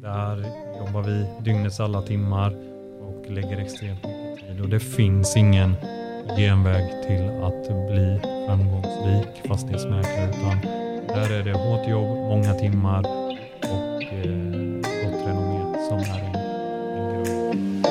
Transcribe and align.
där 0.00 0.44
jobbar 0.78 1.02
vi 1.02 1.26
dygnets 1.40 1.80
alla 1.80 2.02
timmar 2.02 2.56
och 3.00 3.30
lägger 3.30 3.58
extremt 3.58 4.04
mycket 4.04 4.46
tid. 4.46 4.60
Och 4.60 4.68
det 4.68 4.80
finns 4.80 5.36
ingen 5.36 5.74
genväg 6.36 7.02
till 7.06 7.30
att 7.42 7.88
bli 7.88 8.20
framgångsrik 8.46 9.48
fastighetsmäklare 9.48 10.28
utan 10.28 10.60
där 11.08 11.32
är 11.32 11.44
det 11.44 11.52
hårt 11.52 11.88
jobb, 11.88 12.08
många 12.16 12.54
timmar 12.54 13.00
och 13.62 14.02
eh, 14.02 14.28
gott 15.04 15.26
renommé 15.26 15.74
som 15.88 15.98
är 15.98 16.24
en, 16.24 16.34
en 16.96 17.24
grund. 17.24 17.86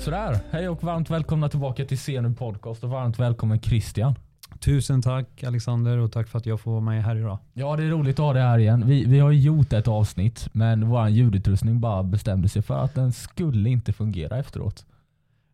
Sådär, 0.00 0.38
hej 0.50 0.68
och 0.68 0.82
varmt 0.82 1.10
välkomna 1.10 1.48
tillbaka 1.48 1.84
till 1.84 1.98
CNU 1.98 2.34
Podcast 2.34 2.84
och 2.84 2.90
varmt 2.90 3.18
välkommen 3.18 3.60
Christian. 3.60 4.14
Tusen 4.60 5.02
tack 5.02 5.44
Alexander 5.44 5.98
och 5.98 6.12
tack 6.12 6.28
för 6.28 6.38
att 6.38 6.46
jag 6.46 6.60
får 6.60 6.70
vara 6.70 6.80
med 6.80 7.04
här 7.04 7.16
idag. 7.16 7.38
Ja, 7.52 7.76
det 7.76 7.84
är 7.84 7.88
roligt 7.88 8.18
att 8.18 8.24
ha 8.24 8.32
dig 8.32 8.42
här 8.42 8.58
igen. 8.58 8.82
Vi, 8.86 9.04
vi 9.04 9.18
har 9.18 9.30
gjort 9.30 9.72
ett 9.72 9.88
avsnitt, 9.88 10.48
men 10.52 10.88
vår 10.88 11.08
ljudutrustning 11.08 11.80
bara 11.80 12.02
bestämde 12.02 12.48
sig 12.48 12.62
för 12.62 12.84
att 12.84 12.94
den 12.94 13.12
skulle 13.12 13.70
inte 13.70 13.92
fungera 13.92 14.38
efteråt. 14.38 14.86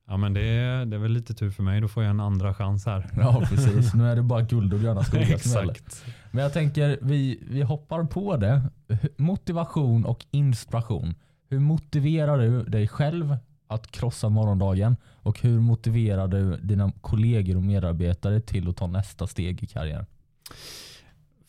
Ja 0.09 0.17
men 0.17 0.35
det 0.35 0.41
är, 0.41 0.87
det 0.87 0.97
är 0.97 1.01
väl 1.01 1.13
lite 1.13 1.35
tur 1.35 1.51
för 1.51 1.63
mig, 1.63 1.81
då 1.81 1.89
får 1.89 2.03
jag 2.03 2.11
en 2.11 2.21
andra 2.21 2.55
chans 2.55 2.87
här. 2.87 3.11
Ja, 3.17 3.43
precis. 3.49 3.95
Nu 3.95 4.09
är 4.09 4.17
det 4.17 4.23
bara 4.23 4.43
guld 4.43 4.75
och 4.75 4.81
gröna 4.81 5.05
skogar. 5.05 5.23
Exakt. 5.31 6.05
Men 6.31 6.43
jag 6.43 6.53
tänker, 6.53 6.99
vi, 7.03 7.39
vi 7.51 7.63
hoppar 7.63 8.05
på 8.05 8.37
det. 8.37 8.63
Motivation 9.17 10.05
och 10.05 10.25
inspiration. 10.31 11.15
Hur 11.51 11.59
motiverar 11.59 12.39
du 12.39 12.63
dig 12.65 12.89
själv 12.89 13.37
att 13.75 13.91
krossa 13.91 14.29
morgondagen? 14.29 14.97
Och 15.05 15.41
hur 15.41 15.61
motiverar 15.61 16.29
du 16.29 16.57
dina 16.57 16.93
kollegor 17.01 17.57
och 17.57 17.63
medarbetare 17.63 18.41
till 18.41 18.69
att 18.69 18.77
ta 18.77 18.87
nästa 18.87 19.27
steg 19.27 19.63
i 19.63 19.67
karriären? 19.67 20.07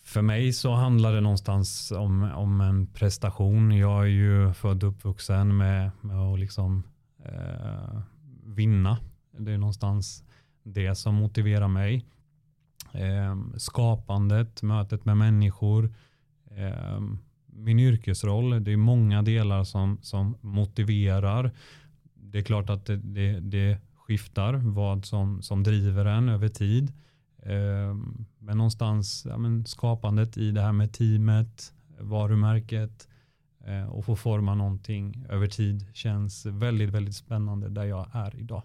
För 0.03 0.21
mig 0.21 0.53
så 0.53 0.73
handlar 0.73 1.13
det 1.13 1.21
någonstans 1.21 1.91
om, 1.91 2.23
om 2.23 2.61
en 2.61 2.88
prestation. 2.88 3.71
Jag 3.71 4.03
är 4.03 4.09
ju 4.09 4.53
född 4.53 4.83
och 4.83 4.89
uppvuxen 4.89 5.58
med, 5.58 5.91
med 6.02 6.19
att 6.19 6.39
liksom, 6.39 6.83
eh, 7.25 8.00
vinna. 8.44 8.97
Det 9.38 9.52
är 9.52 9.57
någonstans 9.57 10.23
det 10.63 10.95
som 10.95 11.16
motiverar 11.16 11.67
mig. 11.67 12.05
Eh, 12.91 13.38
skapandet, 13.57 14.61
mötet 14.61 15.05
med 15.05 15.17
människor, 15.17 15.94
eh, 16.52 17.02
min 17.45 17.80
yrkesroll. 17.80 18.63
Det 18.63 18.72
är 18.72 18.78
många 18.78 19.22
delar 19.22 19.63
som, 19.63 19.97
som 20.02 20.38
motiverar. 20.41 21.52
Det 22.36 22.39
är 22.39 22.44
klart 22.44 22.69
att 22.69 22.86
det, 22.86 22.95
det, 22.95 23.39
det 23.39 23.78
skiftar 23.95 24.53
vad 24.53 25.05
som, 25.05 25.41
som 25.41 25.64
driver 25.64 26.05
en 26.05 26.30
över 26.30 26.47
tid. 26.47 26.94
Eh, 27.44 27.95
men 28.39 28.58
någonstans 28.58 29.25
ja, 29.30 29.38
men 29.38 29.66
skapandet 29.66 30.38
i 30.38 30.52
det 30.52 30.61
här 30.61 30.72
med 30.72 30.94
teamet, 30.94 31.73
varumärket 32.00 33.08
eh, 33.66 33.86
och 33.86 34.06
få 34.06 34.16
forma 34.16 34.56
någonting 34.56 35.25
över 35.30 35.47
tid 35.47 35.86
känns 35.94 36.45
väldigt, 36.45 36.89
väldigt 36.89 37.16
spännande 37.16 37.69
där 37.69 37.83
jag 37.83 38.08
är 38.13 38.36
idag. 38.36 38.63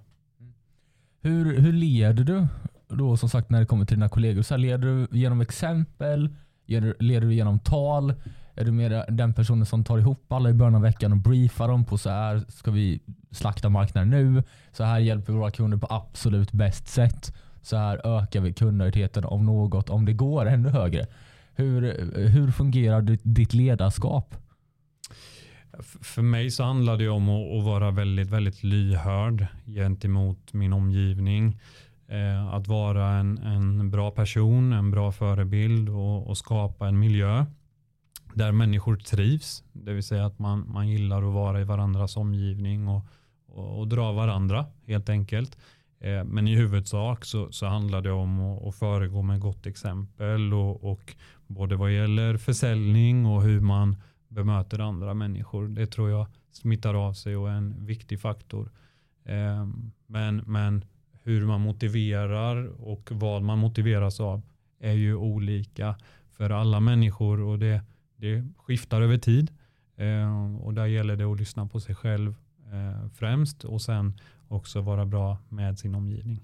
Hur, 1.20 1.60
hur 1.60 1.72
leder 1.72 2.24
du 2.24 2.46
då 2.88 3.16
som 3.16 3.28
sagt 3.28 3.50
när 3.50 3.60
det 3.60 3.66
kommer 3.66 3.84
till 3.84 3.96
dina 3.96 4.08
kollegor? 4.08 4.42
Så 4.42 4.54
här, 4.54 4.58
leder 4.58 5.06
du 5.10 5.18
genom 5.18 5.40
exempel? 5.40 6.36
Leder 6.98 7.20
du 7.20 7.34
genom 7.34 7.58
tal? 7.58 8.14
Är 8.60 8.64
du 8.64 8.72
mer 8.72 9.04
den 9.08 9.34
personen 9.34 9.66
som 9.66 9.84
tar 9.84 9.98
ihop 9.98 10.32
alla 10.32 10.50
i 10.50 10.52
början 10.52 10.74
av 10.74 10.82
veckan 10.82 11.12
och 11.12 11.18
briefar 11.18 11.68
dem 11.68 11.84
på 11.84 11.98
så 11.98 12.10
här 12.10 12.42
ska 12.48 12.70
vi 12.70 13.00
slakta 13.30 13.68
marknaden 13.68 14.10
nu? 14.10 14.42
Så 14.72 14.84
här 14.84 14.98
hjälper 14.98 15.32
vi 15.32 15.38
våra 15.38 15.50
kunder 15.50 15.78
på 15.78 15.86
absolut 15.90 16.52
bäst 16.52 16.88
sätt. 16.88 17.36
Så 17.62 17.76
här 17.76 18.00
ökar 18.18 18.40
vi 18.40 18.52
kundnöjdheten 18.52 19.24
om 19.24 19.46
något, 19.46 19.90
om 19.90 20.04
det 20.04 20.12
går 20.12 20.46
ännu 20.46 20.68
högre. 20.68 21.06
Hur, 21.54 21.82
hur 22.28 22.50
fungerar 22.50 23.02
ditt- 23.24 23.54
ledarskap? 23.54 24.34
För 26.02 26.22
mig 26.22 26.50
så 26.50 26.64
handlar 26.64 26.96
det 26.96 27.08
om 27.08 27.28
att, 27.28 27.64
vara 27.64 27.90
väldigt, 27.90 28.28
väldigt 28.28 28.62
lyhörd 28.62 29.46
gentemot 29.66 30.52
min 30.52 30.72
omgivning. 30.72 31.60
Eh, 32.08 32.54
att 32.54 32.68
vara 32.68 33.08
en, 33.08 33.38
en 33.38 33.90
bra 33.90 34.10
person, 34.10 34.72
en 34.72 34.90
bra 34.90 35.12
förebild 35.12 35.88
och, 35.88 36.26
och 36.26 36.38
skapa 36.38 36.88
en 36.88 36.98
miljö 36.98 37.44
där 38.34 38.52
människor 38.52 38.96
trivs. 38.96 39.64
Det 39.72 39.92
vill 39.92 40.02
säga 40.02 40.26
att 40.26 40.38
man, 40.38 40.72
man 40.72 40.88
gillar 40.88 41.18
att 41.22 41.34
vara 41.34 41.60
i 41.60 41.64
varandras 41.64 42.16
omgivning 42.16 42.88
och, 42.88 43.04
och, 43.46 43.78
och 43.78 43.88
dra 43.88 44.12
varandra 44.12 44.66
helt 44.86 45.08
enkelt. 45.08 45.58
Eh, 46.00 46.24
men 46.24 46.48
i 46.48 46.56
huvudsak 46.56 47.24
så, 47.24 47.52
så 47.52 47.66
handlar 47.66 48.00
det 48.00 48.12
om 48.12 48.40
att, 48.40 48.66
att 48.66 48.74
föregå 48.74 49.22
med 49.22 49.40
gott 49.40 49.66
exempel 49.66 50.54
och, 50.54 50.84
och 50.84 51.14
både 51.46 51.76
vad 51.76 51.92
gäller 51.92 52.36
försäljning 52.36 53.26
och 53.26 53.42
hur 53.42 53.60
man 53.60 53.96
bemöter 54.28 54.78
andra 54.78 55.14
människor. 55.14 55.68
Det 55.68 55.86
tror 55.86 56.10
jag 56.10 56.26
smittar 56.52 56.94
av 56.94 57.12
sig 57.12 57.36
och 57.36 57.50
är 57.50 57.54
en 57.54 57.86
viktig 57.86 58.20
faktor. 58.20 58.70
Eh, 59.24 59.66
Men, 60.06 60.42
men 60.46 60.84
hur 61.22 61.46
man 61.46 61.60
motiverar 61.60 62.82
och 62.82 63.08
vad 63.12 63.42
man 63.42 63.58
motiveras 63.58 64.20
av 64.20 64.42
är 64.80 64.92
ju 64.92 65.14
olika 65.16 65.94
för 66.32 66.50
alla 66.50 66.80
människor 66.80 67.40
och 67.40 67.58
det, 67.58 67.82
det 68.20 68.44
skiftar 68.56 69.00
över 69.00 69.18
tid. 69.18 69.50
Eh, 69.96 70.56
Och 70.56 70.74
där 70.74 70.86
gäller 70.86 71.16
det 71.16 71.24
att 71.24 71.38
lyssna 71.38 71.66
på 71.66 71.80
sig 71.80 71.94
själv 71.94 72.34
eh, 72.72 73.08
främst 73.14 73.64
och 73.64 73.82
sen 73.82 74.20
också 74.48 74.80
vara 74.80 75.06
bra 75.06 75.38
med 75.48 75.78
sin 75.78 75.94
omgivning. 75.94 76.40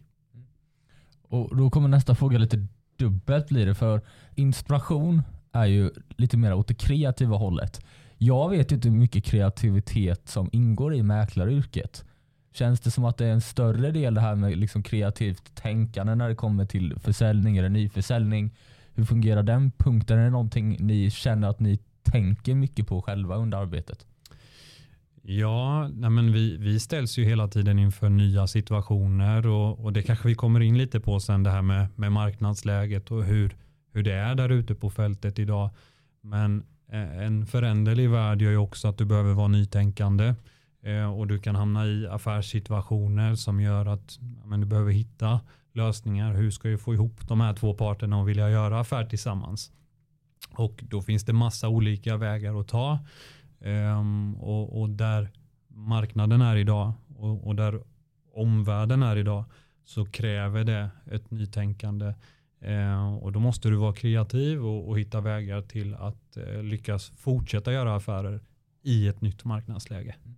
Och 1.22 1.56
Då 1.56 1.70
kommer 1.70 1.88
nästa 1.88 2.14
fråga 2.14 2.38
lite 2.38 2.66
dubbelt 2.96 3.48
blir 3.48 3.66
det 3.66 3.74
för 3.74 4.00
inspiration 4.34 5.22
är 5.52 5.66
ju 5.66 5.90
lite 6.16 6.36
mer 6.36 6.54
åt 6.54 6.68
det 6.68 6.74
kreativa 6.74 7.36
hållet. 7.36 7.80
Jag 8.18 8.50
vet 8.50 8.72
inte 8.72 8.88
hur 8.88 8.96
mycket 8.96 9.24
kreativitet 9.24 10.28
som 10.28 10.48
ingår 10.52 10.94
i 10.94 11.02
mäklaryrket. 11.02 12.04
Känns 12.52 12.80
det 12.80 12.90
som 12.90 13.04
att 13.04 13.16
det 13.16 13.26
är 13.26 13.32
en 13.32 13.40
större 13.40 13.90
del 13.90 14.14
det 14.14 14.20
här 14.20 14.34
med 14.34 14.56
liksom 14.56 14.82
kreativt 14.82 15.54
tänkande 15.54 16.14
när 16.14 16.28
det 16.28 16.34
kommer 16.34 16.66
till 16.66 16.98
försäljning 17.00 17.56
eller 17.56 17.68
nyförsäljning? 17.68 18.50
Hur 18.96 19.04
fungerar 19.04 19.42
den 19.42 19.70
punkten? 19.70 20.18
Är 20.18 20.24
det 20.24 20.30
någonting 20.30 20.76
ni 20.80 21.10
känner 21.10 21.48
att 21.48 21.60
ni 21.60 21.78
tänker 22.02 22.54
mycket 22.54 22.86
på 22.86 23.02
själva 23.02 23.36
under 23.36 23.58
arbetet? 23.58 24.06
Ja, 25.22 25.88
nej 25.88 26.10
men 26.10 26.32
vi, 26.32 26.56
vi 26.56 26.80
ställs 26.80 27.18
ju 27.18 27.24
hela 27.24 27.48
tiden 27.48 27.78
inför 27.78 28.08
nya 28.08 28.46
situationer 28.46 29.46
och, 29.46 29.84
och 29.84 29.92
det 29.92 30.02
kanske 30.02 30.28
vi 30.28 30.34
kommer 30.34 30.60
in 30.60 30.78
lite 30.78 31.00
på 31.00 31.20
sen 31.20 31.42
det 31.42 31.50
här 31.50 31.62
med, 31.62 31.86
med 31.96 32.12
marknadsläget 32.12 33.10
och 33.10 33.24
hur, 33.24 33.56
hur 33.92 34.02
det 34.02 34.12
är 34.12 34.34
där 34.34 34.48
ute 34.48 34.74
på 34.74 34.90
fältet 34.90 35.38
idag. 35.38 35.70
Men 36.20 36.64
eh, 36.92 37.18
en 37.18 37.46
föränderlig 37.46 38.10
värld 38.10 38.42
gör 38.42 38.50
ju 38.50 38.56
också 38.56 38.88
att 38.88 38.98
du 38.98 39.04
behöver 39.04 39.32
vara 39.32 39.48
nytänkande 39.48 40.34
eh, 40.82 41.18
och 41.18 41.26
du 41.26 41.38
kan 41.38 41.56
hamna 41.56 41.86
i 41.86 42.06
affärssituationer 42.06 43.34
som 43.34 43.60
gör 43.60 43.86
att 43.86 44.18
men 44.44 44.60
du 44.60 44.66
behöver 44.66 44.92
hitta 44.92 45.40
lösningar. 45.76 46.34
Hur 46.34 46.50
ska 46.50 46.70
jag 46.70 46.80
få 46.80 46.94
ihop 46.94 47.28
de 47.28 47.40
här 47.40 47.54
två 47.54 47.74
parterna 47.74 48.20
och 48.20 48.28
vilja 48.28 48.50
göra 48.50 48.80
affär 48.80 49.04
tillsammans? 49.04 49.72
Och 50.52 50.84
då 50.88 51.02
finns 51.02 51.24
det 51.24 51.32
massa 51.32 51.68
olika 51.68 52.16
vägar 52.16 52.60
att 52.60 52.68
ta. 52.68 52.98
Um, 53.60 54.34
och, 54.34 54.80
och 54.80 54.90
där 54.90 55.30
marknaden 55.68 56.42
är 56.42 56.56
idag 56.56 56.92
och, 57.16 57.46
och 57.46 57.56
där 57.56 57.80
omvärlden 58.32 59.02
är 59.02 59.16
idag 59.16 59.44
så 59.84 60.06
kräver 60.06 60.64
det 60.64 60.90
ett 61.10 61.30
nytänkande. 61.30 62.14
Uh, 62.66 63.14
och 63.14 63.32
då 63.32 63.40
måste 63.40 63.68
du 63.68 63.76
vara 63.76 63.92
kreativ 63.92 64.66
och, 64.66 64.88
och 64.88 64.98
hitta 64.98 65.20
vägar 65.20 65.62
till 65.62 65.94
att 65.94 66.36
uh, 66.36 66.62
lyckas 66.62 67.12
fortsätta 67.16 67.72
göra 67.72 67.96
affärer 67.96 68.40
i 68.82 69.08
ett 69.08 69.20
nytt 69.20 69.44
marknadsläge. 69.44 70.14
Mm. 70.24 70.36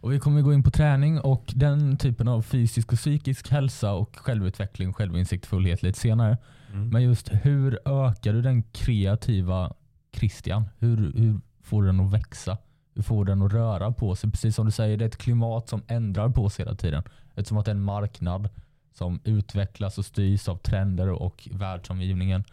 Och 0.00 0.12
vi 0.12 0.18
kommer 0.18 0.42
gå 0.42 0.54
in 0.54 0.62
på 0.62 0.70
träning 0.70 1.20
och 1.20 1.52
den 1.54 1.96
typen 1.96 2.28
av 2.28 2.42
fysisk 2.42 2.92
och 2.92 2.98
psykisk 2.98 3.50
hälsa 3.50 3.92
och 3.92 4.16
självutveckling, 4.16 4.92
självinsikt, 4.92 5.46
fullhet 5.46 5.82
lite 5.82 5.98
senare. 5.98 6.38
Mm. 6.72 6.88
Men 6.88 7.02
just 7.02 7.28
hur 7.32 7.78
ökar 7.84 8.32
du 8.32 8.42
den 8.42 8.62
kreativa 8.62 9.72
Christian? 10.12 10.68
Hur, 10.78 10.96
hur 10.96 11.40
får 11.62 11.82
du 11.82 11.86
den 11.86 12.00
att 12.00 12.12
växa? 12.12 12.58
Hur 12.94 13.02
får 13.02 13.24
du 13.24 13.32
den 13.32 13.42
att 13.42 13.52
röra 13.52 13.92
på 13.92 14.16
sig? 14.16 14.30
Precis 14.30 14.54
som 14.56 14.66
du 14.66 14.72
säger, 14.72 14.96
det 14.96 15.04
är 15.04 15.08
ett 15.08 15.16
klimat 15.16 15.68
som 15.68 15.82
ändrar 15.86 16.28
på 16.28 16.50
sig 16.50 16.64
hela 16.64 16.76
tiden. 16.76 17.02
Eftersom 17.34 17.58
att 17.58 17.64
det 17.64 17.70
är 17.70 17.74
en 17.74 17.82
marknad 17.82 18.48
som 18.94 19.20
utvecklas 19.24 19.98
och 19.98 20.04
styrs 20.04 20.48
av 20.48 20.56
trender 20.56 21.08
och 21.08 21.48
världsomgivningen. 21.52 22.44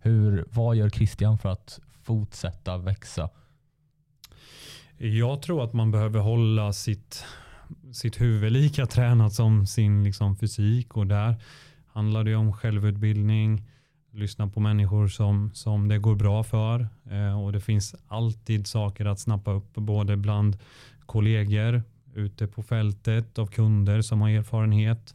Hur, 0.00 0.44
vad 0.50 0.76
gör 0.76 0.90
Christian 0.90 1.38
för 1.38 1.48
att 1.48 1.80
fortsätta 2.02 2.76
växa? 2.76 3.28
Jag 5.04 5.42
tror 5.42 5.64
att 5.64 5.72
man 5.72 5.90
behöver 5.90 6.20
hålla 6.20 6.72
sitt, 6.72 7.24
sitt 7.92 8.20
huvud 8.20 8.52
lika 8.52 8.86
tränat 8.86 9.32
som 9.32 9.66
sin 9.66 10.04
liksom, 10.04 10.36
fysik 10.36 10.96
och 10.96 11.06
där 11.06 11.36
handlar 11.86 12.24
det 12.24 12.34
om 12.34 12.52
självutbildning, 12.52 13.62
lyssna 14.10 14.48
på 14.48 14.60
människor 14.60 15.08
som, 15.08 15.50
som 15.54 15.88
det 15.88 15.98
går 15.98 16.14
bra 16.14 16.44
för 16.44 16.88
eh, 17.10 17.42
och 17.42 17.52
det 17.52 17.60
finns 17.60 17.94
alltid 18.08 18.66
saker 18.66 19.04
att 19.04 19.20
snappa 19.20 19.52
upp 19.52 19.74
både 19.74 20.16
bland 20.16 20.58
kollegor 21.06 21.82
ute 22.14 22.46
på 22.46 22.62
fältet 22.62 23.38
av 23.38 23.46
kunder 23.46 24.02
som 24.02 24.20
har 24.20 24.30
erfarenhet, 24.30 25.14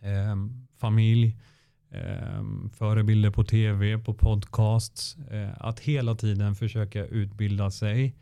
eh, 0.00 0.36
familj 0.78 1.36
eh, 1.90 2.42
förebilder 2.72 3.30
på 3.30 3.44
tv, 3.44 3.98
på 3.98 4.14
podcasts. 4.14 5.16
Eh, 5.16 5.50
att 5.58 5.80
hela 5.80 6.14
tiden 6.14 6.54
försöka 6.54 7.06
utbilda 7.06 7.70
sig 7.70 8.14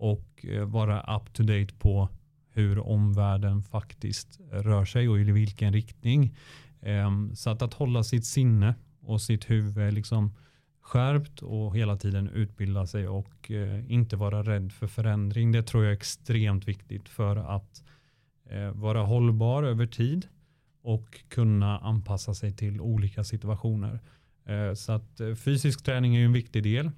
och 0.00 0.46
eh, 0.48 0.64
vara 0.64 1.16
up 1.16 1.32
to 1.32 1.42
date 1.42 1.74
på 1.78 2.08
hur 2.52 2.78
omvärlden 2.78 3.62
faktiskt 3.62 4.40
rör 4.50 4.84
sig 4.84 5.08
och 5.08 5.20
i 5.20 5.24
vilken 5.24 5.72
riktning. 5.72 6.36
Ehm, 6.82 7.36
så 7.36 7.50
att, 7.50 7.62
att 7.62 7.74
hålla 7.74 8.04
sitt 8.04 8.26
sinne 8.26 8.74
och 9.00 9.20
sitt 9.22 9.50
huvud 9.50 9.94
liksom 9.94 10.32
skärpt 10.80 11.42
och 11.42 11.76
hela 11.76 11.96
tiden 11.96 12.28
utbilda 12.28 12.86
sig 12.86 13.08
och 13.08 13.50
eh, 13.50 13.92
inte 13.92 14.16
vara 14.16 14.42
rädd 14.42 14.72
för 14.72 14.86
förändring. 14.86 15.52
Det 15.52 15.62
tror 15.62 15.84
jag 15.84 15.90
är 15.90 15.96
extremt 15.96 16.68
viktigt 16.68 17.08
för 17.08 17.36
att 17.36 17.84
eh, 18.50 18.70
vara 18.70 19.02
hållbar 19.02 19.62
över 19.62 19.86
tid 19.86 20.26
och 20.82 21.20
kunna 21.28 21.78
anpassa 21.78 22.34
sig 22.34 22.52
till 22.52 22.80
olika 22.80 23.24
situationer. 23.24 24.00
Så 24.74 24.92
att 24.92 25.20
fysisk 25.44 25.84
träning 25.84 26.16
är 26.16 26.24
en 26.24 26.32
viktig 26.32 26.62
del 26.62 26.90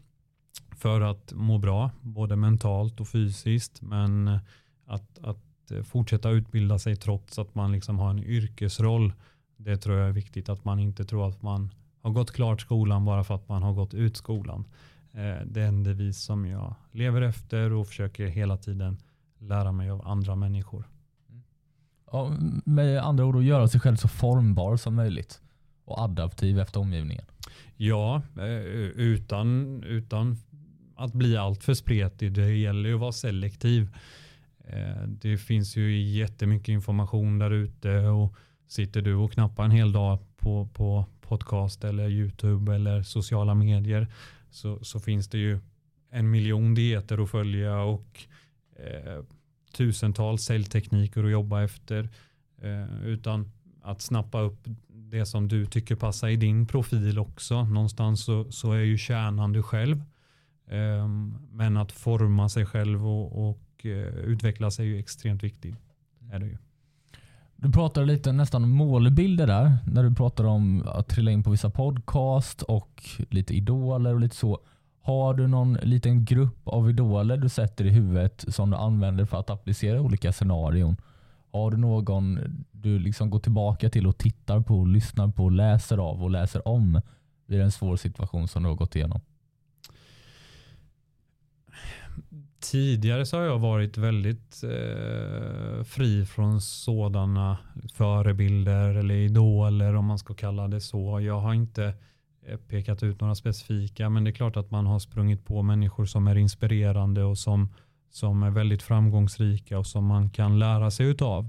för 0.77 1.01
att 1.01 1.33
må 1.33 1.59
bra, 1.59 1.91
både 2.01 2.37
mentalt 2.37 3.01
och 3.01 3.09
fysiskt. 3.09 3.83
Men 3.83 4.39
att, 4.87 5.19
att 5.23 5.71
eh, 5.71 5.83
fortsätta 5.83 6.31
utbilda 6.31 6.79
sig 6.79 6.97
trots 6.97 7.39
att 7.39 7.55
man 7.55 7.73
liksom 7.73 7.99
har 7.99 8.11
en 8.11 8.25
yrkesroll, 8.25 9.13
det 9.57 9.77
tror 9.77 9.97
jag 9.97 10.09
är 10.09 10.13
viktigt. 10.13 10.49
Att 10.49 10.65
man 10.65 10.79
inte 10.79 11.05
tror 11.05 11.29
att 11.29 11.43
man 11.43 11.71
har 12.03 12.11
gått 12.11 12.31
klart 12.31 12.61
skolan 12.61 13.05
bara 13.05 13.25
för 13.25 13.35
att 13.35 13.49
man 13.49 13.63
har 13.63 13.73
gått 13.73 13.95
ut 13.95 14.17
skolan. 14.17 14.65
Eh, 15.13 15.47
det 15.47 15.63
är 15.63 15.69
en 15.69 15.83
devis 15.83 16.19
som 16.19 16.47
jag 16.47 16.75
lever 16.93 17.23
efter 17.23 17.73
och 17.73 17.87
försöker 17.87 18.27
hela 18.27 18.57
tiden 18.57 18.99
lära 19.39 19.73
mig 19.73 19.91
av 19.91 20.09
andra 20.09 20.37
människor. 20.37 20.89
Mm. 21.29 21.43
Ja, 22.13 22.37
med 22.65 23.03
andra 23.03 23.25
ord 23.25 23.37
att 23.37 23.45
göra 23.45 23.69
sig 23.69 23.81
själv 23.81 23.97
så 23.97 24.09
formbar 24.09 24.77
som 24.77 24.95
möjligt 24.95 25.42
och 25.85 26.03
adaptiv 26.03 26.59
efter 26.59 26.81
omgivningen. 26.81 27.25
Ja, 27.77 28.23
eh, 28.37 28.45
eh, 28.45 28.91
utan, 28.97 29.83
utan 29.83 30.37
att 30.97 31.13
bli 31.13 31.37
alltför 31.37 31.75
spretig. 31.75 32.33
Det 32.33 32.57
gäller 32.57 32.89
ju 32.89 32.95
att 32.95 33.01
vara 33.01 33.13
selektiv. 33.13 33.89
Eh, 34.65 35.03
det 35.07 35.39
finns 35.39 35.77
ju 35.77 36.03
jättemycket 36.03 36.69
information 36.69 37.39
där 37.39 37.51
ute 37.51 37.99
och 37.99 38.35
sitter 38.69 39.03
du 39.03 39.15
och 39.15 39.33
knappar 39.33 39.65
en 39.65 39.71
hel 39.71 39.93
dag 39.93 40.19
på, 40.37 40.69
på 40.73 41.07
podcast 41.21 41.85
eller 41.85 42.09
YouTube 42.09 42.75
eller 42.75 43.03
sociala 43.03 43.55
medier 43.55 44.09
så, 44.51 44.85
så 44.85 45.01
finns 45.01 45.29
det 45.29 45.39
ju 45.39 45.59
en 46.11 46.31
miljon 46.31 46.75
dieter 46.75 47.23
att 47.23 47.31
följa 47.31 47.81
och 47.81 48.25
eh, 48.77 49.23
tusentals 49.73 50.43
säljtekniker 50.43 51.25
att 51.25 51.31
jobba 51.31 51.63
efter. 51.63 52.09
Eh, 52.63 53.05
utan 53.05 53.51
att 53.83 54.01
snappa 54.01 54.41
upp 54.41 54.69
det 55.13 55.27
som 55.27 55.49
du 55.49 55.67
tycker 55.67 55.97
passar 55.97 56.29
i 56.29 56.37
din 56.37 56.67
profil 56.67 57.19
också. 57.19 57.65
Någonstans 57.65 58.25
så, 58.25 58.51
så 58.51 58.73
är 58.73 58.79
ju 58.79 58.99
kärnan 58.99 59.53
du 59.53 59.63
själv. 59.63 60.03
Ehm, 60.71 61.35
men 61.51 61.77
att 61.77 61.93
forma 61.93 62.49
sig 62.49 62.67
själv 62.67 63.07
och, 63.07 63.49
och 63.49 63.87
eh, 63.87 64.07
utveckla 64.07 64.71
sig 64.71 64.87
är 64.87 64.91
ju 64.91 64.99
extremt 64.99 65.43
viktigt. 65.43 65.75
Är 66.33 66.39
det 66.39 66.47
ju. 66.47 66.59
Du 67.57 67.73
pratade 67.73 68.07
lite 68.07 68.33
nästan 68.33 68.69
målbilder 68.69 69.47
där 69.47 69.77
när 69.87 70.03
du 70.03 70.15
pratade 70.15 70.49
om 70.49 70.83
att 70.87 71.09
trilla 71.09 71.31
in 71.31 71.43
på 71.43 71.51
vissa 71.51 71.71
podcast 71.71 72.63
och 72.63 73.03
lite 73.31 73.55
idoler 73.55 74.15
och 74.15 74.21
lite 74.21 74.37
så. 74.37 74.61
Har 75.01 75.35
du 75.35 75.47
någon 75.47 75.75
liten 75.75 76.25
grupp 76.25 76.69
av 76.69 76.91
idoler 76.91 77.37
du 77.37 77.49
sätter 77.49 77.85
i 77.85 77.91
huvudet 77.91 78.45
som 78.49 78.71
du 78.71 78.77
använder 78.77 79.25
för 79.25 79.41
att 79.41 79.51
applicera 79.51 80.01
olika 80.01 80.33
scenarion? 80.33 80.97
Har 81.53 81.71
du 81.71 81.77
någon 81.77 82.39
du 82.71 82.99
liksom 82.99 83.31
går 83.31 83.39
tillbaka 83.39 83.91
till 83.91 84.07
och 84.07 84.19
tittar 84.19 84.61
på, 84.61 84.85
lyssnar 84.85 85.29
på, 85.29 85.49
läser 85.49 85.99
av 85.99 86.23
och 86.23 86.31
läser 86.31 86.69
om 86.69 87.01
vid 87.47 87.61
en 87.61 87.73
svår 87.73 87.97
situation 87.97 88.49
som 88.49 88.63
du 88.63 88.69
har 88.69 88.77
gått 88.77 88.97
igenom? 88.97 89.21
Tidigare 92.61 93.27
så 93.27 93.37
har 93.37 93.45
jag 93.45 93.59
varit 93.59 93.99
väldigt 93.99 94.63
eh, 94.65 95.85
fri 95.85 96.27
från 96.27 96.61
sådana 96.61 97.59
förebilder 97.95 98.95
eller 98.95 99.15
idoler 99.15 99.95
om 99.95 100.05
man 100.05 100.19
ska 100.19 100.35
kalla 100.35 100.69
det 100.69 100.81
så. 100.81 101.21
Jag 101.21 101.41
har 101.41 101.55
inte 101.55 101.95
eh, 102.47 102.57
pekat 102.57 103.03
ut 103.03 103.21
några 103.21 103.35
specifika 103.35 104.09
men 104.09 104.25
det 104.25 104.31
är 104.31 104.33
klart 104.33 104.57
att 104.57 104.71
man 104.71 104.87
har 104.87 104.99
sprungit 104.99 105.45
på 105.45 105.63
människor 105.63 106.07
som 106.07 106.29
är 106.29 106.37
inspirerande 106.37 107.25
och 107.25 107.39
som, 107.39 107.69
som 108.13 108.43
är 108.43 108.51
väldigt 108.51 108.83
framgångsrika 108.83 109.79
och 109.79 109.87
som 109.87 110.07
man 110.07 110.31
kan 110.31 110.59
lära 110.59 110.91
sig 110.91 111.07
utav. 111.07 111.49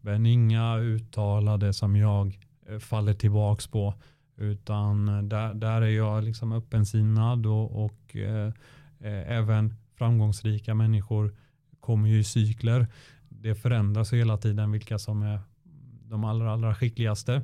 Men 0.00 0.26
inga 0.26 0.76
uttalade 0.76 1.72
som 1.72 1.96
jag 1.96 2.38
eh, 2.68 2.78
faller 2.78 3.14
tillbaks 3.14 3.66
på 3.66 3.94
utan 4.36 5.08
eh, 5.08 5.22
där, 5.22 5.54
där 5.54 5.82
är 5.82 5.90
jag 5.90 6.24
liksom 6.24 6.52
öppensinnad 6.52 7.46
och, 7.46 7.84
och 7.84 8.16
eh, 8.16 8.52
eh 9.00 9.32
även 9.32 9.74
framgångsrika 9.94 10.74
människor 10.74 11.34
kommer 11.80 12.08
ju 12.08 12.18
i 12.18 12.24
cykler. 12.24 12.86
Det 13.28 13.54
förändras 13.54 14.12
hela 14.12 14.36
tiden 14.36 14.70
vilka 14.70 14.98
som 14.98 15.22
är 15.22 15.40
de 16.02 16.24
allra, 16.24 16.52
allra 16.52 16.74
skickligaste. 16.74 17.42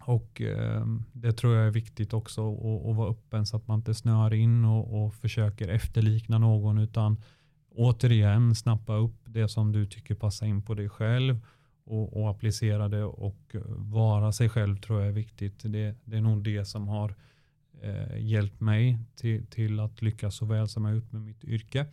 Och 0.00 0.40
eh, 0.40 0.86
det 1.12 1.32
tror 1.32 1.56
jag 1.56 1.66
är 1.66 1.70
viktigt 1.70 2.12
också 2.12 2.52
att, 2.52 2.96
vara 2.96 3.10
öppen 3.10 3.46
så 3.46 3.56
att 3.56 3.68
man 3.68 3.78
inte 3.78 3.94
snöar 3.94 4.34
in 4.34 4.64
och, 4.64 5.04
och 5.04 5.14
försöker 5.14 5.68
efterlikna 5.68 6.38
någon 6.38 6.78
utan 6.78 7.16
återigen 7.78 8.54
snappa 8.54 8.94
upp 8.94 9.20
det 9.24 9.48
som 9.48 9.72
du 9.72 9.86
tycker 9.86 10.14
passar 10.14 10.46
in 10.46 10.62
på 10.62 10.74
dig 10.74 10.88
själv 10.88 11.40
och, 11.84 12.16
och 12.16 12.30
applicera 12.30 12.88
det 12.88 13.04
och 13.04 13.56
vara 13.76 14.32
sig 14.32 14.48
själv 14.48 14.76
tror 14.76 15.00
jag 15.00 15.08
är 15.08 15.12
viktigt. 15.12 15.62
Det, 15.62 15.94
det 16.04 16.16
är 16.16 16.20
nog 16.20 16.42
det 16.42 16.64
som 16.64 16.88
har 16.88 17.14
eh, 17.82 18.18
hjälpt 18.18 18.60
mig 18.60 18.98
till, 19.16 19.46
till 19.46 19.80
att 19.80 20.02
lyckas 20.02 20.36
så 20.36 20.46
väl 20.46 20.68
som 20.68 20.84
jag 20.84 20.94
gjort 20.94 21.12
med 21.12 21.22
mitt 21.22 21.44
yrke. 21.44 21.86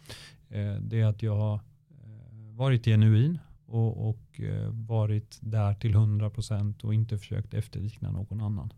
Eh, 0.49 0.75
det 0.75 1.01
är 1.01 1.05
att 1.05 1.23
jag 1.23 1.35
har 1.35 1.55
eh, 1.55 2.55
varit 2.55 2.85
genuin 2.85 3.39
och, 3.65 4.09
och 4.09 4.41
eh, 4.41 4.69
varit 4.69 5.37
där 5.41 5.73
till 5.73 5.95
100% 5.95 6.83
och 6.83 6.93
inte 6.93 7.17
försökt 7.17 7.53
efterlikna 7.53 8.11
någon 8.11 8.41
annan. 8.41 8.73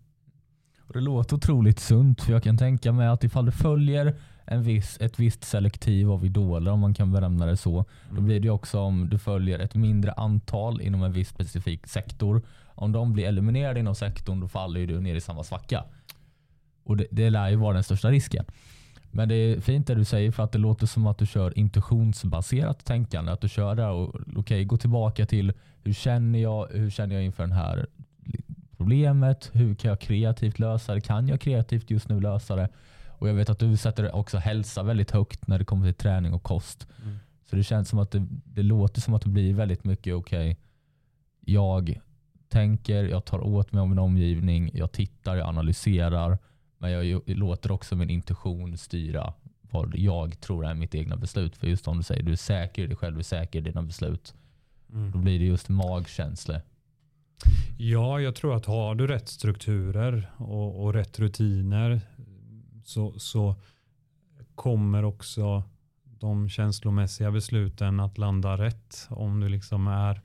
Och 0.79 0.93
det 0.93 1.01
låter 1.01 1.35
otroligt 1.35 1.79
sunt 1.79 2.21
för 2.21 2.33
jag 2.33 2.43
kan 2.43 2.57
tänka 2.57 2.91
mig 2.91 3.07
att 3.07 3.23
ifall 3.23 3.45
du 3.45 3.51
följer 3.51 4.15
en 4.47 4.63
viss, 4.63 4.97
ett 5.01 5.19
visst 5.19 5.43
selektiv 5.43 6.11
av 6.11 6.25
idoler 6.25 6.71
om 6.71 6.79
man 6.79 6.93
kan 6.93 7.11
benämna 7.11 7.45
det 7.45 7.57
så. 7.57 7.73
Mm. 7.73 7.85
Då 8.15 8.21
blir 8.21 8.39
det 8.39 8.49
också 8.49 8.79
om 8.79 9.09
du 9.09 9.17
följer 9.17 9.59
ett 9.59 9.75
mindre 9.75 10.11
antal 10.11 10.81
inom 10.81 11.03
en 11.03 11.11
viss 11.11 11.29
specifik 11.29 11.87
sektor. 11.87 12.41
Om 12.65 12.91
de 12.91 13.13
blir 13.13 13.25
eliminerade 13.25 13.79
inom 13.79 13.95
sektorn 13.95 14.39
då 14.39 14.47
faller 14.47 14.87
du 14.87 15.01
ner 15.01 15.15
i 15.15 15.21
samma 15.21 15.43
svacka. 15.43 15.83
Och 16.83 16.97
det, 16.97 17.07
det 17.11 17.29
lär 17.29 17.49
ju 17.49 17.55
vara 17.55 17.73
den 17.73 17.83
största 17.83 18.09
risken. 18.09 18.45
Men 19.11 19.29
det 19.29 19.35
är 19.35 19.61
fint 19.61 19.87
det 19.87 19.95
du 19.95 20.05
säger 20.05 20.31
för 20.31 20.43
att 20.43 20.51
det 20.51 20.57
låter 20.57 20.85
som 20.85 21.07
att 21.07 21.17
du 21.17 21.25
kör 21.25 21.59
intuitionsbaserat 21.59 22.85
tänkande. 22.85 23.31
Att 23.31 23.41
du 23.41 23.49
kör 23.49 23.75
där 23.75 23.91
och 23.91 24.15
okay, 24.35 24.63
gå 24.63 24.77
tillbaka 24.77 25.25
till 25.25 25.53
hur 25.83 25.93
känner 25.93 26.39
jag, 26.39 26.67
hur 26.71 26.89
känner 26.89 27.15
jag 27.15 27.23
inför 27.23 27.47
det 27.47 27.53
här 27.53 27.87
problemet? 28.77 29.49
Hur 29.53 29.75
kan 29.75 29.89
jag 29.89 29.99
kreativt 29.99 30.59
lösa 30.59 30.93
det? 30.93 31.01
Kan 31.01 31.27
jag 31.27 31.41
kreativt 31.41 31.91
just 31.91 32.09
nu 32.09 32.21
lösa 32.21 32.55
det? 32.55 32.69
Och 33.17 33.29
Jag 33.29 33.33
vet 33.33 33.49
att 33.49 33.59
du 33.59 33.77
sätter 33.77 34.15
också 34.15 34.37
hälsa 34.37 34.83
väldigt 34.83 35.11
högt 35.11 35.47
när 35.47 35.59
det 35.59 35.65
kommer 35.65 35.85
till 35.85 35.93
träning 35.93 36.33
och 36.33 36.43
kost. 36.43 36.87
Mm. 37.03 37.17
Så 37.49 37.55
det 37.55 37.63
känns 37.63 37.89
som 37.89 37.99
att 37.99 38.11
det, 38.11 38.27
det, 38.43 38.63
låter 38.63 39.01
som 39.01 39.13
att 39.13 39.21
det 39.21 39.29
blir 39.29 39.53
väldigt 39.53 39.83
mycket 39.83 40.15
okej. 40.15 40.51
Okay, 40.51 40.55
jag 41.39 41.99
tänker, 42.49 43.03
jag 43.03 43.25
tar 43.25 43.39
åt 43.39 43.71
mig 43.71 43.81
av 43.81 43.89
min 43.89 43.99
omgivning, 43.99 44.71
jag 44.73 44.91
tittar, 44.91 45.35
jag 45.35 45.47
analyserar 45.47 46.37
men 46.77 46.91
jag 46.91 47.21
låter 47.25 47.71
också 47.71 47.95
min 47.95 48.09
intuition 48.09 48.77
styra 48.77 49.33
vad 49.61 49.95
jag 49.95 50.39
tror 50.39 50.65
är 50.65 50.73
mitt 50.73 50.95
egna 50.95 51.15
beslut. 51.15 51.57
För 51.57 51.67
just 51.67 51.83
som 51.83 51.97
du 51.97 52.03
säger, 52.03 52.23
du 52.23 52.31
är 52.31 52.35
säker 52.35 52.83
i 52.83 52.87
dig 52.87 52.97
själv, 52.97 53.13
du 53.13 53.19
är 53.19 53.23
säker 53.23 53.59
i 53.59 53.61
dina 53.61 53.81
beslut. 53.81 54.33
Mm. 54.91 55.11
Då 55.11 55.17
blir 55.17 55.39
det 55.39 55.45
just 55.45 55.69
magkänsla. 55.69 56.61
Ja, 57.77 58.21
jag 58.21 58.35
tror 58.35 58.55
att 58.55 58.65
har 58.65 58.95
du 58.95 59.07
rätt 59.07 59.29
strukturer 59.29 60.31
och, 60.37 60.83
och 60.83 60.93
rätt 60.93 61.19
rutiner 61.19 62.01
så, 62.87 63.19
så 63.19 63.55
kommer 64.55 65.03
också 65.05 65.63
de 66.03 66.49
känslomässiga 66.49 67.31
besluten 67.31 67.99
att 67.99 68.17
landa 68.17 68.57
rätt. 68.57 69.07
Om 69.09 69.39
du 69.39 69.49
liksom 69.49 69.87
är, 69.87 70.21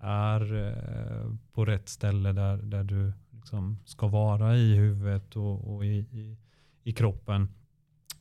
är 0.00 0.68
eh, 0.68 1.34
på 1.52 1.64
rätt 1.64 1.88
ställe 1.88 2.32
där, 2.32 2.56
där 2.56 2.84
du 2.84 3.12
liksom 3.30 3.78
ska 3.84 4.06
vara 4.06 4.56
i 4.56 4.74
huvudet 4.74 5.36
och, 5.36 5.74
och 5.74 5.84
i, 5.84 5.88
i, 5.88 6.36
i, 6.82 6.92
kroppen 6.92 7.48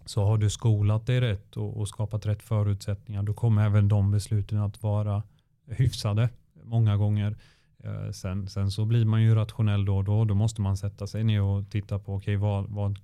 så 0.05 0.25
har 0.25 0.37
du 0.37 0.49
skolat 0.49 1.05
dig 1.05 1.21
rätt 1.21 1.57
och, 1.57 1.77
och, 1.77 1.87
skapat 1.87 2.25
rätt 2.25 2.43
förutsättningar 2.43 3.23
då 3.23 3.33
kommer 3.33 3.65
även 3.65 3.87
de 3.87 4.11
besluten 4.11 4.57
att 4.57 4.83
vara 4.83 5.23
hyfsade 5.67 6.29
många 6.63 6.97
gånger. 6.97 7.37
Eh, 7.83 8.11
sen, 8.11 8.47
sen 8.47 8.71
så 8.71 8.85
blir 8.85 9.05
man 9.05 9.23
ju 9.23 9.35
rationell 9.35 9.85
då 9.85 9.97
och 9.97 10.03
då. 10.03 10.25
Då 10.25 10.35
måste 10.35 10.61
man 10.61 10.77
sätta 10.77 11.07
sig 11.07 11.23
ner 11.23 11.41
och 11.41 11.69
titta 11.69 11.99
på 11.99 12.15
okay, 12.15 12.35
vad, 12.35 12.69
vad 12.69 12.99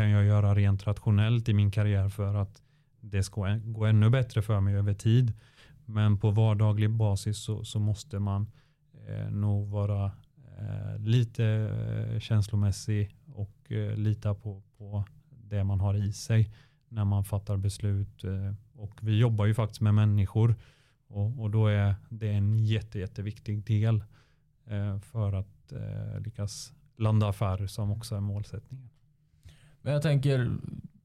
kan 0.00 0.10
jag 0.10 0.24
göra 0.24 0.54
rent 0.54 0.86
rationellt 0.86 1.48
i 1.48 1.52
min 1.52 1.70
karriär 1.70 2.08
för 2.08 2.34
att 2.34 2.62
det 3.00 3.22
ska 3.22 3.58
gå 3.64 3.84
ännu 3.84 4.10
bättre 4.10 4.42
för 4.42 4.60
mig 4.60 4.74
över 4.74 4.94
tid. 4.94 5.32
Men 5.84 6.18
på 6.18 6.30
vardaglig 6.30 6.90
basis 6.90 7.38
så, 7.38 7.64
så 7.64 7.78
måste 7.78 8.18
man 8.18 8.50
eh, 9.08 9.30
nog 9.30 9.68
vara 9.68 10.04
eh, 10.58 10.98
lite 10.98 11.44
eh, 11.44 12.20
känslomässig 12.20 13.16
och 13.34 13.72
eh, 13.72 13.96
lita 13.96 14.34
på, 14.34 14.62
på 14.78 15.04
det 15.30 15.64
man 15.64 15.80
har 15.80 15.94
i 15.94 16.12
sig 16.12 16.54
när 16.88 17.04
man 17.04 17.24
fattar 17.24 17.56
beslut. 17.56 18.24
Eh, 18.24 18.54
och 18.74 18.98
vi 19.00 19.18
jobbar 19.18 19.46
ju 19.46 19.54
faktiskt 19.54 19.80
med 19.80 19.94
människor 19.94 20.54
och, 21.08 21.40
och 21.40 21.50
då 21.50 21.66
är 21.66 21.94
det 22.08 22.28
en 22.28 22.58
jätte, 22.58 22.98
jätteviktig 22.98 23.64
del 23.64 24.04
eh, 24.66 24.98
för 24.98 25.32
att 25.32 25.72
eh, 25.72 26.20
lyckas 26.20 26.72
landa 26.96 27.28
affärer 27.28 27.66
som 27.66 27.90
också 27.90 28.16
är 28.16 28.20
målsättningen. 28.20 28.90
Men 29.82 29.92
jag 29.92 30.02
tänker, 30.02 30.50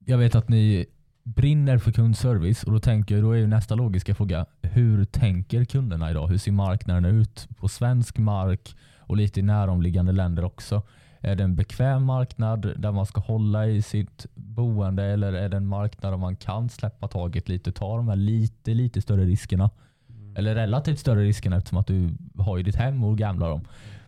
jag 0.06 0.18
vet 0.18 0.36
att 0.36 0.50
ni 0.50 0.86
brinner 1.24 1.78
för 1.78 1.92
kundservice 1.92 2.64
och 2.64 2.72
då 2.72 2.80
tänker 2.80 3.22
då 3.22 3.32
är 3.32 3.38
ju 3.38 3.48
nästa 3.48 3.76
logiska 3.76 4.16
fråga, 4.16 4.46
hur 4.62 5.06
tänker 5.06 5.66
kunderna 5.66 6.12
idag? 6.12 6.28
Hur 6.28 6.38
ser 6.38 6.52
marknaden 6.52 7.06
ut 7.06 7.48
på 7.58 7.68
svensk 7.68 8.18
mark 8.18 8.76
och 9.00 9.18
lite 9.18 9.40
i 9.40 9.44
näromliggande 9.44 10.12
länder 10.12 10.44
också? 10.44 10.82
Är 11.20 11.36
det 11.36 11.44
en 11.44 11.56
bekväm 11.56 12.04
marknad 12.04 12.74
där 12.78 12.92
man 12.92 13.06
ska 13.06 13.22
hålla 13.22 13.68
i 13.68 13.82
sitt 13.82 14.26
boende 14.36 15.04
eller 15.04 15.34
är 15.34 15.50
det 15.50 15.58
en 15.58 15.68
marknad 15.68 16.14
där 16.14 16.18
man 16.18 16.36
kan 16.36 16.70
släppa 16.70 17.08
taget 17.08 17.50
lite, 17.50 17.72
ta 17.72 17.98
de 17.98 18.08
här 18.08 18.16
lite, 18.16 18.74
lite 18.74 19.02
större 19.02 19.26
riskerna? 19.26 19.70
Mm. 20.10 20.36
Eller 20.36 20.56
relativt 20.56 21.00
större 21.00 21.24
riskerna 21.24 21.58
eftersom 21.58 21.78
att 21.78 21.88
du 21.88 22.10
har 22.38 22.58
ju 22.58 22.64
ditt 22.64 22.76
hem 22.76 23.04
och 23.04 23.18
gamblar 23.18 23.50
dem. 23.50 23.62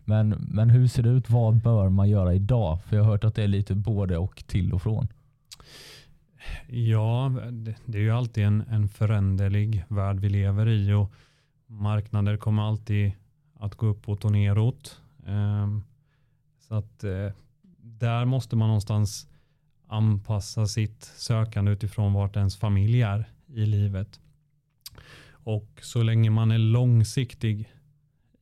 Men, 0.08 0.28
men 0.28 0.70
hur 0.70 0.86
ser 0.86 1.02
det 1.02 1.08
ut? 1.08 1.30
Vad 1.30 1.56
bör 1.56 1.88
man 1.88 2.08
göra 2.08 2.34
idag? 2.34 2.82
För 2.84 2.96
jag 2.96 3.04
har 3.04 3.10
hört 3.10 3.24
att 3.24 3.34
det 3.34 3.42
är 3.42 3.48
lite 3.48 3.74
både 3.74 4.18
och 4.18 4.44
till 4.46 4.72
och 4.72 4.82
från. 4.82 5.08
Ja, 6.66 7.32
det 7.84 7.98
är 7.98 8.02
ju 8.02 8.10
alltid 8.10 8.44
en, 8.44 8.60
en 8.60 8.88
föränderlig 8.88 9.84
värld 9.88 10.20
vi 10.20 10.28
lever 10.28 10.68
i 10.68 10.92
och 10.92 11.12
marknader 11.66 12.36
kommer 12.36 12.62
alltid 12.62 13.12
att 13.54 13.74
gå 13.74 13.86
uppåt 13.86 14.24
och 14.24 14.32
neråt. 14.32 15.00
Ehm, 15.26 15.82
så 16.60 16.74
att 16.74 17.04
eh, 17.04 17.32
där 17.76 18.24
måste 18.24 18.56
man 18.56 18.68
någonstans 18.68 19.28
anpassa 19.86 20.66
sitt 20.66 21.04
sökande 21.04 21.72
utifrån 21.72 22.12
vart 22.12 22.36
ens 22.36 22.56
familj 22.56 23.02
är 23.02 23.24
i 23.46 23.66
livet. 23.66 24.20
Och 25.30 25.80
så 25.82 26.02
länge 26.02 26.30
man 26.30 26.50
är 26.50 26.58
långsiktig 26.58 27.68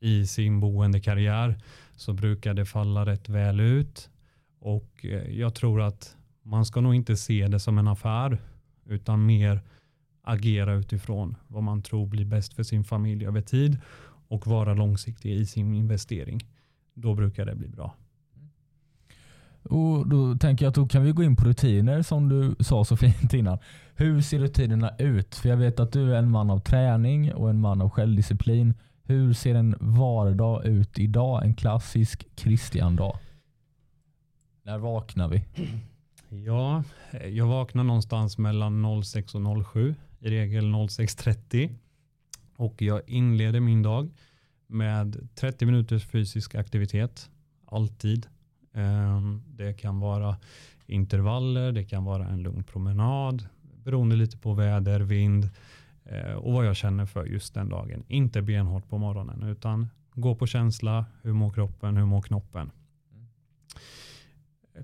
i 0.01 0.27
sin 0.27 0.61
boendekarriär 0.61 1.59
så 1.97 2.13
brukar 2.13 2.55
det 2.55 2.65
falla 2.65 3.07
rätt 3.07 3.29
väl 3.29 3.61
ut. 3.61 4.11
Och 4.59 5.07
eh, 5.07 5.39
jag 5.39 5.55
tror 5.55 5.83
att 5.83 6.17
man 6.43 6.65
ska 6.65 6.81
nog 6.81 6.95
inte 6.95 7.17
se 7.17 7.49
det 7.49 7.61
som 7.61 7.79
en 7.79 7.89
affär 7.89 8.39
utan 8.85 9.27
mer 9.27 9.61
agera 10.23 10.75
utifrån 10.75 11.37
vad 11.49 11.63
man 11.63 11.83
tror 11.83 12.07
blir 12.07 12.25
bäst 12.25 12.55
för 12.55 12.63
sin 12.63 12.85
familj 12.85 13.27
över 13.27 13.41
tid 13.41 13.81
och 14.29 14.47
vara 14.47 14.75
långsiktig 14.75 15.33
i 15.33 15.47
sin 15.47 15.75
investering. 15.75 16.41
Då 16.95 17.15
brukar 17.15 17.47
det 17.47 17.55
bli 17.55 17.69
bra. 17.69 17.95
Och 19.63 20.09
Då 20.09 20.35
tänker 20.35 20.65
jag 20.65 20.71
att 20.71 20.75
då 20.75 20.87
kan 20.87 21.05
vi 21.05 21.13
gå 21.13 21.23
in 21.23 21.37
på 21.37 21.45
rutiner 21.45 22.03
som 22.03 22.29
du 22.29 22.65
sa 22.65 22.85
så 22.85 22.97
fint 22.97 23.35
innan. 23.35 23.59
Hur 23.95 24.21
ser 24.21 24.39
rutinerna 24.39 24.91
ut? 24.99 25.35
För 25.35 25.49
jag 25.49 25.57
vet 25.57 25.81
att 25.81 25.93
du 25.93 26.15
är 26.15 26.19
en 26.19 26.31
man 26.31 26.51
av 26.51 26.59
träning 26.59 27.35
och 27.35 27.51
en 27.51 27.61
man 27.61 27.83
av 27.83 27.91
självdisciplin. 27.91 28.75
Hur 29.09 29.33
ser 29.33 29.55
en 29.55 29.75
vardag 29.81 30.65
ut 30.65 30.99
idag? 30.99 31.45
En 31.45 31.55
klassisk 31.55 32.27
Christian-dag? 32.37 33.19
När 34.63 34.79
vaknar 34.79 35.29
vi? 35.29 35.45
Ja, 36.29 36.85
jag 37.31 37.47
vaknar 37.47 37.85
någonstans 37.85 38.39
mellan 38.39 39.03
06 39.05 39.35
och 39.35 39.67
07. 39.67 39.95
I 40.19 40.31
regel 40.31 40.65
06.30. 40.65 41.75
Och 42.57 42.83
jag 42.83 43.03
inleder 43.07 43.61
min 43.61 43.83
dag 43.83 44.11
med 44.67 45.29
30 45.35 45.67
minuters 45.67 46.05
fysisk 46.07 46.55
aktivitet. 46.55 47.31
Alltid. 47.67 48.27
Ehm, 48.73 49.43
det 49.47 49.75
kan 49.75 50.01
vara 50.01 50.37
intervaller, 50.87 51.73
det 51.73 51.85
kan 51.85 52.05
vara 52.05 52.27
en 52.29 52.43
lugn 52.43 52.65
promenad 52.65 53.49
beroende 53.87 54.17
lite 54.17 54.37
på 54.37 54.55
väder, 54.55 55.01
vind 55.01 55.51
och 56.37 56.53
vad 56.53 56.67
jag 56.67 56.77
känner 56.77 57.07
för 57.07 57.25
just 57.25 57.55
den 57.55 57.69
dagen. 57.69 58.05
Inte 58.09 58.43
benhårt 58.43 58.89
på 58.89 58.99
morgonen 58.99 59.43
utan 59.43 59.89
gå 60.15 60.35
på 60.35 60.47
känsla. 60.47 61.07
Hur 61.23 61.33
mår 61.33 61.53
kroppen? 61.53 61.97
Hur 61.97 62.05
mår 62.05 62.23
knoppen? 62.23 62.71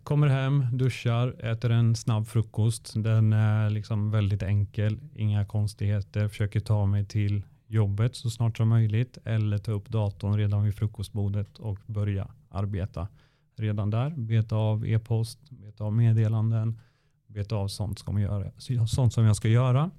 Kommer 0.02 0.26
hem, 0.26 0.66
duschar, 0.72 1.44
äter 1.44 1.70
en 1.70 1.96
snabb 1.96 2.26
frukost. 2.26 2.92
Den 2.96 3.32
är 3.32 3.70
liksom 3.70 4.10
väldigt 4.10 4.42
enkel, 4.42 5.00
inga 5.14 5.44
konstigheter. 5.44 6.28
Försöker 6.28 6.60
ta 6.60 6.86
mig 6.86 7.04
till 7.04 7.42
jobbet 7.66 8.16
så 8.16 8.30
snart 8.30 8.56
som 8.56 8.68
möjligt 8.68 9.18
eller 9.24 9.58
ta 9.58 9.72
upp 9.72 9.88
datorn 9.88 10.36
redan 10.36 10.64
vid 10.64 10.74
frukostbordet 10.74 11.58
och 11.58 11.78
börja 11.86 12.28
arbeta 12.48 13.08
redan 13.56 13.90
där. 13.90 14.10
Beta 14.10 14.56
av 14.56 14.86
e-post, 14.86 15.50
beta 15.50 15.84
av 15.84 15.92
meddelanden, 15.92 16.80
beta 17.26 17.56
av 17.56 17.68
sånt 17.68 17.98
som, 17.98 18.20
göra, 18.20 18.50
sånt 18.86 19.12
som 19.12 19.24
jag 19.24 19.36
ska 19.36 19.48
göra 19.48 19.90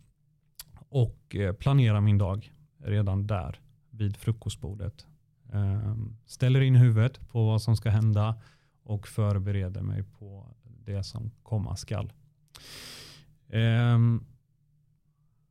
och 0.93 1.35
eh, 1.35 1.53
planera 1.53 2.01
min 2.01 2.17
dag 2.17 2.53
redan 2.77 3.27
där 3.27 3.59
vid 3.89 4.17
frukostbordet. 4.17 5.05
Ehm, 5.53 6.15
ställer 6.25 6.61
in 6.61 6.75
huvudet 6.75 7.29
på 7.29 7.45
vad 7.45 7.61
som 7.61 7.75
ska 7.75 7.89
hända 7.89 8.35
och 8.83 9.07
förbereder 9.07 9.81
mig 9.81 10.03
på 10.03 10.47
det 10.85 11.03
som 11.03 11.31
komma 11.43 11.75
skall. 11.75 12.13
Ehm, 13.49 14.25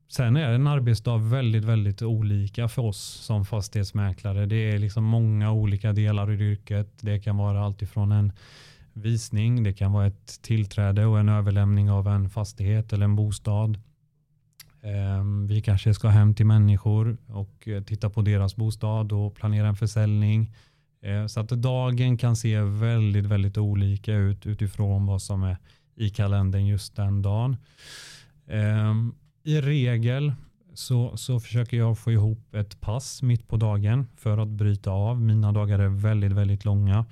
sen 0.09 0.37
är 0.37 0.53
en 0.53 0.67
arbetsdag 0.67 1.19
väldigt, 1.19 1.65
väldigt 1.65 2.03
olika 2.03 2.69
för 2.69 2.83
oss 2.83 3.01
som 3.01 3.45
fastighetsmäklare. 3.45 4.47
Det 4.47 4.71
är 4.71 4.79
liksom 4.79 5.05
många 5.05 5.53
olika 5.53 5.93
delar 5.93 6.33
i 6.33 6.35
yrket. 6.35 6.99
Det 7.01 7.21
kan 7.21 7.37
vara 7.37 7.65
alltifrån 7.65 8.13
en 8.13 8.33
visning, 8.93 9.63
det 9.63 9.73
kan 9.73 9.93
vara 9.93 10.07
ett 10.07 10.43
tillträde 10.43 11.07
och 11.07 11.21
en 11.21 11.29
överlämning 11.29 11.91
av 11.91 12.09
en 12.09 12.31
fastighet 12.31 12.93
eller 12.93 13.05
en 13.05 13.17
bostad. 13.17 13.79
Ehm, 14.83 15.47
vi 15.47 15.63
kanske 15.63 15.95
ska 15.95 16.09
hem 16.09 16.35
till 16.35 16.47
människor 16.47 17.17
och 17.27 17.69
eh, 17.69 17.83
titta 17.83 18.11
på 18.11 18.23
deras 18.23 18.57
bostad 18.57 19.13
och 19.13 19.35
planera 19.35 19.69
en 19.69 19.77
försäljning. 19.77 20.55
Ehm, 21.03 21.29
så 21.29 21.41
att 21.41 21.49
dagen 21.49 22.17
kan 22.17 22.37
se 22.37 22.61
väldigt, 22.61 23.27
väldigt 23.27 23.59
olika 23.59 24.15
ut 24.15 24.47
utifrån 24.47 25.07
vad 25.07 25.23
som 25.23 25.43
är 25.43 25.57
i 25.97 26.11
kalendern 26.11 26.67
just 26.67 26.97
den 26.97 27.23
dagen. 27.23 27.57
Ehm, 28.47 29.15
I 29.43 29.61
regel 29.61 30.33
så, 30.75 31.17
så 31.17 31.41
försöker 31.41 31.77
jag 31.77 31.99
få 31.99 32.13
ihop 32.13 32.55
ett 32.55 32.81
pass 32.81 33.23
mitt 33.23 33.49
på 33.49 33.57
dagen 33.57 34.07
för 34.17 34.39
att 34.39 34.49
bryta 34.49 34.91
av. 34.91 35.21
Mina 35.21 35.53
dagar 35.53 35.79
är 35.79 35.89
väldigt, 35.89 36.33
väldigt 36.33 36.65
långa. 36.65 37.07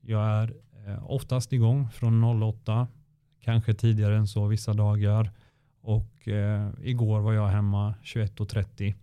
Jag 0.00 0.22
är 0.22 0.54
eh, 0.86 1.10
oftast 1.10 1.52
igång 1.52 1.88
från 1.90 2.24
08, 2.24 2.88
kanske 3.44 3.74
tidigare 3.74 4.16
än 4.16 4.26
så 4.26 4.46
vissa 4.46 4.72
dagar. 4.72 5.30
Och 5.84 6.28
eh, 6.28 6.70
igår 6.82 7.20
var 7.20 7.32
jag 7.32 7.48
hemma 7.48 7.94
21.30 8.02 8.94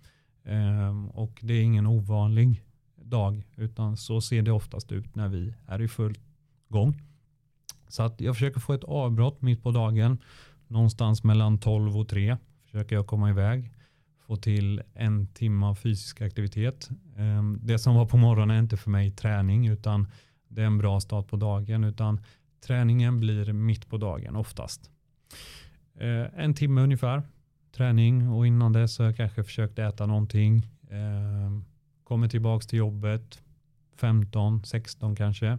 eh, 0.44 1.08
och 1.16 1.40
det 1.42 1.54
är 1.54 1.62
ingen 1.62 1.88
ovanlig 1.88 2.64
dag 2.96 3.44
utan 3.56 3.98
så 3.98 4.22
ser 4.22 4.42
det 4.42 4.52
oftast 4.52 4.92
ut 4.92 5.16
när 5.16 5.28
vi 5.28 5.54
är 5.68 5.82
i 5.82 5.88
full 5.88 6.16
gång. 6.70 7.02
Så 7.88 8.04
att 8.04 8.22
jag 8.22 8.36
försöker 8.36 8.60
få 8.60 8.74
ett 8.74 8.84
avbrott 8.84 9.42
mitt 9.42 9.64
på 9.64 9.72
dagen 9.72 10.18
någonstans 10.68 11.24
mellan 11.24 11.60
12 11.60 11.98
och 11.98 12.08
3 12.08 12.38
försöker 12.66 12.96
jag 12.96 13.08
komma 13.08 13.30
iväg. 13.30 13.72
Få 14.28 14.36
till 14.36 14.82
en 14.94 15.28
timme 15.28 15.76
fysisk 15.76 16.22
aktivitet. 16.22 16.90
Eh, 17.18 17.44
det 17.44 17.80
som 17.80 17.96
var 17.96 18.06
på 18.06 18.18
morgonen 18.18 18.56
är 18.56 18.60
inte 18.60 18.78
för 18.78 18.90
mig 18.90 19.12
träning 19.12 19.68
utan 19.68 20.08
det 20.48 20.62
är 20.62 20.66
en 20.66 20.78
bra 20.78 21.00
start 21.00 21.28
på 21.28 21.36
dagen. 21.36 21.84
Utan 21.84 22.22
träningen 22.66 23.20
blir 23.20 23.54
mitt 23.54 23.90
på 23.90 23.98
dagen 23.98 24.36
oftast. 24.36 24.92
Eh, 26.02 26.28
en 26.36 26.54
timme 26.54 26.82
ungefär 26.82 27.24
träning 27.72 28.30
och 28.30 28.48
innan 28.48 28.74
dess 28.74 29.00
har 29.00 29.06
jag 29.06 29.18
kanske 29.18 29.44
försökt 29.44 29.80
äta 29.80 30.06
någonting. 30.06 30.68
Eh, 30.90 31.62
kommer 32.04 32.28
tillbaka 32.28 32.66
till 32.68 32.80
jobbet 32.80 33.44
15, 33.96 34.64
16 34.66 35.16
kanske. 35.16 35.58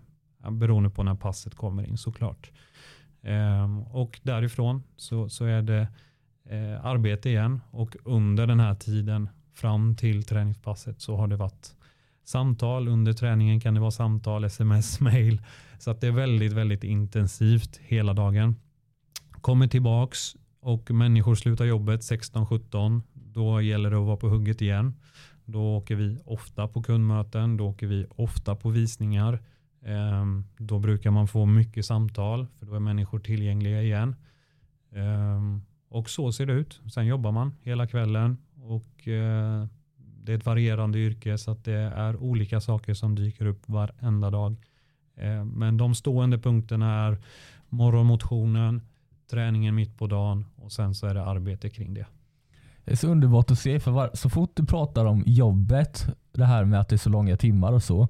Beroende 0.50 0.90
på 0.90 1.02
när 1.02 1.14
passet 1.14 1.54
kommer 1.54 1.88
in 1.88 1.96
såklart. 1.96 2.50
Eh, 3.22 3.78
och 3.90 4.20
därifrån 4.22 4.82
så, 4.96 5.28
så 5.28 5.44
är 5.44 5.62
det 5.62 5.88
eh, 6.44 6.86
arbete 6.86 7.28
igen 7.28 7.60
och 7.70 7.96
under 8.04 8.46
den 8.46 8.60
här 8.60 8.74
tiden 8.74 9.28
fram 9.54 9.96
till 9.96 10.24
träningspasset 10.24 11.00
så 11.00 11.16
har 11.16 11.26
det 11.26 11.36
varit 11.36 11.74
samtal. 12.24 12.88
Under 12.88 13.12
träningen 13.12 13.60
kan 13.60 13.74
det 13.74 13.80
vara 13.80 13.90
samtal, 13.90 14.44
sms, 14.44 15.00
mail. 15.00 15.42
Så 15.78 15.90
att 15.90 16.00
det 16.00 16.06
är 16.06 16.12
väldigt, 16.12 16.52
väldigt 16.52 16.84
intensivt 16.84 17.76
hela 17.76 18.14
dagen. 18.14 18.56
Kommer 19.42 19.66
tillbaks 19.66 20.36
och 20.60 20.90
människor 20.90 21.34
slutar 21.34 21.64
jobbet 21.64 22.00
16-17. 22.00 23.02
Då 23.12 23.60
gäller 23.60 23.90
det 23.90 23.96
att 23.96 24.06
vara 24.06 24.16
på 24.16 24.28
hugget 24.28 24.60
igen. 24.62 24.94
Då 25.44 25.76
åker 25.76 25.94
vi 25.94 26.18
ofta 26.24 26.68
på 26.68 26.82
kundmöten. 26.82 27.56
Då 27.56 27.68
åker 27.68 27.86
vi 27.86 28.06
ofta 28.10 28.56
på 28.56 28.70
visningar. 28.70 29.42
Ehm, 29.84 30.44
då 30.58 30.78
brukar 30.78 31.10
man 31.10 31.28
få 31.28 31.46
mycket 31.46 31.86
samtal 31.86 32.46
för 32.58 32.66
då 32.66 32.74
är 32.74 32.80
människor 32.80 33.18
tillgängliga 33.18 33.82
igen. 33.82 34.16
Ehm, 34.92 35.62
och 35.88 36.10
så 36.10 36.32
ser 36.32 36.46
det 36.46 36.52
ut. 36.52 36.80
Sen 36.94 37.06
jobbar 37.06 37.32
man 37.32 37.54
hela 37.62 37.86
kvällen 37.86 38.36
och 38.62 39.08
eh, 39.08 39.66
det 39.96 40.32
är 40.32 40.36
ett 40.36 40.46
varierande 40.46 40.98
yrke 40.98 41.38
så 41.38 41.50
att 41.50 41.64
det 41.64 41.92
är 41.96 42.16
olika 42.16 42.60
saker 42.60 42.94
som 42.94 43.14
dyker 43.14 43.46
upp 43.46 43.68
varenda 43.68 44.30
dag. 44.30 44.56
Eh, 45.16 45.44
men 45.44 45.76
de 45.76 45.94
stående 45.94 46.38
punkterna 46.38 47.06
är 47.06 47.18
morgonmotionen, 47.68 48.82
träningen 49.30 49.74
mitt 49.74 49.98
på 49.98 50.06
dagen 50.06 50.46
och 50.56 50.72
sen 50.72 50.94
så 50.94 51.06
är 51.06 51.14
det 51.14 51.24
arbete 51.24 51.70
kring 51.70 51.94
det. 51.94 52.06
Det 52.84 52.92
är 52.92 52.96
så 52.96 53.08
underbart 53.08 53.50
att 53.50 53.58
se, 53.58 53.80
för 53.80 54.10
så 54.16 54.30
fort 54.30 54.50
du 54.54 54.66
pratar 54.66 55.04
om 55.04 55.22
jobbet, 55.26 56.06
det 56.32 56.44
här 56.44 56.64
med 56.64 56.80
att 56.80 56.88
det 56.88 56.96
är 56.96 56.98
så 56.98 57.10
långa 57.10 57.36
timmar 57.36 57.72
och 57.72 57.82
så, 57.82 58.08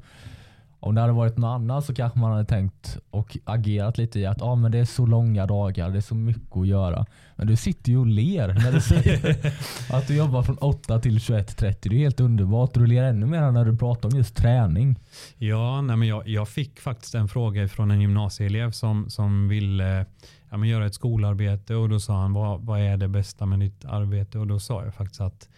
om 0.84 0.94
det 0.94 1.00
hade 1.00 1.12
varit 1.12 1.36
någon 1.36 1.50
annan 1.50 1.82
så 1.82 1.94
kanske 1.94 2.18
man 2.18 2.32
hade 2.32 2.44
tänkt 2.44 2.98
och 3.10 3.36
agerat 3.44 3.98
lite 3.98 4.20
i 4.20 4.26
att 4.26 4.42
ah, 4.42 4.54
men 4.54 4.72
det 4.72 4.78
är 4.78 4.84
så 4.84 5.06
långa 5.06 5.46
dagar, 5.46 5.90
det 5.90 5.96
är 5.96 6.00
så 6.00 6.14
mycket 6.14 6.56
att 6.56 6.66
göra. 6.66 7.06
Men 7.36 7.46
du 7.46 7.56
sitter 7.56 7.90
ju 7.90 7.98
och 7.98 8.06
ler 8.06 8.48
när 8.48 8.72
du 8.72 8.80
säger 8.80 9.52
att 9.96 10.08
du 10.08 10.16
jobbar 10.16 10.42
från 10.42 10.58
8 10.58 10.98
till 10.98 11.18
21.30. 11.18 11.76
Det 11.80 11.88
är 11.88 11.98
helt 11.98 12.20
underbart. 12.20 12.74
Du 12.74 12.86
ler 12.86 13.02
ännu 13.02 13.26
mer 13.26 13.50
när 13.50 13.64
du 13.64 13.76
pratar 13.76 14.08
om 14.08 14.18
just 14.18 14.36
träning. 14.36 14.98
Ja, 15.38 15.80
nej 15.80 15.96
men 15.96 16.08
jag, 16.08 16.28
jag 16.28 16.48
fick 16.48 16.80
faktiskt 16.80 17.14
en 17.14 17.28
fråga 17.28 17.68
från 17.68 17.90
en 17.90 18.00
gymnasieelev 18.00 18.70
som, 18.70 19.10
som 19.10 19.48
ville 19.48 20.06
ja, 20.52 20.58
men 20.58 20.68
göra 20.68 20.86
ett 20.86 20.94
skolarbete 20.94 21.74
och 21.74 21.88
då 21.88 22.00
sa 22.00 22.20
han 22.20 22.32
vad, 22.32 22.60
vad 22.60 22.80
är 22.80 22.96
det 22.96 23.08
bästa 23.08 23.46
med 23.46 23.60
ditt 23.60 23.84
arbete? 23.84 24.38
Och 24.38 24.46
då 24.46 24.60
sa 24.60 24.84
jag 24.84 24.94
faktiskt 24.94 25.20
att 25.20 25.48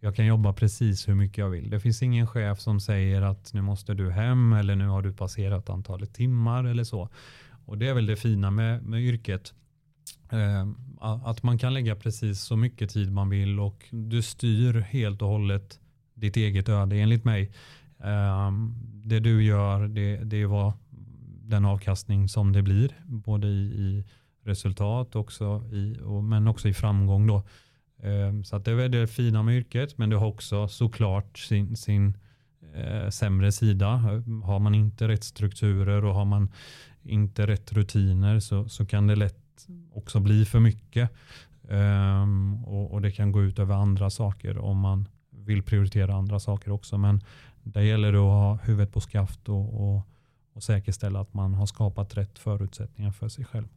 jag 0.00 0.16
kan 0.16 0.26
jobba 0.26 0.52
precis 0.52 1.08
hur 1.08 1.14
mycket 1.14 1.38
jag 1.38 1.48
vill. 1.48 1.70
Det 1.70 1.80
finns 1.80 2.02
ingen 2.02 2.26
chef 2.26 2.60
som 2.60 2.80
säger 2.80 3.22
att 3.22 3.52
nu 3.52 3.62
måste 3.62 3.94
du 3.94 4.10
hem 4.10 4.52
eller 4.52 4.76
nu 4.76 4.86
har 4.86 5.02
du 5.02 5.12
passerat 5.12 5.70
antalet 5.70 6.14
timmar 6.14 6.64
eller 6.64 6.84
så. 6.84 7.08
Och 7.66 7.78
det 7.78 7.88
är 7.88 7.94
väl 7.94 8.06
det 8.06 8.16
fina 8.16 8.50
med, 8.50 8.82
med 8.82 9.00
yrket. 9.02 9.54
Eh, 10.30 10.68
att 11.22 11.42
man 11.42 11.58
kan 11.58 11.74
lägga 11.74 11.96
precis 11.96 12.40
så 12.40 12.56
mycket 12.56 12.90
tid 12.90 13.12
man 13.12 13.28
vill 13.28 13.60
och 13.60 13.84
du 13.90 14.22
styr 14.22 14.80
helt 14.80 15.22
och 15.22 15.28
hållet 15.28 15.80
ditt 16.14 16.36
eget 16.36 16.68
öde 16.68 16.96
enligt 16.96 17.24
mig. 17.24 17.52
Eh, 18.04 18.52
det 19.04 19.20
du 19.20 19.44
gör 19.44 19.88
det, 19.88 20.16
det 20.16 20.42
är 20.42 20.46
vad 20.46 20.72
den 21.42 21.64
avkastning 21.64 22.28
som 22.28 22.52
det 22.52 22.62
blir 22.62 22.90
både 23.04 23.46
i, 23.46 23.60
i 23.60 24.04
resultat 24.44 25.16
också 25.16 25.64
i, 25.72 25.98
och, 26.04 26.24
men 26.24 26.48
också 26.48 26.68
i 26.68 26.74
framgång 26.74 27.26
då. 27.26 27.42
Ehm, 28.02 28.44
så 28.44 28.56
att 28.56 28.64
det 28.64 28.72
är 28.72 28.88
det 28.88 29.06
fina 29.06 29.42
med 29.42 29.56
yrket, 29.56 29.98
men 29.98 30.10
det 30.10 30.16
har 30.16 30.26
också 30.26 30.68
såklart 30.68 31.38
sin, 31.38 31.76
sin 31.76 32.16
eh, 32.74 33.08
sämre 33.08 33.52
sida. 33.52 33.86
Har 34.44 34.58
man 34.58 34.74
inte 34.74 35.08
rätt 35.08 35.24
strukturer 35.24 36.04
och 36.04 36.14
har 36.14 36.24
man 36.24 36.52
inte 37.02 37.46
rätt 37.46 37.72
rutiner 37.72 38.40
så, 38.40 38.68
så 38.68 38.86
kan 38.86 39.06
det 39.06 39.16
lätt 39.16 39.66
också 39.92 40.20
bli 40.20 40.44
för 40.44 40.60
mycket. 40.60 41.10
Um, 41.68 42.64
och, 42.64 42.92
och, 42.92 43.02
det 43.02 43.10
kan 43.10 43.32
gå 43.32 43.42
ut 43.42 43.58
över 43.58 43.74
andra 43.74 44.10
saker 44.10 44.58
om 44.58 44.78
man 44.78 45.08
vill 45.30 45.62
prioritera 45.62 46.14
andra 46.14 46.40
saker 46.40 46.70
också. 46.70 46.98
Men 46.98 47.20
det 47.62 47.84
gäller 47.84 48.12
det 48.12 48.18
att 48.18 48.24
ha 48.24 48.58
huvudet 48.62 48.92
på 48.92 49.00
skaft 49.00 49.48
och, 49.48 49.94
och, 49.94 50.02
och 50.52 50.62
säkerställa 50.62 51.20
att 51.20 51.34
man 51.34 51.54
har 51.54 51.66
skapat 51.66 52.16
rätt 52.16 52.38
förutsättningar 52.38 53.12
för 53.12 53.28
sig 53.28 53.44
själv. 53.44 53.68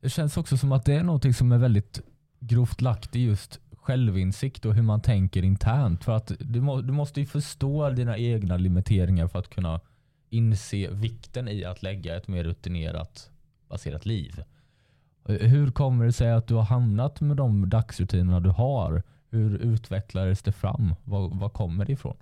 Det 0.00 0.08
känns 0.08 0.36
också 0.36 0.56
som 0.56 0.72
att 0.72 0.84
det 0.84 0.94
är 0.94 1.02
något 1.02 1.36
som 1.36 1.52
är 1.52 1.58
väldigt 1.58 2.00
grovt 2.40 2.80
lagt 2.80 3.16
i 3.16 3.24
just 3.24 3.60
självinsikt 3.72 4.64
och 4.64 4.74
hur 4.74 4.82
man 4.82 5.00
tänker 5.00 5.42
internt. 5.42 6.04
För 6.04 6.12
att 6.16 6.32
du, 6.40 6.60
må, 6.60 6.80
du 6.80 6.92
måste 6.92 7.20
ju 7.20 7.26
förstå 7.26 7.90
dina 7.90 8.18
egna 8.18 8.56
limiteringar 8.56 9.28
för 9.28 9.38
att 9.38 9.50
kunna 9.50 9.80
inse 10.30 10.90
vikten 10.90 11.48
i 11.48 11.64
att 11.64 11.82
lägga 11.82 12.16
ett 12.16 12.28
mer 12.28 12.44
rutinerat 12.44 13.30
baserat 13.68 14.06
liv. 14.06 14.44
Hur 15.24 15.70
kommer 15.70 16.04
det 16.04 16.12
sig 16.12 16.32
att 16.32 16.46
du 16.46 16.54
har 16.54 16.62
hamnat 16.62 17.20
med 17.20 17.36
de 17.36 17.68
dagsrutinerna 17.70 18.40
du 18.40 18.50
har? 18.50 19.02
Hur 19.30 19.58
utvecklades 19.58 20.42
det 20.42 20.52
fram? 20.52 20.94
Vad, 21.04 21.38
vad 21.38 21.52
kommer 21.52 21.84
det 21.84 21.92
ifrån? 21.92 22.16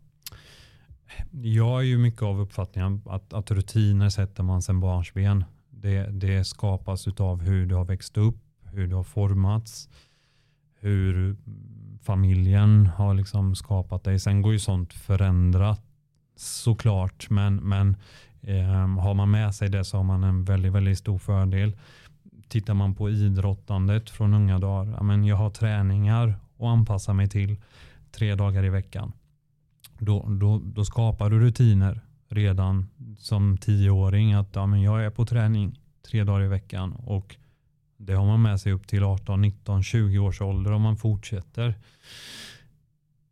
Jag 1.30 1.80
är 1.80 1.85
ju 1.85 1.99
mycket 1.99 2.23
av 2.23 2.40
uppfattningen 2.40 3.02
att, 3.06 3.33
att 3.33 3.50
rutiner 3.50 4.09
sätter 4.09 4.42
man 4.42 4.62
sedan 4.62 4.80
barnsben. 4.80 5.45
Det, 5.80 6.06
det 6.11 6.45
skapas 6.45 7.09
av 7.09 7.42
hur 7.42 7.66
du 7.66 7.75
har 7.75 7.85
växt 7.85 8.16
upp, 8.16 8.38
hur 8.73 8.87
du 8.87 8.95
har 8.95 9.02
formats, 9.02 9.88
hur 10.80 11.37
familjen 12.02 12.86
har 12.86 13.15
liksom 13.15 13.54
skapat 13.54 14.04
dig. 14.04 14.21
Sen 14.21 14.43
går 14.43 14.52
ju 14.52 14.58
sånt 14.58 14.93
förändrat 14.93 15.82
såklart, 16.36 17.30
men, 17.30 17.56
men 17.56 17.97
eh, 18.41 18.89
har 18.99 19.15
man 19.15 19.30
med 19.30 19.54
sig 19.54 19.69
det 19.69 19.84
så 19.84 19.97
har 19.97 20.04
man 20.04 20.25
en 20.25 20.45
väldigt, 20.45 20.73
väldigt 20.73 20.99
stor 20.99 21.19
fördel. 21.19 21.76
Tittar 22.49 22.75
man 22.75 22.95
på 22.95 23.10
idrottandet 23.10 24.10
från 24.10 24.34
unga 24.34 24.58
dagar, 24.58 24.93
ja, 24.93 25.02
men 25.02 25.25
jag 25.25 25.36
har 25.36 25.50
träningar 25.50 26.34
att 26.58 26.65
anpassa 26.65 27.12
mig 27.12 27.28
till 27.28 27.56
tre 28.10 28.34
dagar 28.34 28.65
i 28.65 28.69
veckan. 28.69 29.12
Då, 29.99 30.28
då, 30.28 30.62
då 30.65 30.84
skapar 30.84 31.30
du 31.30 31.41
rutiner 31.41 32.00
redan 32.28 32.89
som 33.19 33.58
tioåring 33.58 34.32
att 34.32 34.49
ja, 34.52 34.67
men 34.67 34.82
jag 34.82 35.04
är 35.04 35.10
på 35.10 35.26
träning 35.26 35.80
tre 36.10 36.25
dagar 36.25 36.45
i 36.45 36.49
veckan 36.49 36.93
och 36.93 37.36
det 37.97 38.12
har 38.12 38.26
man 38.26 38.43
med 38.43 38.60
sig 38.60 38.73
upp 38.73 38.86
till 38.86 39.04
18, 39.04 39.41
19, 39.41 39.82
20 39.82 40.19
års 40.19 40.41
ålder 40.41 40.73
om 40.73 40.82
man 40.82 40.97
fortsätter. 40.97 41.75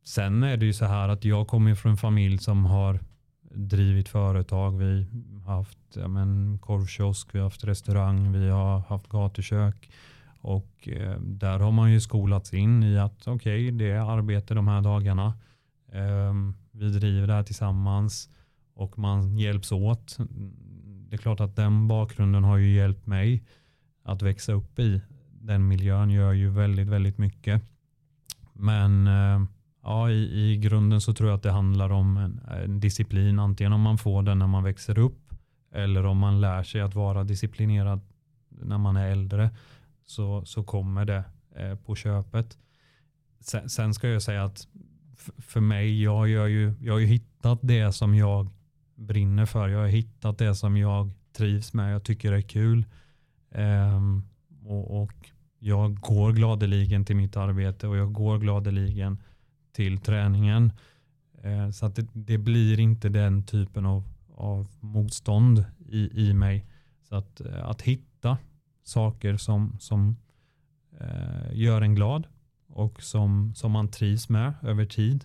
Sen 0.05 0.43
är 0.43 0.57
det 0.57 0.67
ju 0.67 0.73
så 0.73 0.85
här 0.85 1.09
att 1.09 1.25
jag 1.25 1.47
kommer 1.47 1.75
från 1.75 1.91
en 1.91 1.97
familj 1.97 2.39
som 2.39 2.65
har 2.65 3.01
drivit 3.51 4.09
företag. 4.09 4.79
Vi 4.79 5.07
har 5.45 5.57
haft 5.57 5.79
ja, 5.95 6.09
men, 6.09 6.59
korvkiosk, 6.59 7.35
vi 7.35 7.39
har 7.39 7.47
haft 7.47 7.65
restaurang, 7.65 8.33
vi 8.33 8.49
har 8.49 8.79
haft 8.79 9.09
gatukök. 9.09 9.91
Och 10.41 10.89
eh, 10.89 11.21
där 11.21 11.59
har 11.59 11.73
man 11.73 11.93
ju 11.93 12.01
skolats 12.01 12.55
in 12.55 12.83
i 12.83 12.99
att 12.99 13.27
okej, 13.27 13.35
okay, 13.35 13.71
det 13.71 13.91
är 13.91 14.19
arbete 14.19 14.55
de 14.55 14.69
här 14.69 14.81
dagarna. 14.81 15.35
Eh, 15.93 16.35
vi 16.71 16.91
driver 16.91 17.27
det 17.27 17.33
här 17.33 17.43
tillsammans 17.43 18.29
och 18.75 18.99
man 18.99 19.39
hjälps 19.39 19.73
åt. 19.73 20.17
Det 21.09 21.17
är 21.17 21.19
klart 21.19 21.41
att 21.41 21.57
den 21.57 21.89
bakgrunden 21.89 22.45
har 22.45 22.57
ju 22.57 22.75
hjälpt 22.75 23.07
mig 23.07 23.45
att 24.03 24.23
växa 24.23 24.53
upp 24.53 24.79
i 24.79 25.01
den 25.45 25.69
miljön 25.69 26.11
gör 26.11 26.33
ju 26.33 26.51
väldigt, 26.51 26.89
väldigt 26.89 27.19
mycket. 27.19 27.63
Men 28.53 29.07
eh, 29.07 29.47
ja, 29.83 30.11
i, 30.11 30.53
i 30.53 30.57
grunden 30.57 31.01
så 31.01 31.15
tror 31.15 31.29
jag 31.29 31.37
att 31.37 31.43
det 31.43 31.51
handlar 31.51 31.91
om 31.91 32.17
en, 32.17 32.41
en, 32.49 32.81
disciplin. 32.81 33.39
Antingen 33.39 33.73
om 33.73 33.81
man 33.81 33.99
får 33.99 34.23
den 34.23 34.39
när 34.39 34.47
man 34.47 34.65
växer 34.65 34.99
upp 34.99 35.35
eller 35.73 36.07
om 36.07 36.19
man 36.19 36.41
lär 36.41 36.63
sig 36.63 36.81
att 36.81 36.95
vara 36.95 37.25
disciplinerad 37.25 38.01
när 38.49 38.79
man 38.79 38.97
är 38.97 39.11
äldre 39.11 39.51
så, 40.07 40.45
så 40.45 40.65
kommer 40.65 41.05
det 41.05 41.25
eh, 41.57 41.75
på 41.75 41.95
köpet. 41.95 42.59
Sen, 43.41 43.69
sen, 43.69 43.95
ska 43.95 44.09
jag 44.09 44.23
säga 44.23 44.45
att 44.45 44.69
för 45.39 45.61
mig, 45.61 46.03
jag, 46.03 46.29
gör 46.29 46.47
ju, 46.47 46.75
jag 46.81 46.93
har 46.93 47.01
ju 47.01 47.07
hittat 47.07 47.59
det 47.63 47.93
som 47.93 48.15
jag 48.15 48.49
brinner 48.95 49.47
för. 49.47 49.69
Jag 49.69 49.79
har 49.79 49.87
hittat 49.87 50.39
det 50.39 50.55
som 50.55 50.77
jag 50.77 51.11
trivs 51.33 51.73
med. 51.73 51.95
Jag 51.95 52.05
tycker 52.05 52.31
det 52.31 52.37
är 52.37 52.43
kul. 52.43 52.85
Um, 53.51 54.25
och, 54.65 55.03
och, 55.03 55.13
jag 55.59 56.01
går 56.01 56.33
gladeligen 56.33 57.05
till 57.05 57.17
mitt 57.17 57.37
arbete 57.37 57.89
och 57.89 57.97
jag 57.97 58.13
går 58.13 58.39
gladeligen 58.39 59.23
till 59.73 59.99
träningen. 59.99 60.73
Uh, 61.45 61.71
så 61.71 61.87
att 61.87 61.97
det, 61.97 62.07
det, 62.13 62.39
blir 62.39 62.81
inte 62.81 63.09
den 63.09 63.43
typen 63.43 63.87
av, 63.87 64.05
av 64.35 64.69
motstånd 64.81 65.65
i, 65.89 66.29
i 66.29 66.33
mig. 66.33 66.67
Så 67.09 67.15
att, 67.15 67.41
eh, 67.41 67.69
att 67.69 67.83
hitta 67.83 68.39
saker 68.83 69.37
som, 69.37 69.77
som 69.81 70.17
uh, 71.01 71.59
gör 71.59 71.83
en 71.83 71.95
glad 71.95 72.27
och 72.69 73.03
som, 73.03 73.55
som 73.55 73.73
man 73.73 73.89
trivs 73.89 74.29
med 74.29 74.55
över 74.63 74.87
tid. 74.87 75.25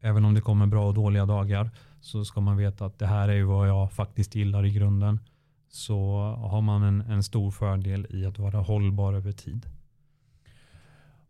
Även 0.00 0.24
om 0.24 0.34
det 0.34 0.40
kommer 0.40 0.66
bra 0.66 0.88
och 0.88 0.94
dåliga 0.94 1.26
dagar 1.26 1.70
så 2.02 2.24
ska 2.24 2.40
man 2.40 2.56
veta 2.56 2.86
att 2.86 2.98
det 2.98 3.06
här 3.06 3.28
är 3.28 3.42
vad 3.42 3.68
jag 3.68 3.92
faktiskt 3.92 4.34
gillar 4.34 4.66
i 4.66 4.70
grunden 4.70 5.20
så 5.68 6.18
har 6.38 6.60
man 6.60 6.82
en, 6.82 7.00
en 7.00 7.22
stor 7.22 7.50
fördel 7.50 8.06
i 8.10 8.26
att 8.26 8.38
vara 8.38 8.58
hållbar 8.60 9.12
över 9.12 9.32
tid. 9.32 9.66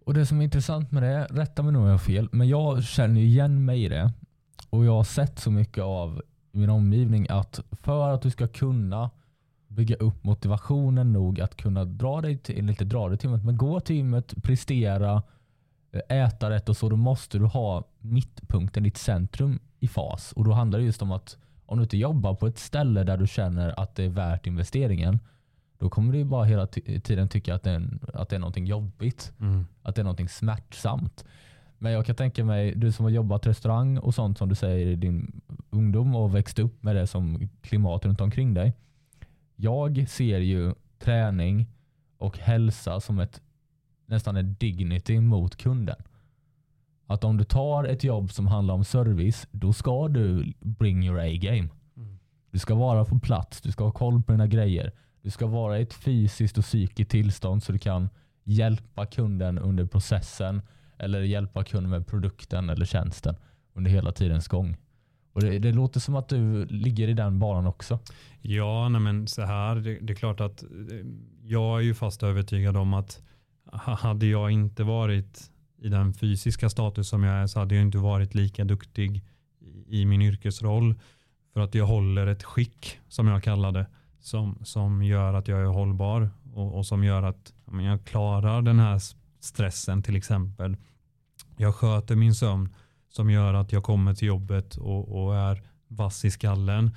Och 0.04 0.14
Det 0.14 0.26
som 0.26 0.40
är 0.40 0.44
intressant 0.44 0.92
med 0.92 1.02
det, 1.02 1.24
rätta 1.24 1.62
mig 1.62 1.72
nu 1.72 1.78
om 1.78 1.84
jag 1.84 1.92
har 1.92 1.98
fel, 1.98 2.28
men 2.32 2.48
jag 2.48 2.84
känner 2.84 3.20
igen 3.20 3.64
mig 3.64 3.84
i 3.84 3.88
det. 3.88 4.12
Och 4.70 4.84
jag 4.84 4.92
har 4.92 5.04
sett 5.04 5.38
så 5.38 5.50
mycket 5.50 5.84
av 5.84 6.22
min 6.50 6.70
omgivning 6.70 7.26
att 7.30 7.60
för 7.70 8.14
att 8.14 8.22
du 8.22 8.30
ska 8.30 8.48
kunna 8.48 9.10
bygga 9.68 9.96
upp 9.96 10.24
motivationen 10.24 11.12
nog 11.12 11.40
att 11.40 11.56
kunna 11.56 11.84
dra 11.84 12.20
dig 12.20 12.38
till, 12.38 12.68
inte 12.68 12.84
dra 12.84 13.08
dig 13.08 13.18
till 13.18 13.30
gymmet, 13.30 13.44
men 13.44 13.56
gå 13.56 13.80
till 13.80 13.96
gymmet, 13.96 14.42
prestera, 14.42 15.22
eh, 15.92 16.18
äta 16.18 16.50
rätt 16.50 16.68
och 16.68 16.76
så, 16.76 16.88
då 16.88 16.96
måste 16.96 17.38
du 17.38 17.44
ha 17.44 17.84
mittpunkten, 17.98 18.82
ditt 18.82 18.96
centrum 18.96 19.58
i 19.82 19.88
fas. 19.88 20.32
Och 20.32 20.44
då 20.44 20.52
handlar 20.52 20.78
det 20.78 20.84
just 20.84 21.02
om 21.02 21.12
att 21.12 21.38
om 21.66 21.78
du 21.78 21.82
inte 21.82 21.96
jobbar 21.96 22.34
på 22.34 22.46
ett 22.46 22.58
ställe 22.58 23.04
där 23.04 23.16
du 23.16 23.26
känner 23.26 23.80
att 23.80 23.94
det 23.94 24.04
är 24.04 24.08
värt 24.08 24.46
investeringen, 24.46 25.18
då 25.78 25.90
kommer 25.90 26.12
du 26.12 26.24
bara 26.24 26.44
hela 26.44 26.66
tiden 26.66 27.28
tycka 27.28 27.54
att 27.54 27.62
det 27.62 27.70
är, 27.70 27.74
en, 27.74 28.00
att 28.14 28.28
det 28.28 28.36
är 28.36 28.40
någonting 28.40 28.66
jobbigt. 28.66 29.32
Mm. 29.40 29.66
Att 29.82 29.94
det 29.94 30.02
är 30.02 30.04
någonting 30.04 30.28
smärtsamt. 30.28 31.24
Men 31.78 31.92
jag 31.92 32.06
kan 32.06 32.14
tänka 32.14 32.44
mig, 32.44 32.74
du 32.74 32.92
som 32.92 33.04
har 33.04 33.10
jobbat 33.10 33.46
restaurang 33.46 33.98
och 33.98 34.14
sånt 34.14 34.38
som 34.38 34.48
du 34.48 34.54
säger 34.54 34.86
i 34.86 34.96
din 34.96 35.40
ungdom 35.70 36.16
och 36.16 36.34
växt 36.34 36.58
upp 36.58 36.82
med 36.82 36.96
det 36.96 37.06
som 37.06 37.48
klimat 37.60 38.04
runt 38.04 38.20
omkring 38.20 38.54
dig. 38.54 38.72
Jag 39.56 40.08
ser 40.08 40.38
ju 40.38 40.74
träning 40.98 41.66
och 42.18 42.38
hälsa 42.38 43.00
som 43.00 43.18
ett 43.18 43.40
nästan 44.06 44.36
en 44.36 44.54
dignity 44.54 45.20
mot 45.20 45.56
kunden. 45.56 46.02
Att 47.12 47.24
om 47.24 47.36
du 47.36 47.44
tar 47.44 47.84
ett 47.84 48.04
jobb 48.04 48.32
som 48.32 48.46
handlar 48.46 48.74
om 48.74 48.84
service, 48.84 49.46
då 49.50 49.72
ska 49.72 50.08
du 50.08 50.52
bring 50.60 51.06
your 51.06 51.20
A-game. 51.20 51.68
Mm. 51.96 52.18
Du 52.50 52.58
ska 52.58 52.74
vara 52.74 53.04
på 53.04 53.18
plats, 53.18 53.60
du 53.60 53.72
ska 53.72 53.84
ha 53.84 53.90
koll 53.90 54.22
på 54.22 54.32
dina 54.32 54.46
grejer. 54.46 54.92
Du 55.22 55.30
ska 55.30 55.46
vara 55.46 55.78
i 55.78 55.82
ett 55.82 55.94
fysiskt 55.94 56.58
och 56.58 56.64
psykiskt 56.64 57.10
tillstånd 57.10 57.62
så 57.62 57.72
du 57.72 57.78
kan 57.78 58.08
hjälpa 58.44 59.06
kunden 59.06 59.58
under 59.58 59.86
processen 59.86 60.62
eller 60.98 61.20
hjälpa 61.20 61.64
kunden 61.64 61.90
med 61.90 62.06
produkten 62.06 62.70
eller 62.70 62.84
tjänsten 62.84 63.34
under 63.74 63.90
hela 63.90 64.12
tidens 64.12 64.48
gång. 64.48 64.76
Och 65.32 65.40
det, 65.40 65.58
det 65.58 65.72
låter 65.72 66.00
som 66.00 66.16
att 66.16 66.28
du 66.28 66.66
ligger 66.66 67.08
i 67.08 67.14
den 67.14 67.38
banan 67.38 67.66
också. 67.66 67.98
Ja, 68.40 68.88
nej 68.88 69.00
men 69.00 69.26
så 69.28 69.42
här, 69.42 69.76
det, 69.76 69.98
det 70.00 70.12
är 70.12 70.14
klart 70.14 70.40
att 70.40 70.62
eh, 70.62 70.68
jag 71.42 71.78
är 71.78 71.82
ju 71.82 71.94
fast 71.94 72.22
övertygad 72.22 72.76
om 72.76 72.94
att 72.94 73.22
ha- 73.72 73.94
hade 73.94 74.26
jag 74.26 74.50
inte 74.50 74.84
varit 74.84 75.50
i 75.82 75.88
den 75.88 76.14
fysiska 76.14 76.70
status 76.70 77.08
som 77.08 77.22
jag 77.22 77.34
är 77.34 77.46
så 77.46 77.58
hade 77.58 77.74
jag 77.74 77.82
inte 77.82 77.98
varit 77.98 78.34
lika 78.34 78.64
duktig 78.64 79.24
i, 79.86 80.04
min 80.04 80.22
yrkesroll. 80.22 80.94
För 81.52 81.60
att 81.60 81.74
jag 81.74 81.86
håller 81.86 82.26
ett 82.26 82.42
skick 82.42 82.98
som 83.08 83.26
jag 83.26 83.42
kallar 83.42 83.72
det 83.72 83.86
som, 84.20 84.58
som 84.64 85.02
gör 85.02 85.34
att 85.34 85.48
jag 85.48 85.60
är 85.60 85.64
hållbar 85.64 86.30
och, 86.54 86.78
och 86.78 86.86
som 86.86 87.04
gör 87.04 87.22
att 87.22 87.52
ja, 87.72 87.82
jag 87.82 88.04
klarar 88.04 88.62
den 88.62 88.78
här 88.78 89.00
stressen 89.40 90.02
till 90.02 90.16
exempel. 90.16 90.76
Jag 91.56 91.74
sköter 91.74 92.16
min 92.16 92.34
sömn 92.34 92.74
som 93.08 93.30
gör 93.30 93.54
att 93.54 93.72
jag 93.72 93.82
kommer 93.82 94.14
till 94.14 94.28
jobbet 94.28 94.76
och, 94.76 95.24
och 95.24 95.36
är 95.36 95.62
vass 95.88 96.24
i 96.24 96.30
skallen. 96.30 96.90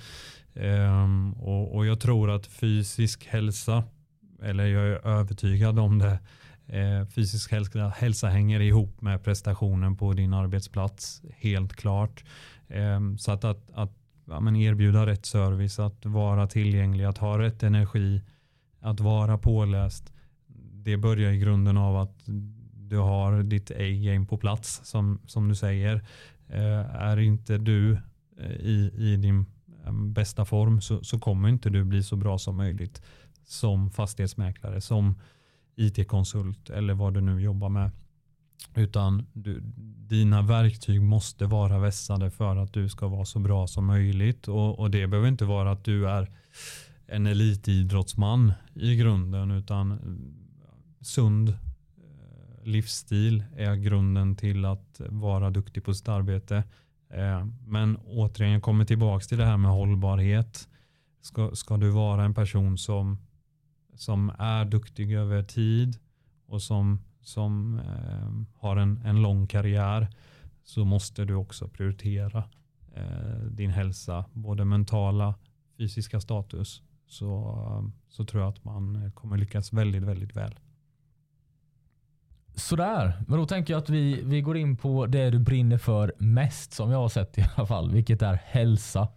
Um, 0.54 1.34
och, 1.34 1.76
och 1.76 1.86
jag 1.86 2.00
tror 2.00 2.32
att 2.32 2.48
fysisk 2.48 3.26
hälsa, 3.26 3.84
eller 4.42 4.66
jag 4.66 4.84
är 4.84 5.08
övertygad 5.08 5.80
om 5.80 6.00
det, 6.00 6.20
Eh, 6.68 7.06
fysisk 7.08 7.52
hälsa, 7.52 7.88
hälsa 7.90 8.28
hänger 8.28 8.60
ihop 8.60 9.02
med 9.02 9.24
prestationen 9.24 9.96
på 9.96 10.14
din 10.14 10.34
arbetsplats, 10.34 11.22
helt 11.38 11.74
klart. 11.74 12.24
Eh, 12.68 13.00
så 13.18 13.32
att, 13.32 13.44
att, 13.44 13.72
att 13.74 13.92
ja, 14.26 14.40
men 14.40 14.56
erbjuda 14.56 15.06
rätt 15.06 15.26
service, 15.26 15.80
att 15.80 16.06
vara 16.06 16.48
tillgänglig, 16.48 17.04
att 17.04 17.18
ha 17.18 17.40
rätt 17.40 17.64
energi, 17.64 18.22
att 18.80 19.00
vara 19.00 19.38
påläst, 19.38 20.14
det 20.74 20.98
börjar 20.98 21.32
i 21.32 21.38
grunden 21.38 21.78
av 21.78 21.98
att 21.98 22.24
du 22.74 22.98
har 22.98 23.44
ditt 23.44 23.72
A-game 23.72 24.26
på 24.26 24.38
plats 24.38 24.82
som, 24.84 25.20
som 25.26 25.50
du 25.50 25.56
säger. 25.56 25.96
Eh, 26.48 26.96
är 26.96 27.20
inte 27.20 27.58
du 27.58 27.98
i, 28.60 28.92
i 28.98 29.16
din 29.16 29.46
bästa 29.92 30.46
form 30.46 30.82
så, 30.82 31.04
så 31.04 31.20
kommer 31.20 31.50
inte 31.50 31.70
du 31.70 31.84
bli 31.84 32.04
så 32.04 32.16
bra 32.16 32.38
som 32.38 32.58
möjligt 32.58 33.02
som 33.48 33.92
fastighetsmäklare, 33.92 34.82
som 34.82 35.16
IT-konsult 35.76 36.70
eller 36.70 36.94
vad 36.94 37.14
du 37.14 37.22
nu 37.22 37.42
jobbar 37.42 37.70
med. 37.70 37.92
Utan 38.76 39.26
du, 39.34 39.60
dina 40.10 40.42
verktyg 40.42 41.02
måste 41.02 41.46
vara 41.46 41.80
vässade 41.80 42.32
för 42.32 42.56
att 42.56 42.74
du 42.74 42.90
ska 42.90 43.08
vara 43.08 43.26
så 43.26 43.40
bra 43.40 43.68
som 43.68 43.86
möjligt. 43.86 44.48
Och, 44.48 44.80
och 44.80 44.92
det 44.92 45.08
behöver 45.08 45.28
inte 45.28 45.46
vara 45.46 45.72
att 45.72 45.84
du 45.84 46.10
är 46.10 46.32
en 47.08 47.28
elitidrottsman 47.28 48.54
i 48.74 48.96
grunden 48.96 49.52
utan 49.52 49.92
eh, 49.92 49.98
sund 51.02 51.50
eh, 51.50 51.56
livsstil 52.64 53.44
är 53.58 53.76
grunden 53.76 54.36
till 54.36 54.66
att 54.66 55.02
vara 55.10 55.50
duktig 55.50 55.84
på 55.84 55.94
sitt 55.94 56.08
arbete. 56.08 56.64
Eh, 57.10 57.46
men 57.68 57.98
återigen, 57.98 58.54
jag 58.54 58.62
kommer 58.62 58.86
tillbaka 58.86 59.26
till 59.26 59.38
det 59.38 59.46
här 59.46 59.58
med 59.58 59.72
hållbarhet. 59.72 60.68
Ska, 61.22 61.56
ska 61.56 61.78
du 61.78 61.90
vara 61.90 62.24
en 62.24 62.34
person 62.34 62.78
som, 62.78 63.18
som 63.96 64.32
är 64.40 64.66
duktig 64.66 65.14
över 65.14 65.44
tid 65.44 65.98
och 66.48 66.62
som, 66.62 67.00
som 67.22 67.80
eh, 67.80 68.60
har 68.62 68.78
en, 68.78 69.02
en 69.06 69.22
lång 69.22 69.48
karriär 69.48 70.08
så 70.64 70.86
måste 70.86 71.26
du 71.26 71.36
också 71.36 71.68
prioritera 71.68 72.44
eh, 72.96 73.38
din 73.52 73.70
hälsa, 73.70 74.26
både 74.34 74.66
mentala, 74.66 75.36
fysiska 75.78 76.22
status. 76.22 76.82
Så, 77.08 77.92
så 78.10 78.26
tror 78.26 78.44
jag 78.44 78.50
att 78.50 78.64
man 78.64 79.12
kommer 79.12 79.38
lyckas 79.38 79.74
väldigt, 79.74 80.04
väldigt 80.04 80.36
väl. 80.36 80.56
Sådär, 82.56 83.24
men 83.28 83.40
då 83.40 83.46
tänker 83.46 83.74
jag 83.74 83.82
att 83.82 83.90
vi, 83.90 84.22
vi 84.24 84.42
går 84.42 84.58
in 84.58 84.78
på 84.78 85.06
det 85.06 85.30
du 85.30 85.40
brinner 85.40 85.78
för 85.78 86.14
mest 86.18 86.74
som 86.74 86.92
jag 86.92 86.98
har 86.98 87.10
sett 87.10 87.38
i 87.38 87.46
alla 87.56 87.68
fall, 87.68 87.92
vilket 87.92 88.22
är 88.22 88.34
hälsa. 88.34 89.08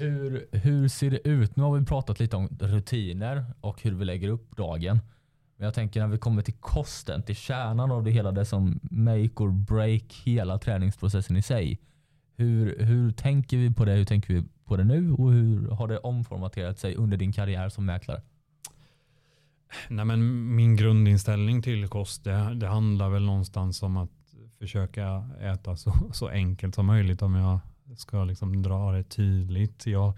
Hur, 0.00 0.46
hur 0.52 0.88
ser 0.88 1.10
det 1.10 1.28
ut? 1.28 1.56
Nu 1.56 1.62
har 1.62 1.78
vi 1.78 1.86
pratat 1.86 2.20
lite 2.20 2.36
om 2.36 2.48
rutiner 2.60 3.44
och 3.60 3.82
hur 3.82 3.94
vi 3.94 4.04
lägger 4.04 4.28
upp 4.28 4.56
dagen. 4.56 5.00
Men 5.56 5.64
jag 5.64 5.74
tänker 5.74 6.00
när 6.00 6.08
vi 6.08 6.18
kommer 6.18 6.42
till 6.42 6.54
kosten, 6.54 7.22
till 7.22 7.36
kärnan 7.36 7.92
av 7.92 8.04
det 8.04 8.10
hela, 8.10 8.32
det 8.32 8.44
som 8.44 8.80
make 8.82 9.30
or 9.36 9.50
break 9.50 10.22
hela 10.24 10.58
träningsprocessen 10.58 11.36
i 11.36 11.42
sig. 11.42 11.78
Hur, 12.36 12.78
hur 12.78 13.12
tänker 13.12 13.56
vi 13.56 13.70
på 13.70 13.84
det? 13.84 13.92
Hur 13.92 14.04
tänker 14.04 14.34
vi 14.34 14.44
på 14.64 14.76
det 14.76 14.84
nu 14.84 15.12
och 15.12 15.32
hur 15.32 15.70
har 15.70 15.88
det 15.88 15.98
omformaterat 15.98 16.78
sig 16.78 16.94
under 16.96 17.16
din 17.16 17.32
karriär 17.32 17.68
som 17.68 17.86
mäklare? 17.86 18.22
Nej, 19.88 20.04
men 20.04 20.54
min 20.54 20.76
grundinställning 20.76 21.62
till 21.62 21.88
kost 21.88 22.24
det, 22.24 22.54
det 22.54 22.66
handlar 22.66 23.08
väl 23.08 23.22
någonstans 23.22 23.82
om 23.82 23.96
att 23.96 24.10
försöka 24.58 25.28
äta 25.40 25.76
så, 25.76 25.92
så 26.12 26.28
enkelt 26.28 26.74
som 26.74 26.86
möjligt 26.86 27.22
om 27.22 27.34
jag 27.34 27.58
ska 27.96 28.24
liksom 28.24 28.62
dra 28.62 28.92
det 28.92 29.02
tydligt. 29.02 29.86
Jag 29.86 30.12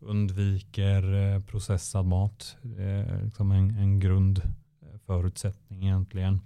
undviker 0.00 1.14
eh, 1.14 1.42
processad 1.42 2.06
mat. 2.06 2.56
Det 2.62 2.82
är 2.82 3.24
liksom 3.24 3.52
en, 3.52 3.70
en 3.70 4.00
grundförutsättning 4.00 5.82
egentligen. 5.82 6.40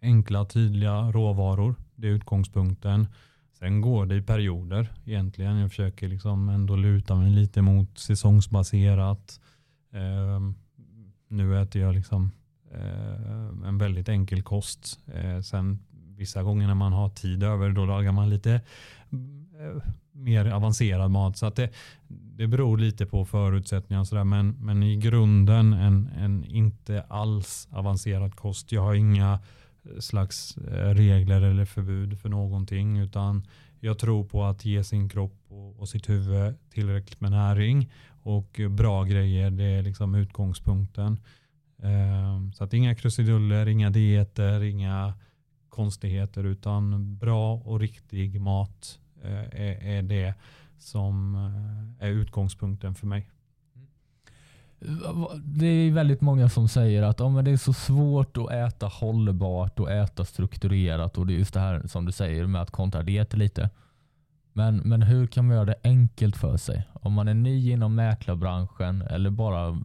Enkla, 0.00 0.44
tydliga 0.44 1.10
råvaror. 1.10 1.74
Det 1.94 2.08
är 2.08 2.12
utgångspunkten. 2.12 3.06
Sen 3.52 3.80
går 3.80 4.06
det 4.06 4.16
i 4.16 4.22
perioder 4.22 4.92
egentligen. 5.04 5.56
Jag 5.56 5.70
försöker 5.70 6.08
liksom 6.08 6.48
ändå 6.48 6.76
luta 6.76 7.14
mig 7.14 7.30
lite 7.30 7.62
mot 7.62 7.98
säsongsbaserat. 7.98 9.40
Eh, 9.92 10.40
nu 11.28 11.62
äter 11.62 11.82
jag 11.82 11.94
liksom 11.94 12.30
eh, 12.72 13.68
en 13.68 13.78
väldigt 13.78 14.08
enkel 14.08 14.42
kost. 14.42 15.00
Eh, 15.14 15.40
sen 15.40 15.78
vissa 16.16 16.42
gånger 16.42 16.66
när 16.66 16.74
man 16.74 16.92
har 16.92 17.08
tid 17.08 17.42
över 17.42 17.70
då 17.70 17.84
lagar 17.84 18.12
man 18.12 18.30
lite 18.30 18.60
Eh, 19.12 19.82
mer 20.12 20.46
avancerad 20.46 21.10
mat. 21.10 21.36
Så 21.36 21.46
att 21.46 21.56
det, 21.56 21.70
det 22.08 22.46
beror 22.46 22.78
lite 22.78 23.06
på 23.06 23.24
förutsättningar 23.24 24.00
och 24.00 24.06
sådär. 24.08 24.24
Men, 24.24 24.56
men 24.60 24.82
i 24.82 24.96
grunden 24.96 25.72
en, 25.72 26.10
en 26.18 26.44
inte 26.44 27.02
alls 27.08 27.68
avancerad 27.70 28.34
kost. 28.34 28.72
Jag 28.72 28.82
har 28.82 28.94
inga 28.94 29.38
slags 29.98 30.56
eh, 30.56 30.94
regler 30.94 31.42
eller 31.42 31.64
förbud 31.64 32.20
för 32.20 32.28
någonting 32.28 32.98
utan 32.98 33.46
jag 33.80 33.98
tror 33.98 34.24
på 34.24 34.44
att 34.44 34.64
ge 34.64 34.84
sin 34.84 35.08
kropp 35.08 35.38
och, 35.48 35.80
och 35.80 35.88
sitt 35.88 36.08
huvud 36.08 36.54
tillräckligt 36.70 37.20
med 37.20 37.30
näring 37.30 37.92
och 38.22 38.60
bra 38.70 39.04
grejer. 39.04 39.50
Det 39.50 39.64
är 39.64 39.82
liksom 39.82 40.14
utgångspunkten. 40.14 41.20
Eh, 41.82 42.52
så 42.54 42.64
att 42.64 42.74
inga 42.74 42.94
krusiduller, 42.94 43.68
inga 43.68 43.90
dieter, 43.90 44.62
inga 44.62 45.14
konstigheter 45.68 46.44
utan 46.44 47.16
bra 47.16 47.54
och 47.54 47.80
riktig 47.80 48.40
mat 48.40 48.98
Eh, 49.24 49.60
är, 49.60 49.84
är 49.84 50.02
det 50.02 50.34
som 50.78 51.34
eh, 52.00 52.06
är 52.06 52.10
utgångspunkten 52.10 52.94
för 52.94 53.06
mig. 53.06 53.28
Det 55.44 55.66
är 55.66 55.92
väldigt 55.92 56.20
många 56.20 56.48
som 56.48 56.68
säger 56.68 57.02
att 57.02 57.20
oh, 57.20 57.30
men 57.30 57.44
det 57.44 57.50
är 57.50 57.56
så 57.56 57.72
svårt 57.72 58.36
att 58.36 58.50
äta 58.50 58.86
hållbart 58.86 59.78
och 59.78 59.90
äta 59.90 60.24
strukturerat 60.24 61.18
och 61.18 61.26
det 61.26 61.32
är 61.32 61.38
just 61.38 61.54
det 61.54 61.60
här 61.60 61.86
som 61.86 62.04
du 62.04 62.12
säger 62.12 62.46
med 62.46 62.62
att 62.62 62.70
kontra 62.70 63.02
dieter 63.02 63.38
lite. 63.38 63.70
Men, 64.52 64.76
men 64.76 65.02
hur 65.02 65.26
kan 65.26 65.46
man 65.46 65.56
göra 65.56 65.64
det 65.64 65.80
enkelt 65.84 66.36
för 66.36 66.56
sig? 66.56 66.88
Om 66.92 67.12
man 67.12 67.28
är 67.28 67.34
ny 67.34 67.72
inom 67.72 67.94
mäklarbranschen 67.94 69.02
eller 69.02 69.30
bara 69.30 69.82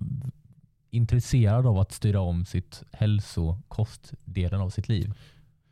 intresserad 0.92 1.66
av 1.66 1.80
att 1.80 1.92
styra 1.92 2.20
om 2.20 2.46
sitt 2.46 2.84
hälsokostdelen 2.92 4.62
av 4.62 4.70
sitt 4.70 4.90
liv. 4.90 5.14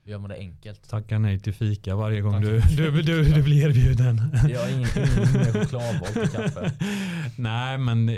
Gör 0.08 0.20
man 0.20 0.30
det 0.30 0.36
enkelt? 0.36 0.90
Tacka 0.90 1.20
nej 1.20 1.40
till 1.40 1.54
fika 1.54 1.96
varje 1.96 2.22
gång 2.22 2.42
du, 2.42 2.60
du, 2.60 3.02
du, 3.02 3.24
du 3.24 3.44
blir 3.44 3.68
erbjuden. 3.68 4.22
Jag 4.50 4.60
har 4.60 4.70
ingen, 4.70 4.90
ingen 4.96 5.34
mer 5.34 5.54
chokladboll 5.54 6.08
till 6.08 6.30
kaffe. 6.30 6.72
Nej, 7.38 7.78
men 7.78 8.10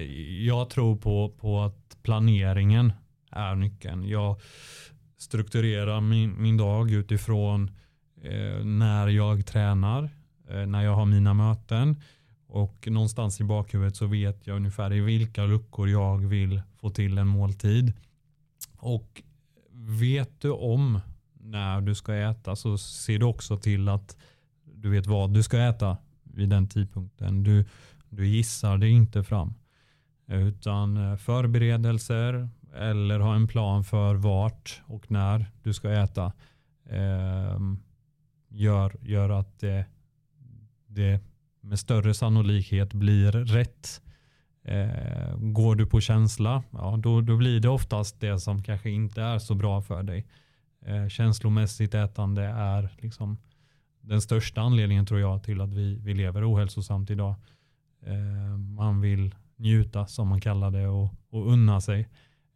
jag 0.45 0.69
tror 0.69 0.95
på, 0.95 1.29
på 1.29 1.61
att 1.61 1.97
planeringen 2.03 2.93
är 3.31 3.55
nyckeln. 3.55 4.07
Jag 4.07 4.41
strukturerar 5.17 6.01
min, 6.01 6.41
min 6.41 6.57
dag 6.57 6.91
utifrån 6.91 7.71
eh, 8.23 8.65
när 8.65 9.07
jag 9.07 9.45
tränar, 9.45 10.09
eh, 10.49 10.65
när 10.65 10.83
jag 10.83 10.95
har 10.95 11.05
mina 11.05 11.33
möten 11.33 12.01
och 12.47 12.87
någonstans 12.87 13.41
i 13.41 13.43
bakhuvudet 13.43 13.95
så 13.95 14.05
vet 14.05 14.47
jag 14.47 14.55
ungefär 14.55 14.93
i 14.93 14.99
vilka 14.99 15.45
luckor 15.45 15.89
jag 15.89 16.17
vill 16.17 16.61
få 16.81 16.89
till 16.89 17.17
en 17.17 17.27
måltid. 17.27 17.93
Och 18.77 19.21
vet 19.99 20.41
du 20.41 20.51
om 20.51 20.99
när 21.47 21.81
du 21.81 21.95
ska 21.95 22.15
äta 22.15 22.55
så 22.55 22.77
ser 22.77 23.19
du 23.19 23.25
också 23.25 23.57
till 23.57 23.89
att 23.89 24.17
du 24.63 24.89
vet 24.89 25.07
vad 25.07 25.33
du 25.33 25.43
ska 25.43 25.57
äta 25.57 25.97
vid 26.23 26.49
den 26.49 26.67
tidpunkten. 26.67 27.43
Du, 27.43 27.65
du 28.09 28.27
gissar 28.27 28.77
det 28.77 28.89
inte 28.89 29.23
fram. 29.23 29.53
Utan 30.27 30.97
eh, 30.97 31.17
förberedelser 31.17 32.49
eller 32.75 33.19
ha 33.19 33.35
en 33.35 33.47
plan 33.47 33.83
för 33.83 34.15
vart 34.15 34.81
och 34.85 35.11
när 35.11 35.45
du 35.63 35.73
ska 35.73 35.91
äta. 35.91 36.33
eh, 36.85 37.59
gör, 38.49 38.95
gör 39.01 39.29
att 39.29 39.59
det, 39.59 39.85
det 40.87 41.21
med 41.61 41.79
större 41.79 42.13
sannolikhet 42.13 42.93
blir 42.93 43.31
rätt. 43.31 44.01
Eh, 44.63 45.37
går 45.37 45.75
du 45.75 45.85
på 45.85 46.01
känsla, 46.01 46.63
ja, 46.71 46.97
då, 46.97 47.21
då 47.21 47.37
blir 47.37 47.59
det 47.59 47.69
oftast 47.69 48.19
det 48.19 48.39
som 48.39 48.63
kanske 48.63 48.89
inte 48.89 49.21
är 49.21 49.39
så 49.39 49.55
bra 49.55 49.81
för 49.81 50.03
dig. 50.03 50.25
Eh, 50.85 51.07
känslomässigt 51.07 51.93
ätande 51.93 52.43
är 52.43 52.89
liksom 52.97 53.37
den 54.01 54.21
största 54.21 54.61
anledningen 54.61 55.05
tror 55.05 55.19
jag 55.19 55.43
till 55.43 55.61
att 55.61 55.73
vi, 55.73 55.95
vi 55.95 56.13
lever 56.13 56.53
ohälsosamt 56.53 57.09
idag. 57.09 57.35
Eh, 58.05 58.57
man 58.57 59.01
vill 59.01 59.35
njuta 59.55 60.07
som 60.07 60.27
man 60.27 60.41
kallar 60.41 60.71
det 60.71 60.87
och, 60.87 61.13
och 61.29 61.51
unna 61.51 61.81
sig. 61.81 62.09